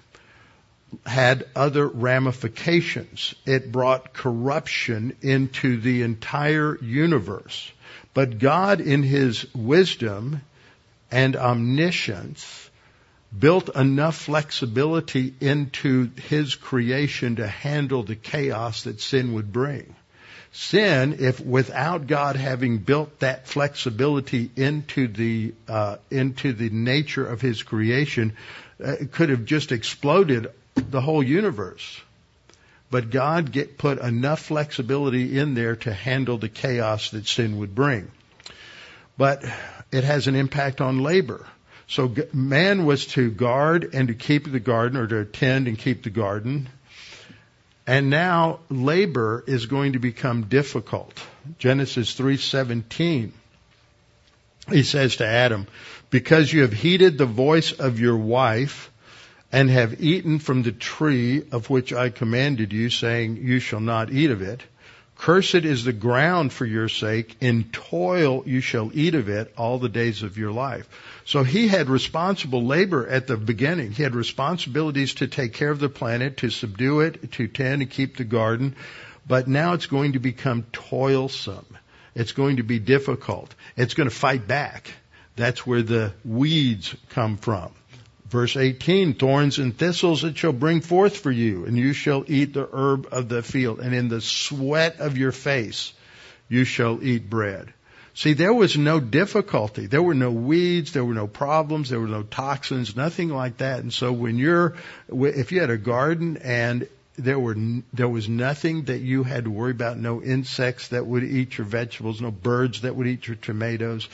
had 1.06 1.46
other 1.56 1.88
ramifications. 1.88 3.36
It 3.46 3.72
brought 3.72 4.14
corruption 4.14 5.16
into 5.22 5.80
the 5.80 6.02
entire 6.02 6.78
universe. 6.82 7.72
But 8.14 8.40
God 8.40 8.82
in 8.82 9.04
His 9.04 9.46
wisdom 9.54 10.42
and 11.12 11.36
omniscience 11.36 12.70
built 13.38 13.76
enough 13.76 14.16
flexibility 14.16 15.34
into 15.40 16.12
His 16.28 16.56
creation 16.56 17.38
to 17.38 17.48
handle 17.48 18.04
the 18.04 18.16
chaos 18.16 18.84
that 18.84 19.02
sin 19.02 19.34
would 19.34 19.52
bring. 19.52 19.96
Sin, 20.52 21.18
if 21.20 21.40
without 21.40 22.06
God 22.06 22.36
having 22.36 22.78
built 22.78 23.22
that 23.22 23.48
flexibility 23.48 24.52
into 24.56 25.08
the 25.08 25.54
uh, 25.68 25.98
into 26.12 26.54
the 26.54 26.70
nature 26.70 27.26
of 27.26 27.42
His 27.42 27.64
creation, 27.64 28.38
uh, 28.84 28.98
could 29.12 29.30
have 29.30 29.46
just 29.46 29.72
exploded 29.72 30.52
the 30.76 31.02
whole 31.02 31.24
universe. 31.24 32.02
But 32.92 33.10
God 33.10 33.52
get, 33.52 33.78
put 33.78 34.00
enough 34.00 34.42
flexibility 34.42 35.40
in 35.40 35.56
there 35.56 35.76
to 35.78 35.94
handle 35.94 36.38
the 36.38 36.50
chaos 36.50 37.10
that 37.12 37.28
sin 37.28 37.58
would 37.58 37.74
bring. 37.74 38.12
But 39.18 39.44
it 39.92 40.04
has 40.04 40.28
an 40.28 40.36
impact 40.36 40.82
on 40.82 41.00
labor. 41.00 41.48
So 41.88 42.14
man 42.34 42.86
was 42.86 43.06
to 43.08 43.30
guard 43.30 43.94
and 43.94 44.08
to 44.08 44.14
keep 44.14 44.52
the 44.52 44.60
garden, 44.60 44.98
or 44.98 45.08
to 45.08 45.20
attend 45.20 45.68
and 45.68 45.78
keep 45.78 46.04
the 46.04 46.10
garden 46.10 46.70
And 47.86 48.10
now 48.10 48.60
labor 48.70 49.44
is 49.46 49.66
going 49.66 49.94
to 49.94 50.00
become 50.00 50.44
difficult. 50.44 51.22
Genesis 51.60 52.14
3:17. 52.16 53.32
He 54.70 54.84
says 54.84 55.18
to 55.18 55.26
Adam, 55.26 55.68
"Because 56.10 56.54
you 56.54 56.62
have 56.62 56.72
heeded 56.72 57.18
the 57.18 57.26
voice 57.26 57.74
of 57.74 58.00
your 58.00 58.16
wife 58.16 58.90
and 59.54 59.70
have 59.70 60.02
eaten 60.02 60.40
from 60.40 60.64
the 60.64 60.72
tree 60.72 61.44
of 61.52 61.70
which 61.70 61.94
I 61.94 62.10
commanded 62.10 62.74
you, 62.74 62.90
saying, 62.90 63.38
You 63.38 63.60
shall 63.60 63.80
not 63.80 64.12
eat 64.12 64.32
of 64.32 64.42
it. 64.42 64.64
Cursed 65.16 65.54
is 65.54 65.84
the 65.84 65.94
ground 65.94 66.52
for 66.52 66.66
your 66.66 66.90
sake. 66.90 67.38
In 67.40 67.66
toil 67.66 68.44
you 68.48 68.62
shall 68.62 68.90
eat 68.96 69.14
of 69.14 69.30
it 69.30 69.54
all 69.56 69.78
the 69.78 69.90
days 69.90 70.24
of 70.24 70.40
your 70.40 70.52
life. 70.52 70.90
So 71.26 71.44
he 71.44 71.68
had 71.68 71.88
responsible 71.88 72.66
labor 72.66 73.08
at 73.08 73.28
the 73.28 73.38
beginning. 73.38 73.92
He 73.92 74.02
had 74.02 74.16
responsibilities 74.16 75.14
to 75.16 75.28
take 75.28 75.54
care 75.54 75.70
of 75.70 75.80
the 75.80 75.88
planet, 75.88 76.38
to 76.38 76.50
subdue 76.50 77.02
it, 77.02 77.34
to 77.34 77.48
tend 77.48 77.84
and 77.84 77.92
keep 77.92 78.18
the 78.18 78.24
garden. 78.24 78.76
But 79.28 79.48
now 79.48 79.74
it's 79.74 79.86
going 79.86 80.14
to 80.14 80.20
become 80.20 80.66
toilsome. 80.74 81.78
It's 82.16 82.32
going 82.32 82.58
to 82.58 82.64
be 82.64 82.80
difficult. 82.80 83.54
It's 83.78 83.94
going 83.94 84.10
to 84.10 84.16
fight 84.16 84.48
back. 84.48 84.92
That's 85.36 85.66
where 85.66 85.84
the 85.84 86.14
weeds 86.26 86.96
come 87.10 87.38
from. 87.38 87.72
Verse 88.34 88.58
18, 88.58 89.14
thorns 89.14 89.60
and 89.60 89.78
thistles 89.78 90.24
it 90.24 90.36
shall 90.36 90.54
bring 90.54 90.82
forth 90.82 91.18
for 91.18 91.30
you, 91.30 91.66
and 91.66 91.78
you 91.78 91.94
shall 91.94 92.26
eat 92.28 92.52
the 92.52 92.68
herb 92.74 93.08
of 93.12 93.30
the 93.30 93.44
field, 93.44 93.80
and 93.80 93.94
in 93.94 94.08
the 94.08 94.22
sweat 94.22 95.00
of 95.00 95.20
your 95.20 95.32
face 95.32 95.94
you 96.50 96.64
shall 96.64 97.04
eat 97.04 97.30
bread. 97.30 97.72
See, 98.16 98.34
there 98.34 98.52
was 98.52 98.76
no 98.76 99.00
difficulty. 99.00 99.86
There 99.86 100.02
were 100.02 100.16
no 100.16 100.32
weeds. 100.32 100.94
There 100.94 101.06
were 101.06 101.14
no 101.14 101.28
problems. 101.28 101.92
There 101.92 102.00
were 102.00 102.08
no 102.08 102.24
toxins, 102.24 102.96
nothing 102.96 103.30
like 103.30 103.58
that. 103.58 103.82
And 103.82 103.94
so 103.94 104.12
when 104.12 104.40
you're, 104.40 104.78
if 105.10 105.52
you 105.52 105.62
had 105.62 105.70
a 105.70 105.78
garden 105.78 106.38
and 106.38 106.88
there 107.16 107.38
were, 107.38 107.56
there 107.94 108.10
was 108.10 108.28
nothing 108.28 108.86
that 108.86 109.02
you 109.02 109.22
had 109.22 109.44
to 109.44 109.52
worry 109.52 109.74
about, 109.74 110.00
no 110.00 110.24
insects 110.24 110.88
that 110.88 111.06
would 111.06 111.24
eat 111.24 111.60
your 111.60 111.68
vegetables, 111.68 112.20
no 112.20 112.32
birds 112.32 112.82
that 112.82 112.96
would 112.96 113.06
eat 113.06 113.28
your 113.28 113.36
tomatoes, 113.36 114.10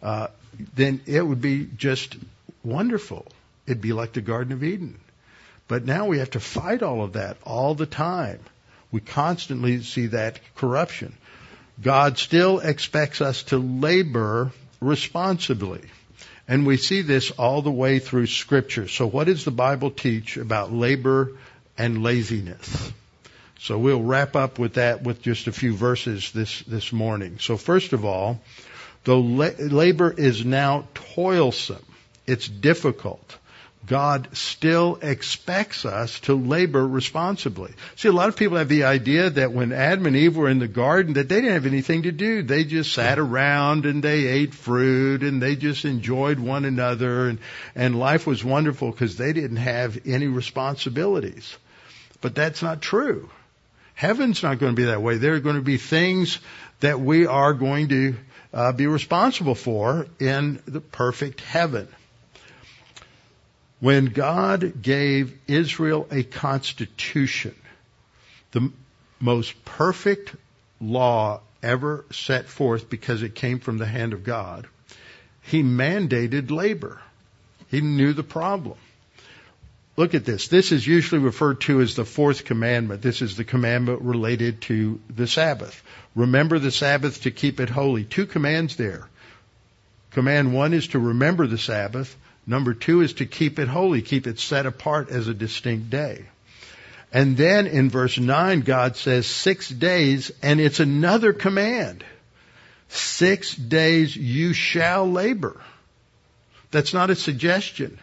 uh, 0.00 0.28
then 0.76 1.00
it 1.06 1.22
would 1.22 1.40
be 1.40 1.68
just 1.76 2.16
wonderful. 2.62 3.26
It'd 3.66 3.80
be 3.80 3.92
like 3.92 4.12
the 4.12 4.20
Garden 4.20 4.52
of 4.52 4.62
Eden. 4.62 4.98
But 5.68 5.84
now 5.84 6.06
we 6.06 6.18
have 6.18 6.30
to 6.30 6.40
fight 6.40 6.82
all 6.82 7.02
of 7.02 7.14
that 7.14 7.38
all 7.44 7.74
the 7.74 7.86
time. 7.86 8.40
We 8.92 9.00
constantly 9.00 9.82
see 9.82 10.08
that 10.08 10.38
corruption. 10.56 11.14
God 11.82 12.18
still 12.18 12.60
expects 12.60 13.20
us 13.20 13.44
to 13.44 13.58
labor 13.58 14.52
responsibly. 14.80 15.80
And 16.46 16.66
we 16.66 16.76
see 16.76 17.02
this 17.02 17.30
all 17.32 17.62
the 17.62 17.70
way 17.70 17.98
through 17.98 18.26
scripture. 18.26 18.86
So 18.86 19.06
what 19.06 19.26
does 19.26 19.44
the 19.44 19.50
Bible 19.50 19.90
teach 19.90 20.36
about 20.36 20.72
labor 20.72 21.32
and 21.78 22.02
laziness? 22.02 22.92
So 23.58 23.78
we'll 23.78 24.02
wrap 24.02 24.36
up 24.36 24.58
with 24.58 24.74
that 24.74 25.02
with 25.02 25.22
just 25.22 25.46
a 25.46 25.52
few 25.52 25.74
verses 25.74 26.32
this, 26.32 26.60
this 26.62 26.92
morning. 26.92 27.38
So 27.40 27.56
first 27.56 27.94
of 27.94 28.04
all, 28.04 28.40
though 29.04 29.20
la- 29.20 29.50
labor 29.58 30.12
is 30.12 30.44
now 30.44 30.86
toilsome, 30.92 31.84
it's 32.26 32.46
difficult. 32.46 33.38
God 33.86 34.28
still 34.32 34.98
expects 35.02 35.84
us 35.84 36.20
to 36.20 36.34
labor 36.34 36.86
responsibly. 36.86 37.72
See, 37.96 38.08
a 38.08 38.12
lot 38.12 38.28
of 38.28 38.36
people 38.36 38.56
have 38.56 38.68
the 38.68 38.84
idea 38.84 39.30
that 39.30 39.52
when 39.52 39.72
Adam 39.72 40.06
and 40.06 40.16
Eve 40.16 40.36
were 40.36 40.48
in 40.48 40.58
the 40.58 40.68
garden 40.68 41.14
that 41.14 41.28
they 41.28 41.36
didn't 41.36 41.52
have 41.52 41.66
anything 41.66 42.02
to 42.04 42.12
do. 42.12 42.42
They 42.42 42.64
just 42.64 42.92
sat 42.92 43.18
around 43.18 43.84
and 43.84 44.02
they 44.02 44.26
ate 44.26 44.54
fruit 44.54 45.22
and 45.22 45.42
they 45.42 45.56
just 45.56 45.84
enjoyed 45.84 46.38
one 46.38 46.64
another 46.64 47.28
and, 47.28 47.38
and 47.74 47.98
life 47.98 48.26
was 48.26 48.44
wonderful 48.44 48.90
because 48.90 49.16
they 49.16 49.32
didn't 49.32 49.58
have 49.58 49.98
any 50.06 50.28
responsibilities. 50.28 51.56
But 52.20 52.34
that's 52.34 52.62
not 52.62 52.80
true. 52.80 53.28
Heaven's 53.94 54.42
not 54.42 54.58
going 54.58 54.72
to 54.72 54.76
be 54.76 54.86
that 54.86 55.02
way. 55.02 55.18
There 55.18 55.34
are 55.34 55.40
going 55.40 55.56
to 55.56 55.62
be 55.62 55.76
things 55.76 56.38
that 56.80 57.00
we 57.00 57.26
are 57.26 57.52
going 57.52 57.88
to 57.88 58.16
uh, 58.52 58.72
be 58.72 58.86
responsible 58.86 59.54
for 59.54 60.06
in 60.18 60.62
the 60.66 60.80
perfect 60.80 61.40
heaven. 61.40 61.88
When 63.80 64.06
God 64.06 64.82
gave 64.82 65.36
Israel 65.46 66.06
a 66.10 66.22
constitution, 66.22 67.54
the 68.52 68.70
most 69.20 69.64
perfect 69.64 70.34
law 70.80 71.40
ever 71.62 72.04
set 72.10 72.46
forth 72.46 72.88
because 72.88 73.22
it 73.22 73.34
came 73.34 73.58
from 73.58 73.78
the 73.78 73.86
hand 73.86 74.12
of 74.12 74.24
God, 74.24 74.66
he 75.42 75.62
mandated 75.62 76.50
labor. 76.50 77.00
He 77.70 77.80
knew 77.80 78.12
the 78.12 78.22
problem. 78.22 78.78
Look 79.96 80.14
at 80.14 80.24
this. 80.24 80.48
This 80.48 80.72
is 80.72 80.86
usually 80.86 81.20
referred 81.20 81.60
to 81.62 81.80
as 81.80 81.94
the 81.94 82.04
fourth 82.04 82.44
commandment. 82.44 83.00
This 83.00 83.22
is 83.22 83.36
the 83.36 83.44
commandment 83.44 84.02
related 84.02 84.60
to 84.62 85.00
the 85.08 85.26
Sabbath. 85.26 85.82
Remember 86.16 86.58
the 86.58 86.72
Sabbath 86.72 87.22
to 87.22 87.30
keep 87.30 87.60
it 87.60 87.70
holy. 87.70 88.04
Two 88.04 88.26
commands 88.26 88.76
there. 88.76 89.08
Command 90.10 90.52
one 90.52 90.74
is 90.74 90.88
to 90.88 90.98
remember 90.98 91.46
the 91.46 91.58
Sabbath. 91.58 92.16
Number 92.46 92.74
two 92.74 93.00
is 93.00 93.14
to 93.14 93.26
keep 93.26 93.58
it 93.58 93.68
holy, 93.68 94.02
keep 94.02 94.26
it 94.26 94.38
set 94.38 94.66
apart 94.66 95.10
as 95.10 95.28
a 95.28 95.34
distinct 95.34 95.90
day. 95.90 96.26
And 97.12 97.36
then 97.36 97.66
in 97.66 97.90
verse 97.90 98.18
9, 98.18 98.62
God 98.62 98.96
says 98.96 99.26
six 99.26 99.68
days, 99.68 100.32
and 100.42 100.60
it's 100.60 100.80
another 100.80 101.32
command. 101.32 102.04
Six 102.88 103.54
days 103.54 104.16
you 104.16 104.52
shall 104.52 105.10
labor. 105.10 105.60
That's 106.70 106.92
not 106.92 107.10
a 107.10 107.14
suggestion. 107.14 107.98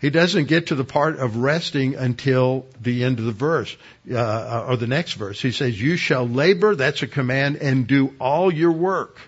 He 0.00 0.10
doesn't 0.10 0.46
get 0.46 0.68
to 0.68 0.74
the 0.74 0.84
part 0.84 1.18
of 1.18 1.36
resting 1.36 1.94
until 1.94 2.66
the 2.80 3.04
end 3.04 3.18
of 3.18 3.24
the 3.24 3.32
verse, 3.32 3.76
uh, 4.12 4.66
or 4.68 4.76
the 4.76 4.86
next 4.88 5.12
verse. 5.12 5.40
He 5.40 5.52
says, 5.52 5.80
you 5.80 5.96
shall 5.96 6.28
labor, 6.28 6.74
that's 6.74 7.02
a 7.02 7.06
command, 7.06 7.56
and 7.56 7.86
do 7.86 8.14
all 8.20 8.52
your 8.52 8.72
work. 8.72 9.18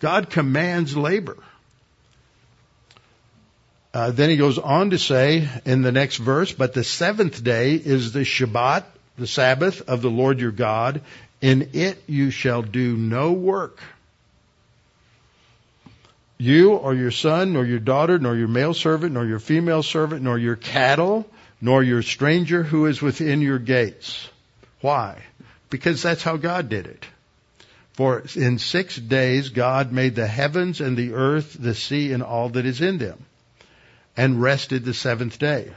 God 0.00 0.30
commands 0.30 0.96
labor. 0.96 1.36
Uh, 3.94 4.10
then 4.10 4.28
he 4.28 4.36
goes 4.36 4.58
on 4.58 4.90
to 4.90 4.98
say 4.98 5.48
in 5.64 5.82
the 5.82 5.92
next 5.92 6.16
verse, 6.16 6.52
but 6.52 6.74
the 6.74 6.84
seventh 6.84 7.42
day 7.42 7.74
is 7.74 8.12
the 8.12 8.20
Shabbat, 8.20 8.84
the 9.16 9.26
Sabbath 9.26 9.88
of 9.88 10.02
the 10.02 10.10
Lord 10.10 10.40
your 10.40 10.52
God. 10.52 11.00
In 11.40 11.70
it 11.72 12.02
you 12.06 12.30
shall 12.30 12.62
do 12.62 12.96
no 12.96 13.32
work. 13.32 13.80
You 16.36 16.74
or 16.74 16.94
your 16.94 17.10
son, 17.10 17.54
nor 17.54 17.64
your 17.64 17.78
daughter, 17.78 18.18
nor 18.18 18.36
your 18.36 18.48
male 18.48 18.74
servant, 18.74 19.14
nor 19.14 19.24
your 19.24 19.38
female 19.38 19.82
servant, 19.82 20.22
nor 20.22 20.38
your 20.38 20.56
cattle, 20.56 21.26
nor 21.60 21.82
your 21.82 22.02
stranger 22.02 22.62
who 22.62 22.86
is 22.86 23.00
within 23.00 23.40
your 23.40 23.58
gates. 23.58 24.28
Why? 24.80 25.22
Because 25.70 26.02
that's 26.02 26.22
how 26.22 26.36
God 26.36 26.68
did 26.68 26.86
it. 26.86 27.06
For 27.94 28.22
in 28.36 28.58
six 28.58 28.96
days 28.96 29.48
God 29.48 29.92
made 29.92 30.14
the 30.14 30.28
heavens 30.28 30.80
and 30.80 30.96
the 30.96 31.14
earth, 31.14 31.56
the 31.58 31.74
sea, 31.74 32.12
and 32.12 32.22
all 32.22 32.50
that 32.50 32.66
is 32.66 32.80
in 32.80 32.98
them 32.98 33.24
and 34.18 34.42
rested 34.42 34.84
the 34.84 34.92
seventh 34.92 35.38
day. 35.38 35.70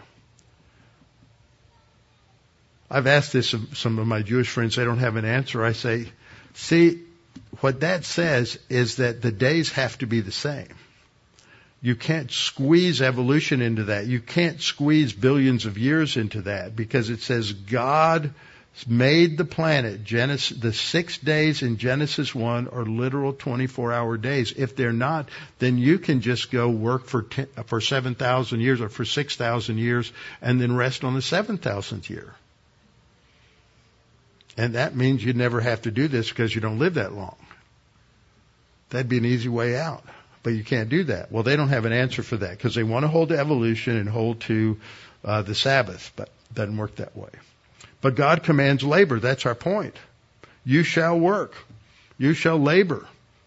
I've 2.89 3.05
asked 3.05 3.31
this 3.31 3.53
of 3.53 3.77
some 3.77 3.99
of 3.99 4.07
my 4.07 4.23
Jewish 4.23 4.49
friends. 4.49 4.75
They 4.75 4.83
don't 4.83 4.97
have 4.97 5.15
an 5.15 5.25
answer. 5.25 5.63
I 5.63 5.73
say, 5.73 6.07
see, 6.55 7.03
what 7.59 7.81
that 7.81 8.03
says 8.03 8.57
is 8.67 8.95
that 8.97 9.21
the 9.21 9.31
days 9.31 9.71
have 9.73 9.95
to 9.99 10.07
be 10.07 10.21
the 10.21 10.31
same. 10.31 10.67
You 11.83 11.95
can't 11.95 12.31
squeeze 12.31 12.99
evolution 13.01 13.61
into 13.61 13.85
that. 13.85 14.07
You 14.07 14.19
can't 14.19 14.59
squeeze 14.59 15.13
billions 15.13 15.67
of 15.67 15.77
years 15.77 16.17
into 16.17 16.41
that 16.41 16.75
because 16.75 17.11
it 17.11 17.21
says 17.21 17.53
God 17.53 18.33
made 18.87 19.37
the 19.37 19.45
planet. 19.45 20.03
Genesis, 20.03 20.57
the 20.57 20.73
six 20.73 21.17
days 21.17 21.61
in 21.61 21.77
Genesis 21.77 22.33
1 22.33 22.69
are 22.69 22.85
literal 22.85 23.33
24 23.33 23.93
hour 23.93 24.17
days. 24.17 24.53
If 24.55 24.75
they're 24.75 24.93
not, 24.93 25.29
then 25.59 25.77
you 25.77 25.99
can 25.99 26.21
just 26.21 26.51
go 26.51 26.69
work 26.69 27.05
for, 27.05 27.23
10, 27.23 27.47
for 27.65 27.81
7,000 27.81 28.59
years 28.59 28.81
or 28.81 28.89
for 28.89 29.05
6,000 29.05 29.77
years 29.77 30.11
and 30.41 30.59
then 30.59 30.75
rest 30.75 31.03
on 31.03 31.13
the 31.13 31.19
7,000th 31.19 32.09
year. 32.09 32.33
And 34.57 34.75
that 34.75 34.95
means 34.95 35.23
you 35.23 35.33
never 35.33 35.61
have 35.61 35.83
to 35.83 35.91
do 35.91 36.07
this 36.07 36.29
because 36.29 36.53
you 36.53 36.61
don't 36.61 36.79
live 36.79 36.95
that 36.95 37.13
long. 37.13 37.37
That'd 38.89 39.09
be 39.09 39.17
an 39.17 39.25
easy 39.25 39.49
way 39.49 39.77
out. 39.77 40.03
But 40.43 40.51
you 40.51 40.63
can't 40.63 40.89
do 40.89 41.03
that. 41.05 41.31
Well, 41.31 41.43
they 41.43 41.55
don't 41.55 41.69
have 41.69 41.85
an 41.85 41.93
answer 41.93 42.23
for 42.23 42.37
that 42.37 42.51
because 42.51 42.73
they 42.73 42.83
want 42.83 43.03
to 43.03 43.07
hold 43.07 43.29
to 43.29 43.37
evolution 43.37 43.97
and 43.97 44.09
hold 44.09 44.41
to 44.41 44.79
uh, 45.23 45.43
the 45.43 45.53
Sabbath, 45.53 46.11
but 46.15 46.29
it 46.49 46.55
doesn't 46.55 46.77
work 46.77 46.95
that 46.95 47.15
way. 47.15 47.29
But 48.01 48.15
God 48.15 48.43
commands 48.43 48.83
labor. 48.83 49.19
That's 49.19 49.45
our 49.45 49.55
point. 49.55 49.95
You 50.65 50.83
shall 50.83 51.19
work. 51.19 51.55
You 52.17 52.33
shall 52.33 52.59
labor. 52.59 53.05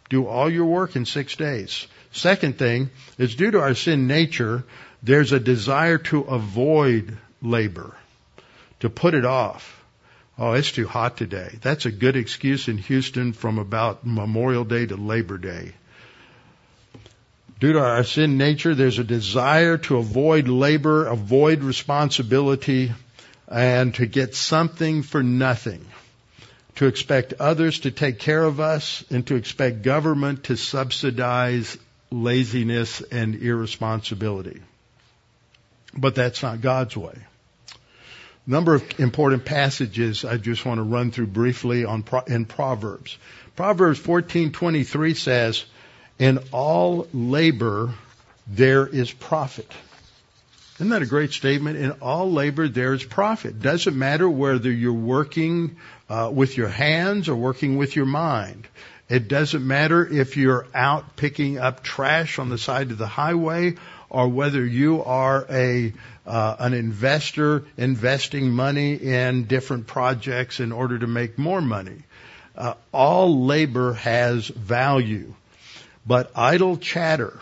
Do 0.09 0.27
all 0.27 0.51
your 0.51 0.67
work 0.67 0.97
in 0.97 1.07
six 1.07 1.37
days. 1.37 1.87
Second 2.13 2.59
thing 2.59 2.91
is 3.19 3.35
due 3.35 3.51
to 3.51 3.61
our 3.61 3.75
sin 3.75 4.07
nature, 4.07 4.65
there's 5.03 5.33
a 5.33 5.41
desire 5.41 5.99
to 5.99 6.21
avoid 6.23 7.17
labor, 7.43 7.97
to 8.81 8.89
put 8.89 9.15
it 9.15 9.25
off. 9.25 9.85
Oh, 10.39 10.53
it's 10.53 10.73
too 10.73 10.87
hot 10.87 11.17
today. 11.17 11.59
That's 11.61 11.87
a 11.87 11.93
good 11.93 12.17
excuse 12.17 12.69
in 12.69 12.79
Houston 12.79 13.33
from 13.33 13.59
about 13.59 14.07
Memorial 14.07 14.65
Day 14.65 14.87
to 14.87 14.97
Labor 14.97 15.39
Day. 15.39 15.73
Due 17.61 17.73
to 17.73 17.81
our 17.81 18.05
sin 18.05 18.37
nature, 18.37 18.75
there's 18.75 18.99
a 18.99 19.05
desire 19.05 19.79
to 19.79 19.99
avoid 19.99 20.49
labor, 20.49 21.07
avoid 21.07 21.63
responsibility, 21.63 22.93
and 23.49 23.95
to 23.95 24.07
get 24.07 24.35
something 24.35 25.03
for 25.03 25.23
nothing, 25.23 25.85
to 26.77 26.87
expect 26.87 27.35
others 27.35 27.81
to 27.81 27.91
take 27.91 28.19
care 28.19 28.43
of 28.43 28.61
us, 28.61 29.05
and 29.11 29.27
to 29.27 29.37
expect 29.37 29.83
government 29.83 30.45
to 30.45 30.57
subsidize 30.57 31.77
laziness 32.11 33.01
and 33.01 33.35
irresponsibility. 33.35 34.61
But 35.97 36.15
that's 36.15 36.43
not 36.43 36.61
God's 36.61 36.97
way. 36.97 37.17
Number 38.47 38.75
of 38.75 39.01
important 39.01 39.45
passages 39.45 40.25
I 40.25 40.37
just 40.37 40.67
want 40.67 40.79
to 40.79 40.83
run 40.83 41.11
through 41.11 41.29
briefly 41.29 41.85
on 41.85 42.05
in 42.27 42.45
Proverbs. 42.45 43.17
Proverbs 43.57 43.99
14:23 43.99 45.15
says, 45.15 45.65
"In 46.19 46.39
all 46.53 47.09
labor 47.13 47.95
there 48.47 48.87
is 48.87 49.11
profit." 49.11 49.71
Isn't 50.77 50.89
that 50.89 51.03
a 51.03 51.07
great 51.07 51.33
statement? 51.33 51.77
In 51.79 51.93
all 52.03 52.33
labor 52.33 52.67
there 52.67 52.95
is 52.95 53.05
profit. 53.05 53.61
Doesn't 53.61 53.97
matter 53.97 54.29
whether 54.29 54.71
you're 54.71 54.93
working 54.93 55.77
uh, 56.09 56.31
with 56.35 56.57
your 56.57 56.69
hands 56.69 57.29
or 57.29 57.37
working 57.37 57.77
with 57.77 57.95
your 57.95 58.07
mind. 58.07 58.67
It 59.09 59.29
doesn't 59.29 59.65
matter 59.65 60.05
if 60.05 60.37
you're 60.37 60.67
out 60.75 61.15
picking 61.15 61.59
up 61.59 61.85
trash 61.85 62.41
on 62.41 62.49
the 62.49 62.59
side 62.59 62.91
of 62.91 62.99
the 62.99 63.07
highway 63.07 63.75
or 64.11 64.29
whether 64.29 64.65
you 64.65 65.05
are 65.05 65.47
a 65.49 65.93
uh, 66.27 66.57
an 66.59 66.73
investor 66.73 67.65
investing 67.77 68.51
money 68.51 68.95
in 68.95 69.45
different 69.45 69.87
projects 69.87 70.59
in 70.59 70.73
order 70.73 70.99
to 70.99 71.07
make 71.07 71.39
more 71.39 71.61
money. 71.61 71.99
Uh, 72.57 72.75
all 72.93 73.45
labor 73.45 73.93
has 73.93 74.49
value, 74.49 75.35
but 76.07 76.33
idle 76.35 76.77
chatter. 76.79 77.39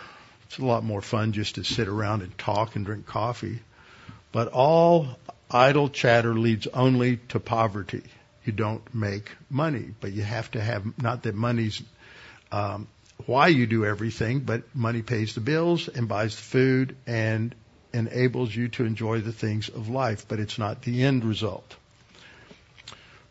It's 0.53 0.59
a 0.59 0.66
lot 0.66 0.84
more 0.84 1.00
fun 1.00 1.32
just 1.32 1.55
to 1.55 1.64
sit 1.64 1.88
around 1.88 2.20
and 2.20 2.36
talk 2.36 2.76
and 2.76 2.84
drink 2.84 3.07
coffee. 3.07 3.61
But 4.32 4.48
all 4.48 5.09
idle 5.50 5.88
chatter 5.88 6.34
leads 6.34 6.66
only 6.66 7.16
to 7.28 7.40
poverty 7.40 8.03
you 8.44 8.53
don't 8.53 8.82
make 8.94 9.30
money. 9.48 9.94
But 9.98 10.12
you 10.12 10.22
have 10.22 10.50
to 10.50 10.61
have, 10.61 11.00
not 11.00 11.22
that 11.22 11.34
money's 11.34 11.82
um, 12.50 12.86
why 13.24 13.48
you 13.48 13.66
do 13.66 13.86
everything, 13.86 14.40
but 14.40 14.62
money 14.74 15.00
pays 15.00 15.34
the 15.34 15.40
bills 15.40 15.88
and 15.88 16.07
buys 16.07 16.36
the 16.36 16.42
food 16.42 16.96
and 17.07 17.55
enables 17.94 18.55
you 18.55 18.68
to 18.68 18.84
enjoy 18.84 19.20
the 19.20 19.32
things 19.32 19.70
of 19.70 19.88
life, 19.88 20.26
but 20.28 20.38
it's 20.38 20.59
not 20.59 20.82
the 20.82 21.03
end 21.03 21.24
result. 21.24 21.76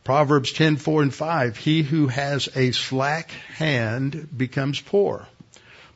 Proverbs 0.03 0.53
10, 0.53 0.78
4 0.78 1.03
and 1.03 1.13
5, 1.13 1.57
he 1.57 1.84
who 1.84 2.07
has 2.07 2.49
a 2.55 2.72
slack 2.72 3.30
hand 3.30 4.28
becomes 4.36 4.82
poor, 4.82 5.28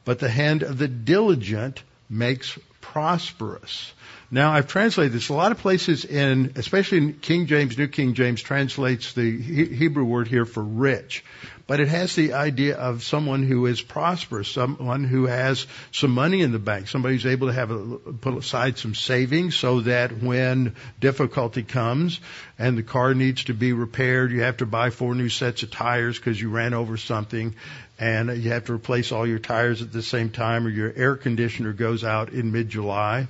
but 0.06 0.20
the 0.20 0.30
hand 0.30 0.64
of 0.64 0.78
the 0.78 0.88
diligent 0.88 1.84
makes 2.10 2.58
prosperous. 2.80 3.92
Now, 4.32 4.52
I've 4.54 4.68
translated 4.68 5.14
this. 5.14 5.30
A 5.30 5.34
lot 5.34 5.52
of 5.52 5.60
places 5.60 6.06
in, 6.06 6.54
especially 6.56 7.00
in 7.00 7.14
King 7.14 7.48
James, 7.48 7.78
New 7.78 7.88
King 7.88 8.14
James 8.14 8.42
translates 8.42 9.14
the 9.14 9.38
Hebrew 9.42 10.04
word 10.04 10.28
here 10.28 10.46
for 10.46 10.64
rich. 10.64 11.24
But 11.68 11.80
it 11.80 11.88
has 11.88 12.14
the 12.14 12.34
idea 12.34 12.76
of 12.78 13.04
someone 13.04 13.42
who 13.42 13.66
is 13.66 13.82
prosperous, 13.82 14.48
someone 14.48 15.04
who 15.04 15.26
has 15.26 15.66
some 15.92 16.12
money 16.12 16.42
in 16.42 16.52
the 16.52 16.60
bank, 16.60 16.88
somebody 16.88 17.16
who's 17.16 17.26
able 17.26 17.48
to 17.48 17.54
have 17.54 17.72
a, 17.72 17.98
put 17.98 18.38
aside 18.38 18.78
some 18.78 18.94
savings 18.94 19.56
so 19.56 19.80
that 19.82 20.22
when 20.22 20.76
difficulty 21.00 21.64
comes 21.64 22.20
and 22.60 22.78
the 22.78 22.84
car 22.84 23.16
needs 23.16 23.46
to 23.46 23.56
be 23.56 23.74
repaired, 23.74 24.32
you 24.32 24.42
have 24.42 24.58
to 24.58 24.68
buy 24.68 24.92
four 24.92 25.16
new 25.16 25.30
sets 25.30 25.64
of 25.64 25.72
tires 25.72 26.18
because 26.20 26.40
you 26.40 26.50
ran 26.50 26.76
over 26.76 26.98
something 26.98 27.56
and 27.98 28.44
you 28.44 28.52
have 28.52 28.66
to 28.66 28.74
replace 28.74 29.12
all 29.12 29.26
your 29.26 29.40
tires 29.40 29.82
at 29.82 29.92
the 29.92 30.04
same 30.04 30.30
time 30.30 30.68
or 30.68 30.70
your 30.70 30.94
air 30.96 31.16
conditioner 31.16 31.74
goes 31.74 32.04
out 32.04 32.30
in 32.30 32.52
mid-July. 32.52 33.28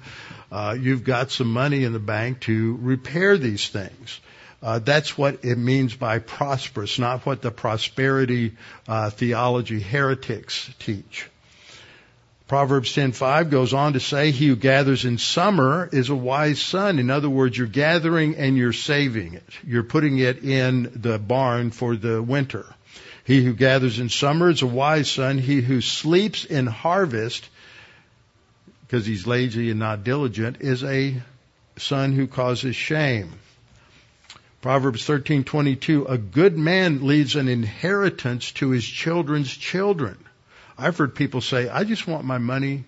Uh, 0.52 0.76
you've 0.78 1.04
got 1.04 1.32
some 1.32 1.52
money 1.52 1.86
in 1.86 1.94
the 1.94 2.00
bank 2.00 2.42
to 2.42 2.78
repair 2.82 3.38
these 3.38 3.70
things. 3.70 4.20
Uh, 4.66 4.80
that's 4.80 5.16
what 5.16 5.46
it 5.46 5.60
means 5.60 5.96
by 5.96 6.18
prosperous, 6.18 6.98
not 6.98 7.24
what 7.24 7.44
the 7.44 7.52
prosperity 7.52 8.54
uh, 8.88 9.12
theology 9.12 9.80
heretics 9.80 10.68
teach. 10.80 11.28
Proverbs 12.48 12.92
10:5 12.96 13.52
goes 13.52 13.74
on 13.76 13.94
to 13.94 14.00
say, 14.00 14.32
"He 14.32 14.48
who 14.48 14.56
gathers 14.56 15.06
in 15.06 15.20
summer 15.20 15.88
is 15.94 16.10
a 16.10 16.16
wise 16.16 16.60
son." 16.60 16.98
In 16.98 17.12
other 17.12 17.30
words, 17.30 17.56
you're 17.56 17.68
gathering 17.68 18.38
and 18.38 18.58
you're 18.58 18.74
saving 18.74 19.36
it. 19.36 19.48
You're 19.68 19.84
putting 19.84 20.18
it 20.18 20.44
in 20.44 20.92
the 20.96 21.20
barn 21.20 21.70
for 21.70 21.96
the 21.96 22.24
winter. 22.24 22.66
He 23.24 23.44
who 23.44 23.54
gathers 23.54 24.00
in 24.00 24.10
summer 24.10 24.50
is 24.50 24.64
a 24.64 24.68
wise 24.68 25.12
son. 25.12 25.38
He 25.38 25.62
who 25.62 25.80
sleeps 25.80 26.44
in 26.44 26.66
harvest, 26.66 27.48
because 28.82 29.06
he's 29.06 29.28
lazy 29.28 29.70
and 29.70 29.80
not 29.80 30.04
diligent, 30.04 30.62
is 30.62 30.84
a 30.84 31.22
son 31.78 32.14
who 32.14 32.26
causes 32.26 32.76
shame. 32.76 33.32
Proverbs 34.66 35.06
13:22 35.06 36.10
A 36.10 36.18
good 36.18 36.58
man 36.58 37.06
leaves 37.06 37.36
an 37.36 37.48
inheritance 37.48 38.52
to 38.54 38.72
his 38.72 38.84
children's 38.84 39.56
children. 39.56 40.18
I've 40.76 40.98
heard 40.98 41.14
people 41.14 41.42
say, 41.42 41.70
"I 41.70 41.84
just 41.84 42.08
want 42.08 42.26
my 42.26 42.40
money 42.40 42.86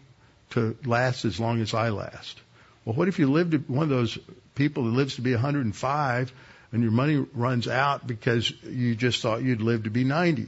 to 0.50 0.76
last 0.86 1.24
as 1.24 1.40
long 1.40 1.62
as 1.62 1.76
I 1.76 1.90
last." 1.90 2.42
Well, 2.84 2.96
what 2.96 3.08
if 3.08 3.20
you 3.20 3.32
live 3.32 3.52
lived 3.52 3.70
one 3.70 3.84
of 3.84 3.90
those 3.90 4.18
people 4.56 4.86
that 4.86 4.98
lives 4.98 5.18
to 5.18 5.22
be 5.22 5.34
105 5.34 6.34
and 6.72 6.82
your 6.82 6.92
money 6.92 7.24
runs 7.36 7.68
out 7.68 8.08
because 8.08 8.52
you 8.64 8.96
just 8.96 9.22
thought 9.22 9.44
you'd 9.44 9.62
live 9.62 9.84
to 9.84 9.92
be 9.92 10.04
90? 10.04 10.48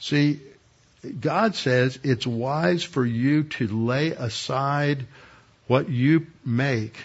See, 0.00 0.40
God 1.20 1.54
says 1.54 2.00
it's 2.02 2.26
wise 2.26 2.82
for 2.82 3.06
you 3.06 3.44
to 3.44 3.68
lay 3.68 4.10
aside 4.10 5.06
what 5.68 5.88
you 5.88 6.26
make 6.44 6.96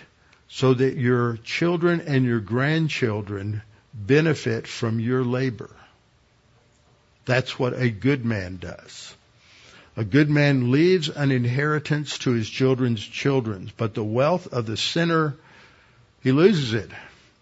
so 0.54 0.72
that 0.72 0.96
your 0.96 1.38
children 1.38 2.00
and 2.02 2.26
your 2.26 2.40
grandchildren 2.40 3.64
benefit 3.92 4.68
from 4.68 5.00
your 5.00 5.24
labor. 5.24 5.72
That's 7.26 7.58
what 7.58 7.74
a 7.74 7.90
good 7.90 8.24
man 8.24 8.58
does. 8.58 9.16
A 9.98 10.04
good 10.04 10.30
man 10.30 10.70
leaves 10.70 11.10
an 11.10 11.32
inheritance 11.32 12.20
to 12.20 12.34
his 12.34 12.48
children's 12.48 13.04
children, 13.04 13.72
but 13.78 13.96
the 13.96 14.04
wealth 14.04 14.54
of 14.54 14.68
the 14.68 14.78
sinner, 14.78 15.36
he 16.22 16.32
loses 16.32 16.76
it. 16.76 16.92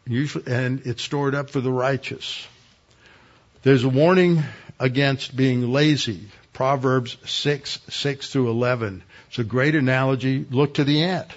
Usually, 0.07 0.49
and 0.49 0.81
it's 0.85 1.03
stored 1.03 1.35
up 1.35 1.49
for 1.49 1.59
the 1.59 1.71
righteous. 1.71 2.47
There's 3.63 3.83
a 3.83 3.89
warning 3.89 4.41
against 4.79 5.35
being 5.35 5.73
lazy. 5.73 6.29
Proverbs 6.53 7.17
6, 7.25 7.79
6 7.89 8.29
through 8.29 8.49
11. 8.51 9.03
It's 9.27 9.39
a 9.39 9.43
great 9.43 9.75
analogy. 9.75 10.45
Look 10.49 10.75
to 10.75 10.85
the 10.85 11.03
ant 11.03 11.29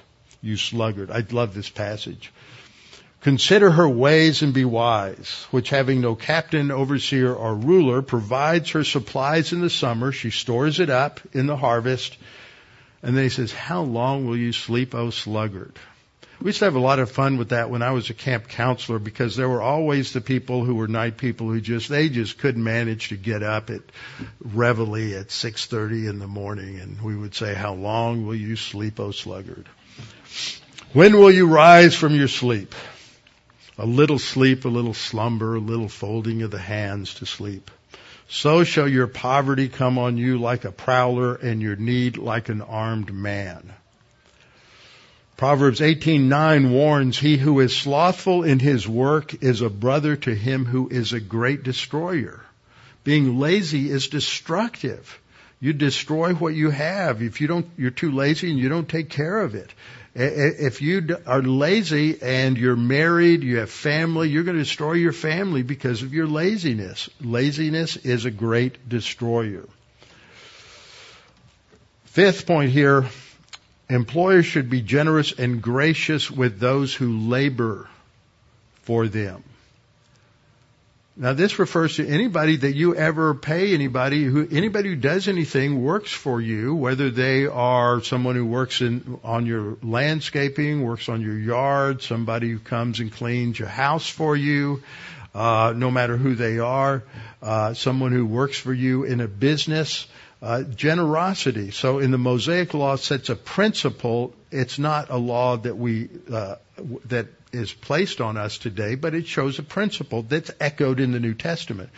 you 0.44 0.56
sluggard. 0.56 1.10
I 1.10 1.24
love 1.30 1.54
this 1.54 1.68
passage. 1.68 2.32
Consider 3.22 3.70
her 3.70 3.88
ways 3.88 4.42
and 4.42 4.52
be 4.52 4.66
wise, 4.66 5.46
which 5.50 5.70
having 5.70 6.02
no 6.02 6.14
captain, 6.14 6.70
overseer, 6.70 7.32
or 7.32 7.54
ruler, 7.54 8.02
provides 8.02 8.70
her 8.72 8.84
supplies 8.84 9.54
in 9.54 9.62
the 9.62 9.70
summer. 9.70 10.12
She 10.12 10.30
stores 10.30 10.78
it 10.78 10.90
up 10.90 11.20
in 11.32 11.46
the 11.46 11.56
harvest. 11.56 12.18
And 13.02 13.16
then 13.16 13.24
he 13.24 13.30
says, 13.30 13.50
how 13.50 13.82
long 13.82 14.26
will 14.26 14.36
you 14.36 14.52
sleep, 14.52 14.94
O 14.94 15.08
sluggard? 15.08 15.78
We 16.40 16.48
used 16.48 16.58
to 16.58 16.66
have 16.66 16.74
a 16.74 16.80
lot 16.80 16.98
of 16.98 17.10
fun 17.10 17.38
with 17.38 17.48
that 17.50 17.70
when 17.70 17.80
I 17.80 17.92
was 17.92 18.10
a 18.10 18.14
camp 18.14 18.48
counselor 18.48 18.98
because 18.98 19.36
there 19.36 19.48
were 19.48 19.62
always 19.62 20.12
the 20.12 20.20
people 20.20 20.62
who 20.62 20.74
were 20.74 20.88
night 20.88 21.16
people 21.16 21.48
who 21.48 21.62
just, 21.62 21.88
they 21.88 22.10
just 22.10 22.36
couldn't 22.36 22.62
manage 22.62 23.08
to 23.08 23.16
get 23.16 23.42
up 23.42 23.70
at 23.70 23.80
reveille 24.40 25.18
at 25.18 25.28
6.30 25.28 26.10
in 26.10 26.18
the 26.18 26.26
morning 26.26 26.78
and 26.80 27.00
we 27.00 27.16
would 27.16 27.34
say, 27.34 27.54
how 27.54 27.72
long 27.72 28.26
will 28.26 28.34
you 28.34 28.56
sleep, 28.56 29.00
O 29.00 29.12
sluggard? 29.12 29.66
When 30.92 31.16
will 31.16 31.30
you 31.30 31.46
rise 31.46 31.94
from 31.96 32.14
your 32.14 32.28
sleep? 32.28 32.74
A 33.78 33.86
little 33.86 34.18
sleep, 34.18 34.64
a 34.64 34.68
little 34.68 34.94
slumber, 34.94 35.56
a 35.56 35.60
little 35.60 35.88
folding 35.88 36.42
of 36.42 36.50
the 36.50 36.58
hands 36.58 37.14
to 37.14 37.26
sleep. 37.26 37.70
So 38.28 38.64
shall 38.64 38.88
your 38.88 39.06
poverty 39.06 39.68
come 39.68 39.98
on 39.98 40.16
you 40.16 40.38
like 40.38 40.64
a 40.64 40.72
prowler 40.72 41.34
and 41.34 41.60
your 41.60 41.76
need 41.76 42.16
like 42.16 42.48
an 42.48 42.62
armed 42.62 43.12
man. 43.12 43.72
Proverbs 45.36 45.80
18:9 45.80 46.70
warns 46.70 47.18
he 47.18 47.36
who 47.36 47.58
is 47.58 47.76
slothful 47.76 48.44
in 48.44 48.60
his 48.60 48.86
work 48.86 49.42
is 49.42 49.60
a 49.60 49.68
brother 49.68 50.14
to 50.16 50.34
him 50.34 50.64
who 50.64 50.88
is 50.88 51.12
a 51.12 51.20
great 51.20 51.64
destroyer. 51.64 52.40
Being 53.02 53.38
lazy 53.38 53.90
is 53.90 54.06
destructive. 54.08 55.18
You 55.60 55.72
destroy 55.72 56.34
what 56.34 56.54
you 56.54 56.70
have 56.70 57.20
if 57.20 57.40
you 57.40 57.48
don't 57.48 57.66
you're 57.76 57.90
too 57.90 58.12
lazy 58.12 58.50
and 58.50 58.58
you 58.58 58.68
don't 58.68 58.88
take 58.88 59.10
care 59.10 59.40
of 59.40 59.54
it. 59.54 59.70
If 60.14 60.80
you 60.80 61.16
are 61.26 61.42
lazy 61.42 62.22
and 62.22 62.56
you're 62.56 62.76
married, 62.76 63.42
you 63.42 63.58
have 63.58 63.70
family, 63.70 64.28
you're 64.28 64.44
going 64.44 64.56
to 64.56 64.62
destroy 64.62 64.92
your 64.92 65.12
family 65.12 65.64
because 65.64 66.02
of 66.02 66.14
your 66.14 66.28
laziness. 66.28 67.10
Laziness 67.20 67.96
is 67.96 68.24
a 68.24 68.30
great 68.30 68.88
destroyer. 68.88 69.68
Fifth 72.04 72.46
point 72.46 72.70
here, 72.70 73.06
employers 73.90 74.46
should 74.46 74.70
be 74.70 74.82
generous 74.82 75.32
and 75.32 75.60
gracious 75.60 76.30
with 76.30 76.60
those 76.60 76.94
who 76.94 77.18
labor 77.28 77.88
for 78.82 79.08
them. 79.08 79.42
Now 81.16 81.32
this 81.32 81.60
refers 81.60 81.94
to 81.96 82.08
anybody 82.08 82.56
that 82.56 82.74
you 82.74 82.96
ever 82.96 83.34
pay 83.34 83.72
anybody 83.72 84.24
who 84.24 84.48
anybody 84.50 84.88
who 84.88 84.96
does 84.96 85.28
anything 85.28 85.80
works 85.80 86.10
for 86.10 86.40
you, 86.40 86.74
whether 86.74 87.08
they 87.08 87.46
are 87.46 88.02
someone 88.02 88.34
who 88.34 88.44
works 88.44 88.80
in 88.80 89.20
on 89.22 89.46
your 89.46 89.76
landscaping, 89.80 90.82
works 90.82 91.08
on 91.08 91.20
your 91.20 91.38
yard, 91.38 92.02
somebody 92.02 92.50
who 92.50 92.58
comes 92.58 92.98
and 92.98 93.12
cleans 93.12 93.56
your 93.56 93.68
house 93.68 94.08
for 94.08 94.34
you, 94.34 94.82
uh, 95.36 95.72
no 95.76 95.88
matter 95.88 96.16
who 96.16 96.34
they 96.34 96.58
are, 96.58 97.04
uh, 97.40 97.74
someone 97.74 98.10
who 98.10 98.26
works 98.26 98.58
for 98.58 98.72
you 98.72 99.04
in 99.04 99.20
a 99.20 99.28
business. 99.28 100.08
Uh, 100.42 100.62
generosity. 100.62 101.70
So 101.70 102.00
in 102.00 102.10
the 102.10 102.18
Mosaic 102.18 102.74
law 102.74 102.96
sets 102.96 103.30
a 103.30 103.34
principle. 103.34 104.34
It's 104.50 104.78
not 104.78 105.08
a 105.08 105.16
law 105.16 105.56
that 105.56 105.78
we 105.78 106.10
uh, 106.30 106.56
that 107.06 107.28
is 107.54 107.72
placed 107.72 108.20
on 108.20 108.36
us 108.36 108.58
today, 108.58 108.94
but 108.94 109.14
it 109.14 109.26
shows 109.26 109.58
a 109.58 109.62
principle 109.62 110.22
that's 110.22 110.50
echoed 110.60 111.00
in 111.00 111.12
the 111.12 111.20
New 111.20 111.34
Testament. 111.34 111.90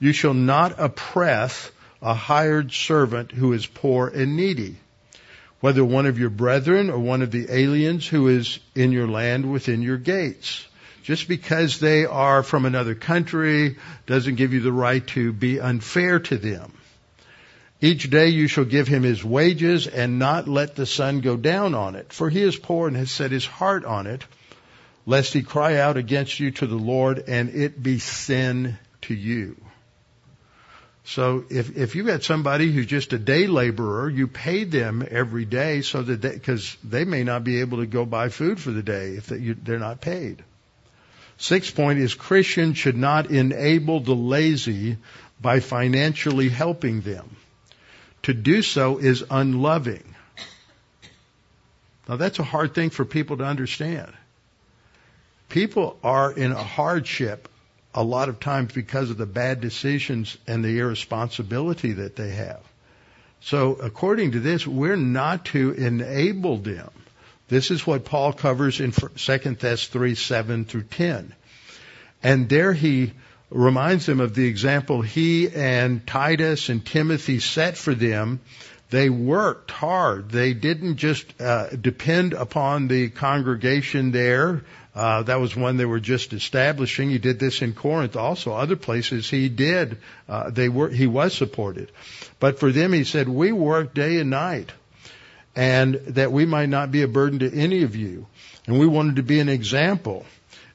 You 0.00 0.12
shall 0.12 0.34
not 0.34 0.78
oppress 0.78 1.70
a 2.00 2.14
hired 2.14 2.72
servant 2.72 3.32
who 3.32 3.52
is 3.52 3.66
poor 3.66 4.08
and 4.08 4.36
needy, 4.36 4.76
whether 5.60 5.84
one 5.84 6.06
of 6.06 6.18
your 6.18 6.30
brethren 6.30 6.90
or 6.90 6.98
one 6.98 7.22
of 7.22 7.30
the 7.30 7.46
aliens 7.52 8.06
who 8.06 8.28
is 8.28 8.58
in 8.74 8.92
your 8.92 9.08
land 9.08 9.50
within 9.50 9.82
your 9.82 9.96
gates. 9.96 10.64
Just 11.02 11.26
because 11.26 11.80
they 11.80 12.04
are 12.04 12.42
from 12.42 12.66
another 12.66 12.94
country 12.94 13.76
doesn't 14.06 14.34
give 14.34 14.52
you 14.52 14.60
the 14.60 14.72
right 14.72 15.04
to 15.08 15.32
be 15.32 15.58
unfair 15.58 16.18
to 16.20 16.36
them. 16.36 16.72
Each 17.80 18.10
day 18.10 18.28
you 18.28 18.48
shall 18.48 18.64
give 18.64 18.88
him 18.88 19.04
his 19.04 19.24
wages 19.24 19.86
and 19.86 20.18
not 20.18 20.48
let 20.48 20.74
the 20.74 20.84
sun 20.84 21.20
go 21.20 21.36
down 21.36 21.74
on 21.74 21.94
it, 21.94 22.12
for 22.12 22.28
he 22.28 22.42
is 22.42 22.56
poor 22.56 22.88
and 22.88 22.96
has 22.96 23.10
set 23.10 23.30
his 23.30 23.46
heart 23.46 23.84
on 23.84 24.06
it 24.06 24.24
lest 25.08 25.32
he 25.32 25.42
cry 25.42 25.78
out 25.78 25.96
against 25.96 26.38
you 26.38 26.50
to 26.50 26.66
the 26.66 26.76
Lord 26.76 27.24
and 27.28 27.48
it 27.48 27.82
be 27.82 27.98
sin 27.98 28.78
to 29.00 29.14
you. 29.14 29.56
So 31.04 31.46
if, 31.48 31.74
if 31.78 31.94
you 31.94 32.04
got 32.04 32.24
somebody 32.24 32.70
who's 32.70 32.84
just 32.84 33.14
a 33.14 33.18
day 33.18 33.46
laborer, 33.46 34.10
you 34.10 34.26
pay 34.26 34.64
them 34.64 35.02
every 35.10 35.46
day 35.46 35.80
so 35.80 36.02
that 36.02 36.20
they, 36.20 36.38
cause 36.38 36.76
they 36.84 37.06
may 37.06 37.24
not 37.24 37.42
be 37.42 37.60
able 37.60 37.78
to 37.78 37.86
go 37.86 38.04
buy 38.04 38.28
food 38.28 38.60
for 38.60 38.70
the 38.70 38.82
day 38.82 39.12
if 39.12 39.28
they, 39.28 39.38
you, 39.38 39.54
they're 39.54 39.78
not 39.78 40.02
paid. 40.02 40.44
Sixth 41.38 41.74
point 41.74 42.00
is 42.00 42.12
Christians 42.12 42.76
should 42.76 42.98
not 42.98 43.30
enable 43.30 44.00
the 44.00 44.14
lazy 44.14 44.98
by 45.40 45.60
financially 45.60 46.50
helping 46.50 47.00
them. 47.00 47.34
To 48.24 48.34
do 48.34 48.60
so 48.60 48.98
is 48.98 49.24
unloving. 49.30 50.04
Now 52.06 52.16
that's 52.16 52.40
a 52.40 52.44
hard 52.44 52.74
thing 52.74 52.90
for 52.90 53.06
people 53.06 53.38
to 53.38 53.44
understand 53.44 54.12
people 55.48 55.98
are 56.02 56.30
in 56.32 56.52
a 56.52 56.62
hardship 56.62 57.48
a 57.94 58.02
lot 58.02 58.28
of 58.28 58.38
times 58.38 58.72
because 58.72 59.10
of 59.10 59.16
the 59.16 59.26
bad 59.26 59.60
decisions 59.60 60.36
and 60.46 60.64
the 60.64 60.78
irresponsibility 60.78 61.92
that 61.92 62.16
they 62.16 62.30
have. 62.30 62.60
So 63.40 63.74
according 63.74 64.32
to 64.32 64.40
this, 64.40 64.66
we're 64.66 64.96
not 64.96 65.46
to 65.46 65.72
enable 65.72 66.58
them. 66.58 66.90
This 67.48 67.70
is 67.70 67.86
what 67.86 68.04
Paul 68.04 68.32
covers 68.32 68.80
in 68.80 68.92
2 68.92 69.08
Thess 69.54 69.86
3, 69.86 70.14
7 70.14 70.64
through 70.64 70.82
10. 70.82 71.34
And 72.22 72.48
there 72.48 72.72
he 72.72 73.12
reminds 73.50 74.04
them 74.04 74.20
of 74.20 74.34
the 74.34 74.46
example 74.46 75.00
he 75.00 75.48
and 75.48 76.06
Titus 76.06 76.68
and 76.68 76.84
Timothy 76.84 77.40
set 77.40 77.78
for 77.78 77.94
them. 77.94 78.40
They 78.90 79.08
worked 79.08 79.70
hard. 79.70 80.30
They 80.30 80.52
didn't 80.52 80.96
just 80.96 81.40
uh, 81.40 81.70
depend 81.70 82.34
upon 82.34 82.88
the 82.88 83.08
congregation 83.08 84.10
there 84.12 84.62
uh, 84.94 85.22
that 85.22 85.40
was 85.40 85.54
one 85.54 85.76
they 85.76 85.84
were 85.84 86.00
just 86.00 86.32
establishing. 86.32 87.10
He 87.10 87.18
did 87.18 87.38
this 87.38 87.62
in 87.62 87.72
Corinth 87.74 88.16
also. 88.16 88.52
Other 88.52 88.76
places 88.76 89.28
he 89.28 89.48
did. 89.48 89.98
Uh, 90.28 90.50
they 90.50 90.68
were, 90.68 90.88
he 90.88 91.06
was 91.06 91.34
supported. 91.34 91.92
But 92.40 92.58
for 92.58 92.72
them, 92.72 92.92
he 92.92 93.04
said, 93.04 93.28
we 93.28 93.52
work 93.52 93.94
day 93.94 94.18
and 94.18 94.30
night 94.30 94.72
and 95.54 95.94
that 95.94 96.32
we 96.32 96.46
might 96.46 96.68
not 96.68 96.90
be 96.92 97.02
a 97.02 97.08
burden 97.08 97.40
to 97.40 97.52
any 97.52 97.82
of 97.82 97.96
you. 97.96 98.26
And 98.66 98.78
we 98.78 98.86
wanted 98.86 99.16
to 99.16 99.22
be 99.22 99.40
an 99.40 99.48
example. 99.48 100.24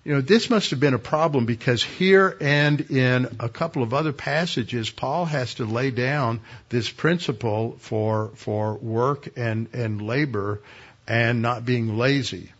You 0.03 0.15
know, 0.15 0.21
this 0.21 0.49
must 0.49 0.71
have 0.71 0.79
been 0.81 0.93
a 0.93 0.99
problem 0.99 1.45
because 1.45 1.81
here 1.81 2.35
and 2.41 2.81
in 2.81 3.37
a 3.39 3.47
couple 3.47 3.83
of 3.83 3.93
other 3.93 4.11
passages, 4.11 4.89
Paul 4.89 5.23
has 5.25 5.55
to 5.55 5.65
lay 5.65 5.91
down 5.91 6.41
this 6.67 6.89
principle 6.89 7.77
for, 7.79 8.31
for 8.35 8.75
work 8.75 9.29
and, 9.37 9.69
and 9.73 10.01
labor 10.01 10.61
and 11.07 11.41
not 11.41 11.65
being 11.65 11.97
lazy. 11.97 12.51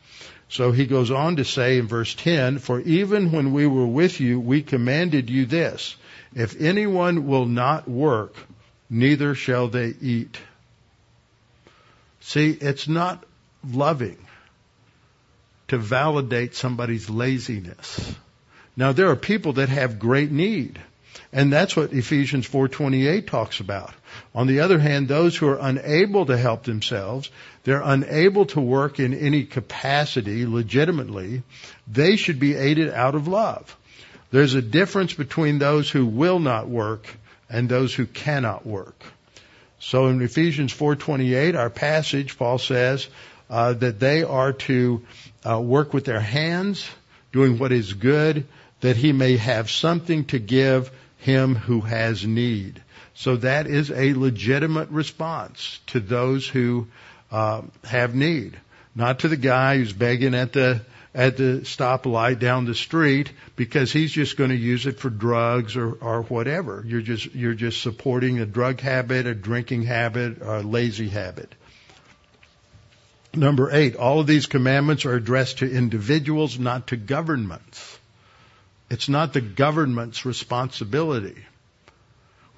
So 0.53 0.71
he 0.71 0.85
goes 0.85 1.09
on 1.09 1.37
to 1.37 1.45
say 1.45 1.79
in 1.79 1.87
verse 1.87 2.13
10, 2.13 2.59
For 2.59 2.79
even 2.81 3.31
when 3.31 3.53
we 3.53 3.65
were 3.65 3.87
with 3.87 4.19
you, 4.19 4.39
we 4.39 4.61
commanded 4.61 5.27
you 5.27 5.47
this, 5.47 5.95
if 6.35 6.61
anyone 6.61 7.25
will 7.25 7.47
not 7.47 7.87
work, 7.87 8.35
neither 8.87 9.33
shall 9.33 9.67
they 9.67 9.95
eat. 9.99 10.37
See, 12.19 12.51
it's 12.51 12.87
not 12.87 13.25
loving 13.67 14.27
to 15.69 15.79
validate 15.79 16.53
somebody's 16.53 17.09
laziness. 17.09 18.13
Now 18.77 18.91
there 18.91 19.09
are 19.09 19.15
people 19.15 19.53
that 19.53 19.69
have 19.69 19.97
great 19.97 20.31
need. 20.31 20.79
And 21.31 21.51
that's 21.51 21.75
what 21.75 21.93
Ephesians 21.93 22.47
4:28 22.47 23.27
talks 23.27 23.59
about. 23.59 23.93
On 24.35 24.47
the 24.47 24.59
other 24.59 24.79
hand, 24.79 25.07
those 25.07 25.35
who 25.35 25.47
are 25.47 25.59
unable 25.59 26.25
to 26.27 26.37
help 26.37 26.63
themselves, 26.63 27.29
they're 27.63 27.81
unable 27.83 28.45
to 28.47 28.61
work 28.61 28.99
in 28.99 29.13
any 29.13 29.43
capacity 29.43 30.45
legitimately, 30.45 31.43
they 31.87 32.15
should 32.15 32.39
be 32.39 32.55
aided 32.55 32.91
out 32.91 33.15
of 33.15 33.27
love. 33.27 33.75
There's 34.31 34.55
a 34.55 34.61
difference 34.61 35.13
between 35.13 35.59
those 35.59 35.89
who 35.89 36.05
will 36.05 36.39
not 36.39 36.67
work 36.67 37.07
and 37.49 37.69
those 37.69 37.93
who 37.93 38.05
cannot 38.05 38.65
work. 38.65 39.03
So 39.79 40.07
in 40.07 40.21
Ephesians 40.21 40.73
4:28, 40.73 41.55
our 41.55 41.69
passage, 41.69 42.37
Paul 42.37 42.57
says 42.57 43.07
uh, 43.49 43.73
that 43.73 43.99
they 43.99 44.23
are 44.23 44.53
to 44.53 45.03
uh, 45.47 45.59
work 45.59 45.93
with 45.93 46.05
their 46.05 46.21
hands, 46.21 46.89
doing 47.31 47.57
what 47.57 47.71
is 47.71 47.93
good, 47.93 48.45
that 48.81 48.97
he 48.97 49.11
may 49.11 49.37
have 49.37 49.69
something 49.69 50.25
to 50.25 50.39
give 50.39 50.91
him 51.23 51.55
who 51.55 51.81
has 51.81 52.25
need. 52.25 52.81
So 53.15 53.37
that 53.37 53.67
is 53.67 53.91
a 53.91 54.13
legitimate 54.13 54.89
response 54.89 55.79
to 55.87 55.99
those 55.99 56.47
who 56.47 56.87
uh, 57.31 57.61
have 57.83 58.13
need, 58.13 58.57
not 58.93 59.19
to 59.19 59.27
the 59.27 59.37
guy 59.37 59.77
who's 59.77 59.93
begging 59.93 60.35
at 60.35 60.53
the 60.53 60.81
at 61.15 61.37
the 61.37 61.61
stoplight 61.63 62.39
down 62.39 62.65
the 62.65 62.73
street 62.73 63.31
because 63.55 63.91
he's 63.91 64.11
just 64.11 64.35
going 64.35 64.49
to 64.49 64.55
use 64.55 64.87
it 64.87 64.99
for 64.99 65.11
drugs 65.11 65.77
or, 65.77 65.93
or 65.93 66.23
whatever. 66.23 66.83
You're 66.85 67.01
just 67.01 67.33
you're 67.35 67.53
just 67.53 67.81
supporting 67.81 68.39
a 68.39 68.45
drug 68.45 68.81
habit, 68.81 69.25
a 69.27 69.35
drinking 69.35 69.83
habit, 69.83 70.41
or 70.41 70.57
a 70.57 70.61
lazy 70.61 71.09
habit. 71.09 71.53
Number 73.35 73.71
eight, 73.71 73.95
all 73.95 74.19
of 74.19 74.27
these 74.27 74.45
commandments 74.45 75.05
are 75.05 75.15
addressed 75.15 75.59
to 75.59 75.71
individuals, 75.71 76.59
not 76.59 76.87
to 76.87 76.97
governments. 76.97 77.92
It's 78.93 79.09
not 79.09 79.33
the 79.33 79.41
government's 79.41 80.23
responsibility. 80.23 81.43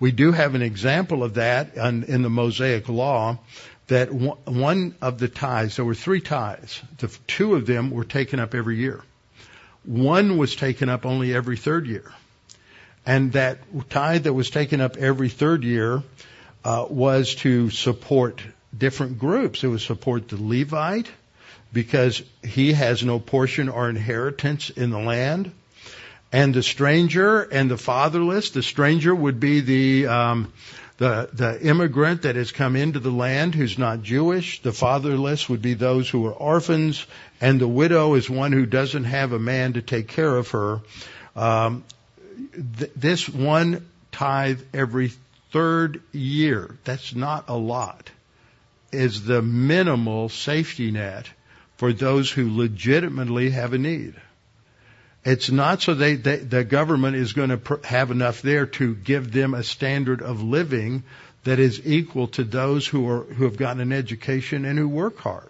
We 0.02 0.12
do 0.12 0.34
have 0.34 0.54
an 0.54 0.62
example 0.62 1.24
of 1.24 1.36
that 1.36 1.78
in 1.78 2.24
the 2.24 2.30
Mosaic 2.30 2.90
Law 2.90 3.40
that 3.88 4.12
one 4.12 4.96
of 5.02 5.18
the 5.18 5.30
tithes, 5.30 5.78
there 5.78 5.86
were 5.86 5.96
three 5.96 6.20
tithes, 6.20 6.82
the 6.98 7.08
two 7.26 7.56
of 7.56 7.66
them 7.66 7.90
were 7.90 8.04
taken 8.04 8.42
up 8.42 8.54
every 8.54 8.76
year. 8.76 9.02
One 9.86 10.38
was 10.38 10.58
taken 10.58 10.90
up 10.90 11.06
only 11.06 11.34
every 11.34 11.56
third 11.56 11.88
year. 11.88 12.12
And 13.06 13.32
that 13.32 13.60
tithe 13.90 14.24
that 14.24 14.34
was 14.34 14.50
taken 14.50 14.82
up 14.82 14.98
every 14.98 15.30
third 15.30 15.64
year 15.64 16.04
uh, 16.66 16.86
was 16.90 17.36
to 17.36 17.70
support 17.70 18.42
different 18.78 19.20
groups. 19.20 19.64
It 19.64 19.70
would 19.70 19.80
support 19.80 20.28
the 20.28 20.36
Levite 20.36 21.10
because 21.72 22.22
he 22.44 22.74
has 22.74 23.06
no 23.06 23.20
portion 23.20 23.70
or 23.70 23.90
inheritance 23.90 24.70
in 24.70 24.90
the 24.90 25.00
land 25.00 25.54
and 26.36 26.54
the 26.54 26.64
stranger 26.64 27.44
and 27.44 27.72
the 27.72 27.78
fatherless. 27.78 28.50
The 28.50 28.62
stranger 28.62 29.16
would 29.16 29.40
be 29.40 29.62
the 29.62 30.08
um, 30.08 30.52
the 30.98 31.30
the 31.32 31.66
immigrant 31.66 32.24
that 32.24 32.36
has 32.36 32.52
come 32.52 32.76
into 32.76 33.00
the 33.00 33.10
land 33.10 33.56
who's 33.56 33.78
not 33.78 34.02
Jewish. 34.02 34.62
The 34.62 34.74
fatherless 34.74 35.48
would 35.48 35.62
be 35.62 35.76
those 35.76 36.10
who 36.10 36.26
are 36.26 36.34
orphans, 36.34 37.06
and 37.40 37.58
the 37.58 37.70
widow 37.70 38.16
is 38.16 38.30
one 38.30 38.52
who 38.52 38.66
doesn't 38.66 39.06
have 39.06 39.32
a 39.32 39.40
man 39.40 39.74
to 39.74 39.82
take 39.82 40.10
care 40.10 40.36
of 40.36 40.50
her. 40.50 40.82
Um, 41.38 41.86
th- 42.80 42.92
this 42.98 43.30
one 43.30 43.88
tithe 44.12 44.60
every 44.74 45.14
third 45.54 46.02
year. 46.12 46.76
That's 46.84 47.16
not 47.16 47.46
a 47.48 47.56
lot. 47.56 48.10
Is 48.92 49.24
the 49.24 49.42
minimal 49.42 50.28
safety 50.28 50.92
net 50.92 51.30
for 51.78 51.94
those 51.94 52.30
who 52.30 52.58
legitimately 52.58 53.52
have 53.52 53.72
a 53.72 53.78
need. 53.78 54.16
It's 55.26 55.50
not 55.50 55.82
so 55.82 55.96
they, 55.96 56.16
they 56.16 56.38
the 56.38 56.64
government 56.64 57.16
is 57.16 57.34
going 57.34 57.50
to 57.50 57.58
pr- 57.58 57.84
have 57.84 58.12
enough 58.12 58.44
there 58.44 58.68
to 58.68 58.94
give 58.96 59.32
them 59.32 59.56
a 59.56 59.64
standard 59.64 60.22
of 60.22 60.44
living 60.44 61.04
that 61.46 61.58
is 61.60 61.82
equal 61.86 62.28
to 62.30 62.44
those 62.44 62.86
who 62.86 63.10
are 63.10 63.24
who 63.24 63.46
have 63.46 63.58
gotten 63.58 63.82
an 63.82 63.92
education 63.92 64.66
and 64.66 64.78
who 64.78 64.88
work 64.88 65.18
hard. 65.18 65.50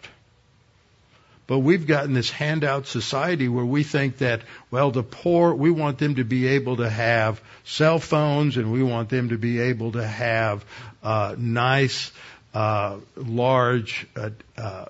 But 1.48 1.60
we've 1.60 1.86
gotten 1.86 2.14
this 2.14 2.32
handout 2.32 2.88
society 2.88 3.48
where 3.48 3.66
we 3.66 3.84
think 3.84 4.18
that, 4.18 4.42
well, 4.72 4.90
the 4.90 5.04
poor, 5.04 5.54
we 5.54 5.70
want 5.70 6.00
them 6.00 6.16
to 6.16 6.24
be 6.24 6.48
able 6.48 6.78
to 6.78 6.90
have 6.90 7.40
cell 7.66 8.00
phones 8.00 8.58
and 8.58 8.72
we 8.72 8.82
want 8.82 9.10
them 9.10 9.30
to 9.30 9.38
be 9.38 9.60
able 9.60 9.92
to 9.92 10.08
have 10.08 10.66
uh, 11.04 11.36
nice, 11.38 12.12
uh, 12.54 12.98
large 13.16 14.08
uh, 14.16 14.32
uh, 14.58 14.86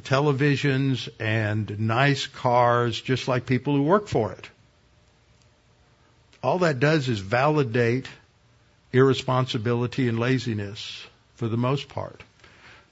televisions 0.00 1.08
and 1.20 1.78
nice 1.80 2.26
cars, 2.26 3.00
just 3.00 3.28
like 3.28 3.46
people 3.46 3.76
who 3.76 3.82
work 3.82 4.08
for 4.08 4.32
it. 4.32 4.48
All 6.42 6.58
that 6.60 6.80
does 6.80 7.08
is 7.08 7.20
validate 7.20 8.08
irresponsibility 8.92 10.08
and 10.08 10.18
laziness 10.18 11.04
for 11.36 11.48
the 11.48 11.56
most 11.56 11.88
part. 11.88 12.22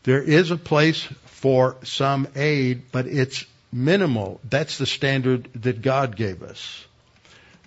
There 0.05 0.22
is 0.22 0.50
a 0.50 0.57
place 0.57 1.07
for 1.26 1.76
some 1.84 2.28
aid, 2.34 2.82
but 2.90 3.07
it's 3.07 3.44
minimal. 3.72 4.40
That's 4.48 4.78
the 4.78 4.86
standard 4.86 5.48
that 5.62 5.82
God 5.82 6.16
gave 6.16 6.42
us. 6.42 6.84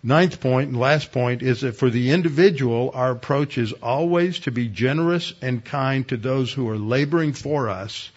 Ninth 0.04 0.40
point 0.40 0.70
and 0.70 0.80
last 0.80 1.12
point 1.12 1.42
is 1.42 1.62
that 1.62 1.78
for 1.78 1.90
the 1.90 2.12
individual, 2.12 2.92
our 2.94 3.12
approach 3.12 3.58
is 3.58 3.74
always 3.74 4.40
to 4.40 4.52
be 4.52 4.68
generous 4.68 5.34
and 5.42 5.66
kind 5.66 6.08
to 6.10 6.18
those 6.18 6.54
who 6.54 6.70
are 6.70 6.78
laboring 6.78 7.34
for 7.34 7.70
us 7.70 8.12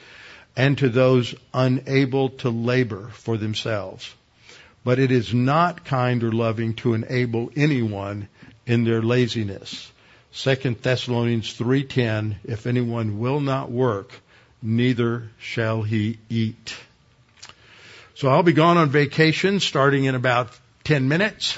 and 0.58 0.76
to 0.76 0.88
those 0.88 1.36
unable 1.54 2.30
to 2.30 2.50
labor 2.50 3.08
for 3.12 3.38
themselves. 3.38 4.12
But 4.84 4.98
it 4.98 5.12
is 5.12 5.32
not 5.32 5.84
kind 5.84 6.22
or 6.24 6.32
loving 6.32 6.74
to 6.74 6.94
enable 6.94 7.52
anyone 7.56 8.28
in 8.66 8.82
their 8.84 9.00
laziness. 9.00 9.90
2 10.34 10.76
Thessalonians 10.82 11.54
3:10 11.54 12.36
If 12.44 12.66
anyone 12.66 13.20
will 13.20 13.40
not 13.40 13.70
work 13.70 14.12
neither 14.60 15.30
shall 15.38 15.82
he 15.82 16.18
eat. 16.28 16.74
So 18.16 18.28
I'll 18.28 18.42
be 18.42 18.52
gone 18.52 18.76
on 18.76 18.90
vacation 18.90 19.60
starting 19.60 20.04
in 20.06 20.16
about 20.16 20.50
10 20.82 21.06
minutes. 21.06 21.56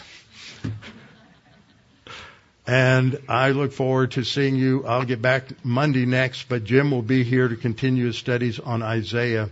And 2.71 3.21
I 3.29 3.51
look 3.51 3.73
forward 3.73 4.13
to 4.13 4.23
seeing 4.23 4.55
you. 4.55 4.87
I'll 4.87 5.05
get 5.05 5.21
back 5.21 5.65
Monday 5.65 6.07
next, 6.07 6.49
but 6.49 6.63
Jim 6.63 6.93
will 6.93 7.03
be 7.03 7.25
here 7.25 7.49
to 7.49 7.57
continue 7.57 8.07
his 8.07 8.17
studies 8.17 8.61
on 8.61 8.81
Isaiah 8.81 9.51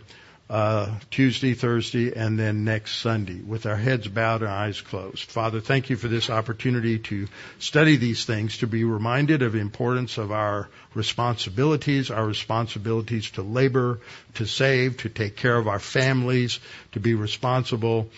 uh, 0.48 0.88
Tuesday, 1.10 1.54
Thursday, 1.54 2.14
and 2.14 2.38
then 2.38 2.64
next 2.64 2.98
Sunday 2.98 3.40
with 3.40 3.66
our 3.66 3.76
heads 3.76 4.06
bowed 4.06 4.42
and 4.42 4.50
eyes 4.50 4.80
closed. 4.80 5.24
Father, 5.24 5.60
thank 5.60 5.90
you 5.90 5.96
for 5.96 6.06
this 6.06 6.30
opportunity 6.30 7.00
to 7.00 7.26
study 7.58 7.96
these 7.96 8.24
things, 8.24 8.58
to 8.58 8.68
be 8.68 8.84
reminded 8.84 9.42
of 9.42 9.52
the 9.52 9.58
importance 9.58 10.16
of 10.16 10.30
our 10.30 10.68
responsibilities, 10.94 12.12
our 12.12 12.24
responsibilities 12.24 13.32
to 13.32 13.42
labor, 13.42 14.00
to 14.34 14.46
save, 14.46 14.98
to 14.98 15.08
take 15.08 15.36
care 15.36 15.56
of 15.56 15.66
our 15.66 15.80
families, 15.80 16.60
to 16.92 17.00
be 17.00 17.14
responsible, 17.14 18.08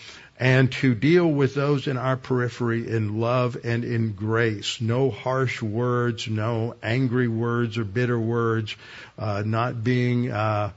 and 0.41 0.71
to 0.71 0.95
deal 0.95 1.27
with 1.27 1.53
those 1.53 1.85
in 1.85 1.97
our 1.97 2.17
periphery 2.17 2.89
in 2.89 3.19
love 3.19 3.55
and 3.63 3.83
in 3.83 4.13
grace. 4.13 4.81
No 4.81 5.11
harsh 5.11 5.61
words, 5.61 6.27
no 6.27 6.73
angry 6.81 7.27
words 7.27 7.77
or 7.77 7.83
bitter 7.83 8.19
words, 8.19 8.75
uh, 9.19 9.43
not 9.45 9.83
being 9.83 10.31
uh, 10.31 10.71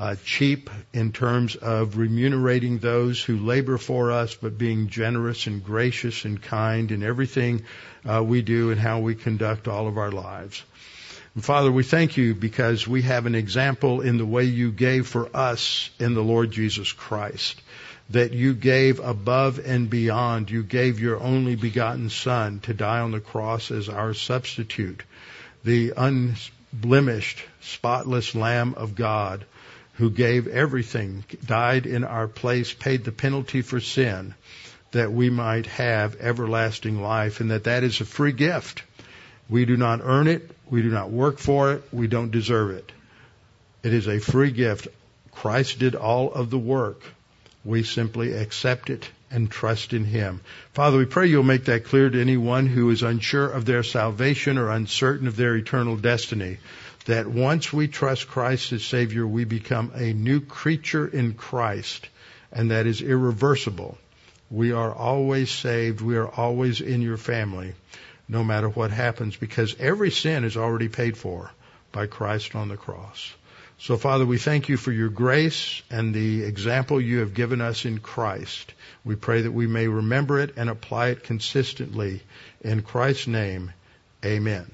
uh, 0.00 0.16
cheap 0.24 0.68
in 0.92 1.12
terms 1.12 1.54
of 1.54 1.96
remunerating 1.96 2.78
those 2.78 3.22
who 3.22 3.36
labor 3.36 3.78
for 3.78 4.10
us, 4.10 4.34
but 4.34 4.58
being 4.58 4.88
generous 4.88 5.46
and 5.46 5.62
gracious 5.62 6.24
and 6.24 6.42
kind 6.42 6.90
in 6.90 7.04
everything 7.04 7.62
uh, 8.04 8.20
we 8.20 8.42
do 8.42 8.72
and 8.72 8.80
how 8.80 8.98
we 8.98 9.14
conduct 9.14 9.68
all 9.68 9.86
of 9.86 9.96
our 9.96 10.10
lives. 10.10 10.60
And 11.36 11.44
Father, 11.44 11.70
we 11.70 11.84
thank 11.84 12.16
you 12.16 12.34
because 12.34 12.88
we 12.88 13.02
have 13.02 13.26
an 13.26 13.36
example 13.36 14.00
in 14.00 14.18
the 14.18 14.26
way 14.26 14.44
you 14.44 14.72
gave 14.72 15.06
for 15.06 15.28
us 15.36 15.88
in 16.00 16.14
the 16.14 16.22
Lord 16.22 16.50
Jesus 16.50 16.92
Christ. 16.92 17.60
That 18.10 18.32
you 18.32 18.54
gave 18.54 19.00
above 19.00 19.58
and 19.64 19.88
beyond. 19.88 20.50
You 20.50 20.62
gave 20.62 21.00
your 21.00 21.20
only 21.20 21.56
begotten 21.56 22.10
Son 22.10 22.60
to 22.60 22.74
die 22.74 23.00
on 23.00 23.12
the 23.12 23.20
cross 23.20 23.70
as 23.70 23.88
our 23.88 24.14
substitute. 24.14 25.02
The 25.64 25.94
unblemished, 25.96 27.42
spotless 27.60 28.34
Lamb 28.34 28.74
of 28.74 28.94
God 28.94 29.46
who 29.94 30.10
gave 30.10 30.48
everything, 30.48 31.24
died 31.46 31.86
in 31.86 32.04
our 32.04 32.26
place, 32.26 32.72
paid 32.72 33.04
the 33.04 33.12
penalty 33.12 33.62
for 33.62 33.80
sin, 33.80 34.34
that 34.90 35.12
we 35.12 35.30
might 35.30 35.66
have 35.66 36.16
everlasting 36.20 37.00
life, 37.00 37.40
and 37.40 37.50
that 37.50 37.64
that 37.64 37.84
is 37.84 38.00
a 38.00 38.04
free 38.04 38.32
gift. 38.32 38.82
We 39.48 39.64
do 39.64 39.76
not 39.76 40.00
earn 40.02 40.26
it. 40.26 40.50
We 40.68 40.82
do 40.82 40.90
not 40.90 41.10
work 41.10 41.38
for 41.38 41.72
it. 41.72 41.84
We 41.92 42.06
don't 42.06 42.30
deserve 42.30 42.70
it. 42.70 42.90
It 43.82 43.92
is 43.92 44.08
a 44.08 44.18
free 44.18 44.50
gift. 44.50 44.88
Christ 45.30 45.78
did 45.78 45.94
all 45.94 46.32
of 46.32 46.50
the 46.50 46.58
work. 46.58 47.02
We 47.64 47.82
simply 47.82 48.32
accept 48.32 48.90
it 48.90 49.08
and 49.30 49.50
trust 49.50 49.92
in 49.92 50.04
Him. 50.04 50.40
Father, 50.72 50.98
we 50.98 51.06
pray 51.06 51.26
you'll 51.26 51.42
make 51.42 51.64
that 51.64 51.84
clear 51.84 52.10
to 52.10 52.20
anyone 52.20 52.66
who 52.66 52.90
is 52.90 53.02
unsure 53.02 53.48
of 53.48 53.64
their 53.64 53.82
salvation 53.82 54.58
or 54.58 54.70
uncertain 54.70 55.26
of 55.26 55.36
their 55.36 55.56
eternal 55.56 55.96
destiny 55.96 56.58
that 57.06 57.26
once 57.26 57.72
we 57.72 57.88
trust 57.88 58.28
Christ 58.28 58.72
as 58.72 58.84
Savior, 58.84 59.26
we 59.26 59.44
become 59.44 59.92
a 59.94 60.12
new 60.12 60.40
creature 60.40 61.06
in 61.06 61.34
Christ, 61.34 62.08
and 62.52 62.70
that 62.70 62.86
is 62.86 63.02
irreversible. 63.02 63.98
We 64.50 64.72
are 64.72 64.92
always 64.92 65.50
saved. 65.50 66.00
We 66.00 66.16
are 66.16 66.28
always 66.28 66.80
in 66.80 67.02
your 67.02 67.16
family, 67.16 67.74
no 68.28 68.44
matter 68.44 68.68
what 68.68 68.90
happens, 68.90 69.36
because 69.36 69.74
every 69.78 70.10
sin 70.10 70.44
is 70.44 70.56
already 70.56 70.88
paid 70.88 71.16
for 71.16 71.50
by 71.92 72.06
Christ 72.06 72.54
on 72.54 72.68
the 72.68 72.76
cross. 72.76 73.32
So, 73.84 73.98
Father, 73.98 74.24
we 74.24 74.38
thank 74.38 74.70
you 74.70 74.78
for 74.78 74.92
your 74.92 75.10
grace 75.10 75.82
and 75.90 76.14
the 76.14 76.42
example 76.44 76.98
you 76.98 77.18
have 77.18 77.34
given 77.34 77.60
us 77.60 77.84
in 77.84 77.98
Christ. 77.98 78.72
We 79.04 79.14
pray 79.14 79.42
that 79.42 79.52
we 79.52 79.66
may 79.66 79.88
remember 79.88 80.40
it 80.40 80.54
and 80.56 80.70
apply 80.70 81.08
it 81.08 81.22
consistently. 81.22 82.22
In 82.62 82.80
Christ's 82.80 83.26
name, 83.26 83.74
amen. 84.24 84.70